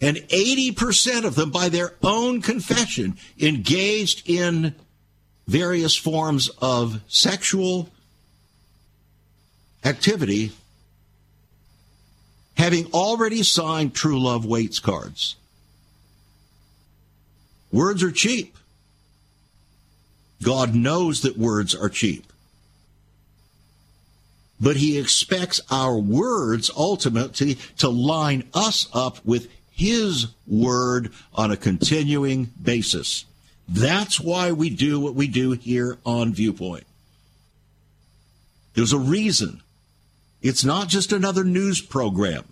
and 0.02 0.18
80% 0.18 1.26
of 1.26 1.36
them, 1.36 1.52
by 1.52 1.70
their 1.70 1.94
own 2.02 2.42
confession, 2.42 3.18
engaged 3.40 4.30
in 4.30 4.76
various 5.48 5.96
forms 5.96 6.50
of 6.62 7.02
sexual 7.08 7.90
activity, 9.84 10.52
having 12.56 12.86
already 12.94 13.44
signed 13.44 13.94
True 13.94 14.22
Love 14.22 14.46
Waits 14.46 14.80
cards. 14.80 15.36
Words 17.72 18.04
are 18.04 18.12
cheap. 18.12 18.56
God 20.42 20.74
knows 20.74 21.22
that 21.22 21.38
words 21.38 21.76
are 21.76 21.90
cheap. 21.90 22.26
But 24.62 24.78
he 24.78 24.98
expects 24.98 25.62
our 25.70 25.98
words 25.98 26.70
ultimately 26.76 27.56
to 27.78 27.90
line 27.90 28.44
us 28.54 28.88
up 28.94 29.24
with 29.26 29.48
his 29.80 30.28
word 30.46 31.10
on 31.34 31.52
a 31.52 31.58
continuing 31.58 32.52
basis. 32.62 33.24
That's 33.66 34.20
why 34.20 34.52
we 34.52 34.70
do 34.70 35.00
what 35.00 35.16
we 35.16 35.26
do 35.30 35.52
here 35.52 35.98
on 36.06 36.34
Viewpoint. 36.34 36.84
There's 38.74 38.92
a 38.92 39.00
reason. 39.00 39.62
It's 40.42 40.66
not 40.66 40.90
just 40.90 41.14
another 41.14 41.46
news 41.46 41.80
program. 41.80 42.44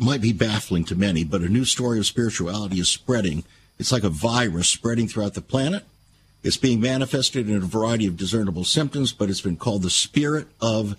might 0.00 0.20
be 0.20 0.32
baffling 0.32 0.84
to 0.84 0.94
many, 0.94 1.24
but 1.24 1.40
a 1.40 1.48
new 1.48 1.64
story 1.64 1.98
of 1.98 2.06
spirituality 2.06 2.78
is 2.78 2.88
spreading 2.88 3.42
it's 3.78 3.92
like 3.92 4.04
a 4.04 4.08
virus 4.08 4.68
spreading 4.68 5.08
throughout 5.08 5.34
the 5.34 5.40
planet. 5.40 5.84
It's 6.42 6.56
being 6.56 6.80
manifested 6.80 7.48
in 7.48 7.56
a 7.56 7.60
variety 7.60 8.06
of 8.06 8.16
discernible 8.16 8.64
symptoms, 8.64 9.12
but 9.12 9.28
it's 9.28 9.40
been 9.40 9.56
called 9.56 9.82
the 9.82 9.90
spirit 9.90 10.48
of 10.60 10.96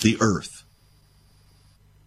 the 0.00 0.16
earth. 0.20 0.64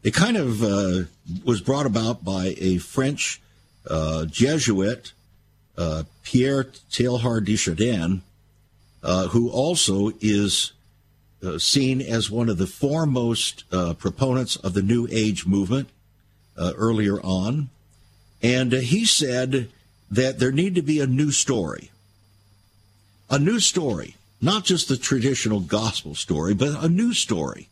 It 0.03 0.13
kind 0.13 0.37
of 0.37 0.61
uh, 0.61 1.03
was 1.43 1.61
brought 1.61 1.85
about 1.85 2.23
by 2.23 2.55
a 2.57 2.77
French 2.77 3.41
uh, 3.89 4.25
Jesuit, 4.25 5.13
uh, 5.77 6.03
Pierre 6.23 6.65
Teilhard 6.91 7.45
de 7.45 7.55
Chardin, 7.55 8.21
uh, 9.01 9.27
who 9.29 9.49
also 9.49 10.11
is 10.21 10.73
uh, 11.43 11.57
seen 11.57 12.01
as 12.01 12.29
one 12.29 12.49
of 12.49 12.57
the 12.57 12.67
foremost 12.67 13.63
uh, 13.71 13.93
proponents 13.93 14.55
of 14.57 14.73
the 14.73 14.81
New 14.81 15.07
Age 15.09 15.45
movement 15.45 15.89
earlier 16.57 17.19
on. 17.21 17.69
And 18.41 18.73
uh, 18.73 18.77
he 18.77 19.05
said 19.05 19.69
that 20.11 20.39
there 20.39 20.51
need 20.51 20.75
to 20.75 20.81
be 20.81 20.99
a 20.99 21.07
new 21.07 21.31
story. 21.31 21.91
A 23.29 23.39
new 23.39 23.59
story, 23.59 24.15
not 24.41 24.65
just 24.65 24.87
the 24.87 24.97
traditional 24.97 25.59
gospel 25.59 26.13
story, 26.13 26.53
but 26.53 26.83
a 26.83 26.89
new 26.89 27.13
story. 27.13 27.69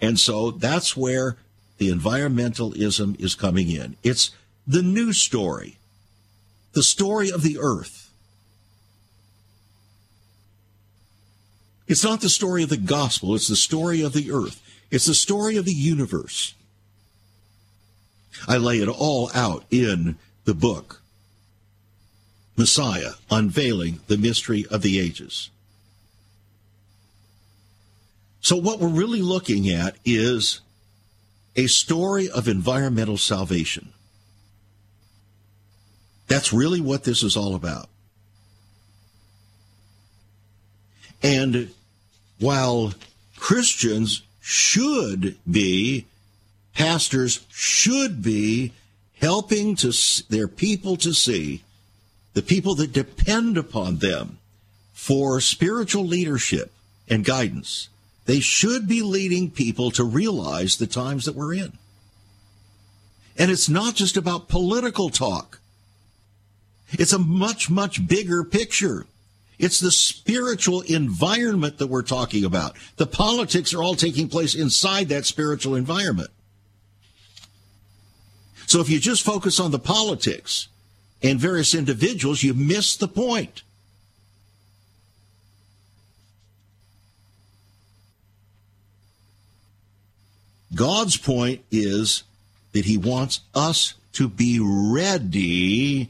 And 0.00 0.18
so 0.18 0.50
that's 0.50 0.96
where 0.96 1.36
the 1.78 1.90
environmentalism 1.90 3.18
is 3.20 3.34
coming 3.34 3.70
in. 3.70 3.96
It's 4.02 4.30
the 4.66 4.82
new 4.82 5.12
story, 5.12 5.78
the 6.72 6.82
story 6.82 7.30
of 7.30 7.42
the 7.42 7.58
earth. 7.58 8.10
It's 11.88 12.04
not 12.04 12.20
the 12.20 12.28
story 12.28 12.62
of 12.62 12.68
the 12.68 12.76
gospel, 12.76 13.34
it's 13.34 13.48
the 13.48 13.56
story 13.56 14.00
of 14.02 14.12
the 14.12 14.30
earth. 14.30 14.60
It's 14.90 15.06
the 15.06 15.14
story 15.14 15.56
of 15.56 15.64
the 15.64 15.72
universe. 15.72 16.54
I 18.48 18.56
lay 18.56 18.78
it 18.78 18.88
all 18.88 19.30
out 19.34 19.64
in 19.70 20.16
the 20.44 20.54
book. 20.54 21.00
Messiah, 22.56 23.12
unveiling 23.30 24.00
the 24.08 24.18
mystery 24.18 24.66
of 24.70 24.82
the 24.82 25.00
ages. 25.00 25.50
So, 28.40 28.56
what 28.56 28.80
we're 28.80 28.88
really 28.88 29.22
looking 29.22 29.68
at 29.68 29.96
is 30.04 30.60
a 31.56 31.66
story 31.66 32.28
of 32.28 32.48
environmental 32.48 33.16
salvation. 33.16 33.92
That's 36.26 36.52
really 36.52 36.80
what 36.80 37.04
this 37.04 37.22
is 37.22 37.36
all 37.36 37.54
about. 37.54 37.88
And 41.22 41.70
while 42.38 42.94
Christians 43.36 44.22
should 44.40 45.36
be 45.48 46.06
pastors 46.74 47.46
should 47.50 48.22
be 48.22 48.72
helping 49.20 49.76
to 49.76 49.92
their 50.28 50.48
people 50.48 50.96
to 50.96 51.12
see 51.12 51.62
the 52.34 52.42
people 52.42 52.74
that 52.74 52.92
depend 52.92 53.56
upon 53.56 53.98
them 53.98 54.38
for 54.92 55.40
spiritual 55.40 56.04
leadership 56.04 56.72
and 57.08 57.24
guidance. 57.24 57.88
They 58.24 58.40
should 58.40 58.88
be 58.88 59.02
leading 59.02 59.50
people 59.50 59.90
to 59.92 60.04
realize 60.04 60.76
the 60.76 60.86
times 60.86 61.24
that 61.24 61.34
we're 61.34 61.54
in. 61.54 61.72
And 63.36 63.50
it's 63.50 63.68
not 63.68 63.94
just 63.94 64.16
about 64.16 64.48
political 64.48 65.10
talk. 65.10 65.60
It's 66.92 67.12
a 67.12 67.18
much, 67.18 67.70
much 67.70 68.06
bigger 68.06 68.44
picture. 68.44 69.06
It's 69.58 69.80
the 69.80 69.90
spiritual 69.90 70.82
environment 70.82 71.78
that 71.78 71.86
we're 71.86 72.02
talking 72.02 72.44
about. 72.44 72.76
The 72.96 73.06
politics 73.06 73.72
are 73.72 73.82
all 73.82 73.94
taking 73.94 74.28
place 74.28 74.54
inside 74.54 75.08
that 75.08 75.24
spiritual 75.24 75.74
environment. 75.74 76.30
So 78.72 78.80
if 78.80 78.88
you 78.88 78.98
just 78.98 79.22
focus 79.22 79.60
on 79.60 79.70
the 79.70 79.78
politics 79.78 80.68
and 81.22 81.38
various 81.38 81.74
individuals, 81.74 82.42
you 82.42 82.54
miss 82.54 82.96
the 82.96 83.06
point. 83.06 83.60
God's 90.74 91.18
point 91.18 91.60
is 91.70 92.22
that 92.72 92.86
he 92.86 92.96
wants 92.96 93.40
us 93.54 93.92
to 94.14 94.26
be 94.26 94.58
ready 94.58 96.08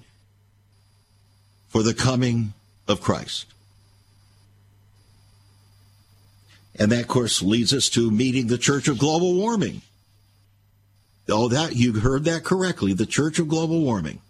for 1.69 1.83
the 1.83 1.95
coming 1.95 2.53
of 2.87 3.01
Christ. 3.01 3.47
And 6.77 6.93
that, 6.93 7.01
of 7.01 7.09
course, 7.09 7.43
leads 7.43 7.73
us 7.73 7.89
to 7.89 8.09
meeting 8.13 8.47
the 8.47 8.57
Church 8.57 8.87
of 8.87 9.01
Global 9.01 9.35
Warming. 9.35 9.83
Oh, 11.29 11.49
that 11.49 11.77
you 11.77 12.01
heard 12.01 12.25
that 12.25 12.45
correctly. 12.45 12.93
The 12.93 13.07
Church 13.07 13.39
of 13.39 13.49
Global 13.49 13.81
Warming. 13.81 14.21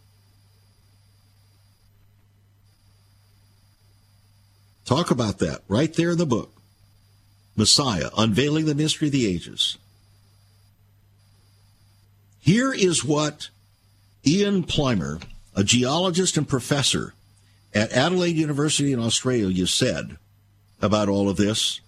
Talk 4.84 5.10
about 5.10 5.38
that 5.38 5.62
right 5.68 5.92
there 5.94 6.10
in 6.10 6.18
the 6.18 6.26
book. 6.26 6.52
Messiah, 7.56 8.10
Unveiling 8.16 8.66
the 8.66 8.74
Mystery 8.74 9.08
of 9.08 9.12
the 9.12 9.26
Ages. 9.26 9.78
Here 12.40 12.72
is 12.72 13.04
what 13.04 13.48
Ian 14.26 14.64
Plimer, 14.64 15.22
a 15.54 15.62
geologist 15.62 16.36
and 16.36 16.48
professor 16.48 17.14
at 17.74 17.92
Adelaide 17.92 18.36
University 18.36 18.92
in 18.92 18.98
Australia, 18.98 19.66
said 19.66 20.16
about 20.80 21.08
all 21.08 21.28
of 21.28 21.36
this. 21.36 21.80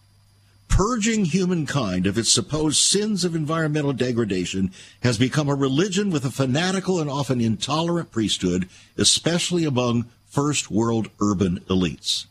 Purging 0.68 1.26
humankind 1.26 2.06
of 2.06 2.18
its 2.18 2.32
supposed 2.32 2.78
sins 2.78 3.24
of 3.24 3.36
environmental 3.36 3.92
degradation 3.92 4.72
has 5.02 5.18
become 5.18 5.48
a 5.48 5.54
religion 5.54 6.10
with 6.10 6.24
a 6.24 6.30
fanatical 6.30 7.00
and 7.00 7.08
often 7.08 7.40
intolerant 7.40 8.10
priesthood, 8.10 8.68
especially 8.96 9.64
among 9.64 10.06
first 10.26 10.70
world 10.70 11.10
urban 11.20 11.60
elites. 11.68 12.26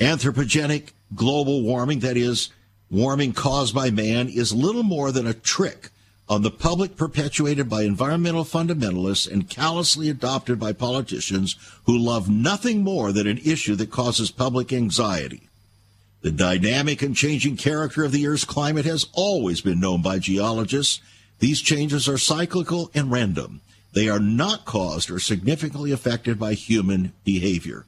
Anthropogenic 0.00 0.90
global 1.14 1.62
warming, 1.62 2.00
that 2.00 2.16
is, 2.16 2.50
warming 2.90 3.32
caused 3.32 3.74
by 3.74 3.90
man, 3.90 4.28
is 4.28 4.52
little 4.52 4.82
more 4.82 5.12
than 5.12 5.26
a 5.26 5.34
trick 5.34 5.90
on 6.28 6.42
the 6.42 6.50
public 6.50 6.96
perpetuated 6.96 7.68
by 7.68 7.82
environmental 7.82 8.44
fundamentalists 8.44 9.30
and 9.30 9.50
callously 9.50 10.08
adopted 10.08 10.58
by 10.58 10.72
politicians 10.72 11.56
who 11.84 11.98
love 11.98 12.30
nothing 12.30 12.82
more 12.82 13.12
than 13.12 13.26
an 13.26 13.38
issue 13.38 13.74
that 13.74 13.90
causes 13.90 14.30
public 14.30 14.72
anxiety. 14.72 15.49
The 16.22 16.30
dynamic 16.30 17.02
and 17.02 17.16
changing 17.16 17.56
character 17.56 18.04
of 18.04 18.12
the 18.12 18.26
Earth's 18.26 18.44
climate 18.44 18.84
has 18.84 19.06
always 19.12 19.60
been 19.60 19.80
known 19.80 20.02
by 20.02 20.18
geologists. 20.18 21.00
These 21.38 21.60
changes 21.62 22.08
are 22.08 22.18
cyclical 22.18 22.90
and 22.94 23.10
random. 23.10 23.62
They 23.92 24.08
are 24.08 24.20
not 24.20 24.66
caused 24.66 25.10
or 25.10 25.18
significantly 25.18 25.92
affected 25.92 26.38
by 26.38 26.54
human 26.54 27.12
behavior 27.24 27.86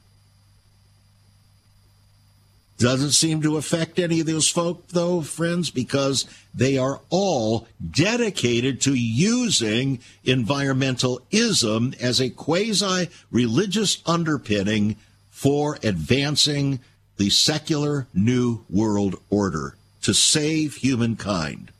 doesn't 2.83 3.11
seem 3.11 3.41
to 3.41 3.55
affect 3.55 3.97
any 3.97 4.19
of 4.19 4.25
those 4.25 4.49
folk, 4.49 4.89
though, 4.89 5.21
friends, 5.21 5.69
because 5.69 6.25
they 6.53 6.77
are 6.77 6.99
all 7.09 7.65
dedicated 7.91 8.81
to 8.81 8.93
using 8.93 9.99
environmentalism 10.25 11.97
as 12.01 12.19
a 12.19 12.29
quasi 12.29 13.09
religious 13.31 14.01
underpinning 14.05 14.97
for 15.31 15.79
advancing 15.81 16.81
the 17.17 17.29
secular 17.29 18.07
New 18.13 18.65
World 18.69 19.19
Order 19.29 19.75
to 20.01 20.13
save 20.13 20.75
humankind. 20.75 21.71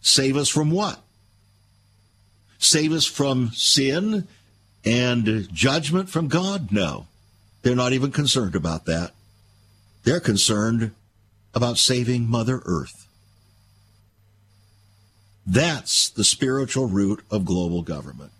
Save 0.00 0.36
us 0.36 0.48
from 0.48 0.70
what? 0.70 1.00
Save 2.58 2.92
us 2.92 3.06
from 3.06 3.50
sin 3.52 4.26
and 4.84 5.48
judgment 5.52 6.08
from 6.08 6.28
God? 6.28 6.72
No. 6.72 7.06
They're 7.62 7.76
not 7.76 7.92
even 7.92 8.10
concerned 8.10 8.54
about 8.54 8.86
that. 8.86 9.12
They're 10.04 10.20
concerned 10.20 10.92
about 11.54 11.78
saving 11.78 12.28
Mother 12.28 12.62
Earth. 12.64 13.06
That's 15.46 16.08
the 16.08 16.24
spiritual 16.24 16.86
root 16.86 17.24
of 17.30 17.44
global 17.44 17.82
government 17.82 18.32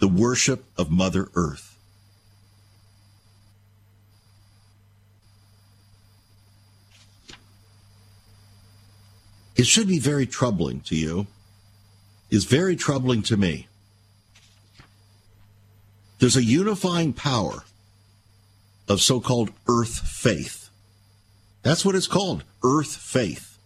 the 0.00 0.08
worship 0.08 0.64
of 0.78 0.90
Mother 0.90 1.28
Earth. 1.34 1.69
It 9.60 9.66
should 9.66 9.88
be 9.88 9.98
very 9.98 10.24
troubling 10.24 10.80
to 10.88 10.96
you. 10.96 11.26
Is 12.30 12.46
very 12.46 12.76
troubling 12.76 13.20
to 13.24 13.36
me. 13.36 13.68
There's 16.18 16.34
a 16.38 16.42
unifying 16.42 17.12
power 17.12 17.64
of 18.88 19.02
so 19.02 19.20
called 19.20 19.50
earth 19.68 19.98
faith. 20.08 20.70
That's 21.60 21.84
what 21.84 21.94
it's 21.94 22.06
called 22.06 22.42
earth 22.64 22.96
faith. 22.96 23.58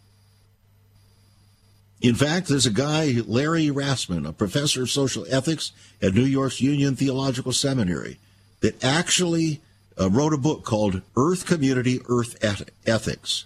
In 2.01 2.17
fact, 2.17 2.49
there's 2.49 2.67
a 2.67 2.71
guy, 2.71 3.23
Larry 3.25 3.71
Rasmussen, 3.71 4.27
a 4.27 4.33
professor 4.33 4.83
of 4.83 4.91
social 4.91 5.25
ethics 5.31 5.71
at 6.03 6.13
New 6.13 6.25
York's 6.25 6.61
Union 6.61 6.97
Theological 6.97 7.53
Seminary, 7.53 8.19
that 8.63 8.83
actually 8.83 9.61
uh, 10.01 10.11
wrote 10.11 10.35
a 10.35 10.39
book 10.39 10.65
called 10.65 11.03
Earth 11.17 11.47
Community, 11.47 12.01
Earth 12.09 12.37
Ethics. 12.85 13.45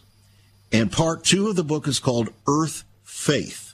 And 0.73 0.93
part 0.93 1.25
two 1.25 1.49
of 1.49 1.57
the 1.57 1.65
book 1.65 1.89
is 1.89 1.99
called 1.99 2.31
Earth 2.47 2.85
Faith 3.05 3.69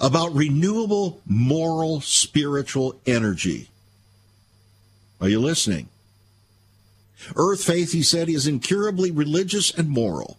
about 0.00 0.34
renewable 0.34 1.20
moral 1.26 2.00
spiritual 2.00 2.98
energy. 3.06 3.68
Are 5.20 5.28
you 5.28 5.40
listening? 5.40 5.88
Earth 7.36 7.62
faith, 7.62 7.92
he 7.92 8.02
said, 8.02 8.28
is 8.28 8.46
incurably 8.46 9.10
religious 9.10 9.72
and 9.72 9.88
moral. 9.88 10.38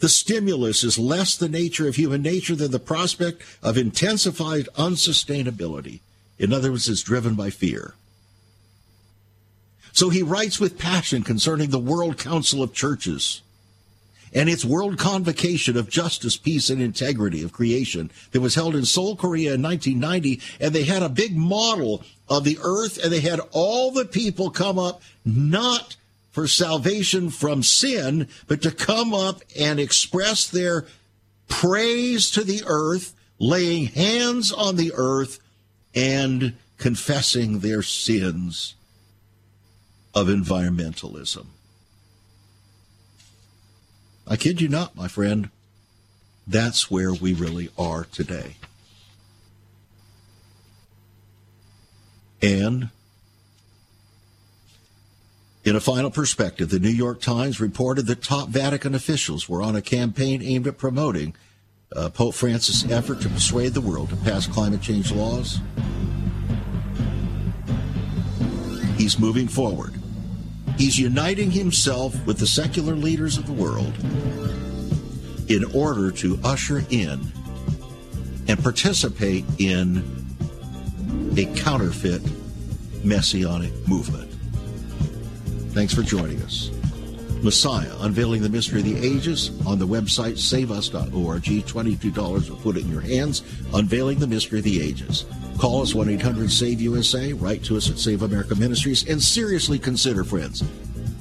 The 0.00 0.08
stimulus 0.08 0.84
is 0.84 0.98
less 0.98 1.36
the 1.36 1.48
nature 1.48 1.88
of 1.88 1.96
human 1.96 2.22
nature 2.22 2.54
than 2.54 2.70
the 2.70 2.78
prospect 2.78 3.42
of 3.62 3.78
intensified 3.78 4.68
unsustainability. 4.76 6.00
In 6.38 6.52
other 6.52 6.70
words, 6.70 6.88
it's 6.88 7.02
driven 7.02 7.34
by 7.34 7.50
fear. 7.50 7.94
So 9.98 10.10
he 10.10 10.22
writes 10.22 10.60
with 10.60 10.78
passion 10.78 11.24
concerning 11.24 11.70
the 11.70 11.78
World 11.80 12.18
Council 12.18 12.62
of 12.62 12.72
Churches 12.72 13.42
and 14.32 14.48
its 14.48 14.64
World 14.64 14.96
Convocation 14.96 15.76
of 15.76 15.90
Justice, 15.90 16.36
Peace, 16.36 16.70
and 16.70 16.80
Integrity 16.80 17.42
of 17.42 17.52
Creation 17.52 18.12
that 18.30 18.40
was 18.40 18.54
held 18.54 18.76
in 18.76 18.84
Seoul, 18.84 19.16
Korea 19.16 19.54
in 19.54 19.62
1990. 19.62 20.40
And 20.60 20.72
they 20.72 20.84
had 20.84 21.02
a 21.02 21.08
big 21.08 21.36
model 21.36 22.04
of 22.28 22.44
the 22.44 22.60
earth, 22.62 23.02
and 23.02 23.12
they 23.12 23.18
had 23.18 23.40
all 23.50 23.90
the 23.90 24.04
people 24.04 24.50
come 24.50 24.78
up 24.78 25.02
not 25.24 25.96
for 26.30 26.46
salvation 26.46 27.28
from 27.28 27.64
sin, 27.64 28.28
but 28.46 28.62
to 28.62 28.70
come 28.70 29.12
up 29.12 29.42
and 29.58 29.80
express 29.80 30.46
their 30.46 30.86
praise 31.48 32.30
to 32.30 32.44
the 32.44 32.62
earth, 32.68 33.16
laying 33.40 33.86
hands 33.86 34.52
on 34.52 34.76
the 34.76 34.92
earth, 34.94 35.40
and 35.92 36.54
confessing 36.76 37.58
their 37.58 37.82
sins 37.82 38.76
of 40.18 40.26
environmentalism. 40.26 41.46
I 44.26 44.36
kid 44.36 44.60
you 44.60 44.68
not, 44.68 44.96
my 44.96 45.06
friend. 45.06 45.48
That's 46.44 46.90
where 46.90 47.14
we 47.14 47.34
really 47.34 47.70
are 47.78 48.04
today. 48.04 48.56
And 52.42 52.90
in 55.62 55.76
a 55.76 55.80
final 55.80 56.10
perspective, 56.10 56.70
the 56.70 56.80
New 56.80 56.88
York 56.88 57.20
Times 57.20 57.60
reported 57.60 58.06
that 58.06 58.22
top 58.22 58.48
Vatican 58.48 58.96
officials 58.96 59.48
were 59.48 59.62
on 59.62 59.76
a 59.76 59.82
campaign 59.82 60.42
aimed 60.42 60.66
at 60.66 60.78
promoting 60.78 61.34
uh, 61.94 62.08
Pope 62.08 62.34
Francis' 62.34 62.90
effort 62.90 63.20
to 63.20 63.28
persuade 63.28 63.72
the 63.72 63.80
world 63.80 64.10
to 64.10 64.16
pass 64.16 64.48
climate 64.48 64.82
change 64.82 65.12
laws. 65.12 65.60
He's 68.96 69.16
moving 69.16 69.46
forward. 69.46 69.97
He's 70.78 70.96
uniting 70.96 71.50
himself 71.50 72.14
with 72.24 72.38
the 72.38 72.46
secular 72.46 72.94
leaders 72.94 73.36
of 73.36 73.46
the 73.46 73.52
world 73.52 73.92
in 75.48 75.64
order 75.74 76.12
to 76.12 76.38
usher 76.44 76.84
in 76.90 77.20
and 78.46 78.62
participate 78.62 79.44
in 79.58 80.04
a 81.36 81.46
counterfeit 81.56 82.22
messianic 83.04 83.72
movement. 83.88 84.30
Thanks 85.72 85.92
for 85.92 86.02
joining 86.02 86.40
us. 86.42 86.70
Messiah, 87.42 87.92
Unveiling 88.00 88.42
the 88.42 88.48
Mystery 88.48 88.80
of 88.80 88.86
the 88.86 89.04
Ages, 89.04 89.50
on 89.66 89.78
the 89.78 89.86
website 89.86 90.38
saveus.org. 90.38 91.42
$22 91.42 92.50
will 92.50 92.56
put 92.56 92.76
it 92.76 92.84
in 92.84 92.90
your 92.90 93.00
hands. 93.00 93.42
Unveiling 93.74 94.18
the 94.18 94.26
Mystery 94.26 94.58
of 94.58 94.64
the 94.64 94.80
Ages. 94.80 95.24
Call 95.58 95.82
us 95.82 95.92
1 95.92 96.08
800 96.08 96.52
SAVE 96.52 96.80
USA, 96.82 97.32
write 97.32 97.64
to 97.64 97.76
us 97.76 97.90
at 97.90 97.98
Save 97.98 98.22
America 98.22 98.54
Ministries, 98.54 99.08
and 99.08 99.20
seriously 99.20 99.76
consider, 99.76 100.22
friends, 100.22 100.62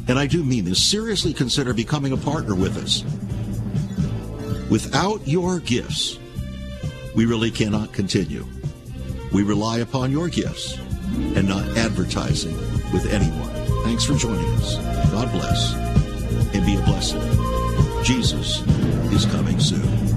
and 0.07 0.19
I 0.19 0.27
do 0.27 0.43
mean 0.43 0.65
this, 0.65 0.83
seriously 0.83 1.33
consider 1.33 1.73
becoming 1.73 2.13
a 2.13 2.17
partner 2.17 2.53
with 2.53 2.77
us. 2.77 3.03
Without 4.69 5.27
your 5.27 5.59
gifts, 5.59 6.19
we 7.15 7.25
really 7.25 7.49
cannot 7.49 7.93
continue. 7.93 8.45
We 9.33 9.41
rely 9.41 9.79
upon 9.79 10.11
your 10.11 10.29
gifts 10.29 10.77
and 11.35 11.47
not 11.47 11.65
advertising 11.75 12.55
with 12.93 13.07
anyone. 13.11 13.49
Thanks 13.83 14.03
for 14.03 14.13
joining 14.13 14.45
us. 14.55 14.75
God 15.11 15.31
bless 15.31 15.73
and 16.53 16.63
be 16.63 16.75
a 16.75 16.81
blessing. 16.81 17.21
Jesus 18.03 18.61
is 19.11 19.25
coming 19.25 19.59
soon. 19.59 20.16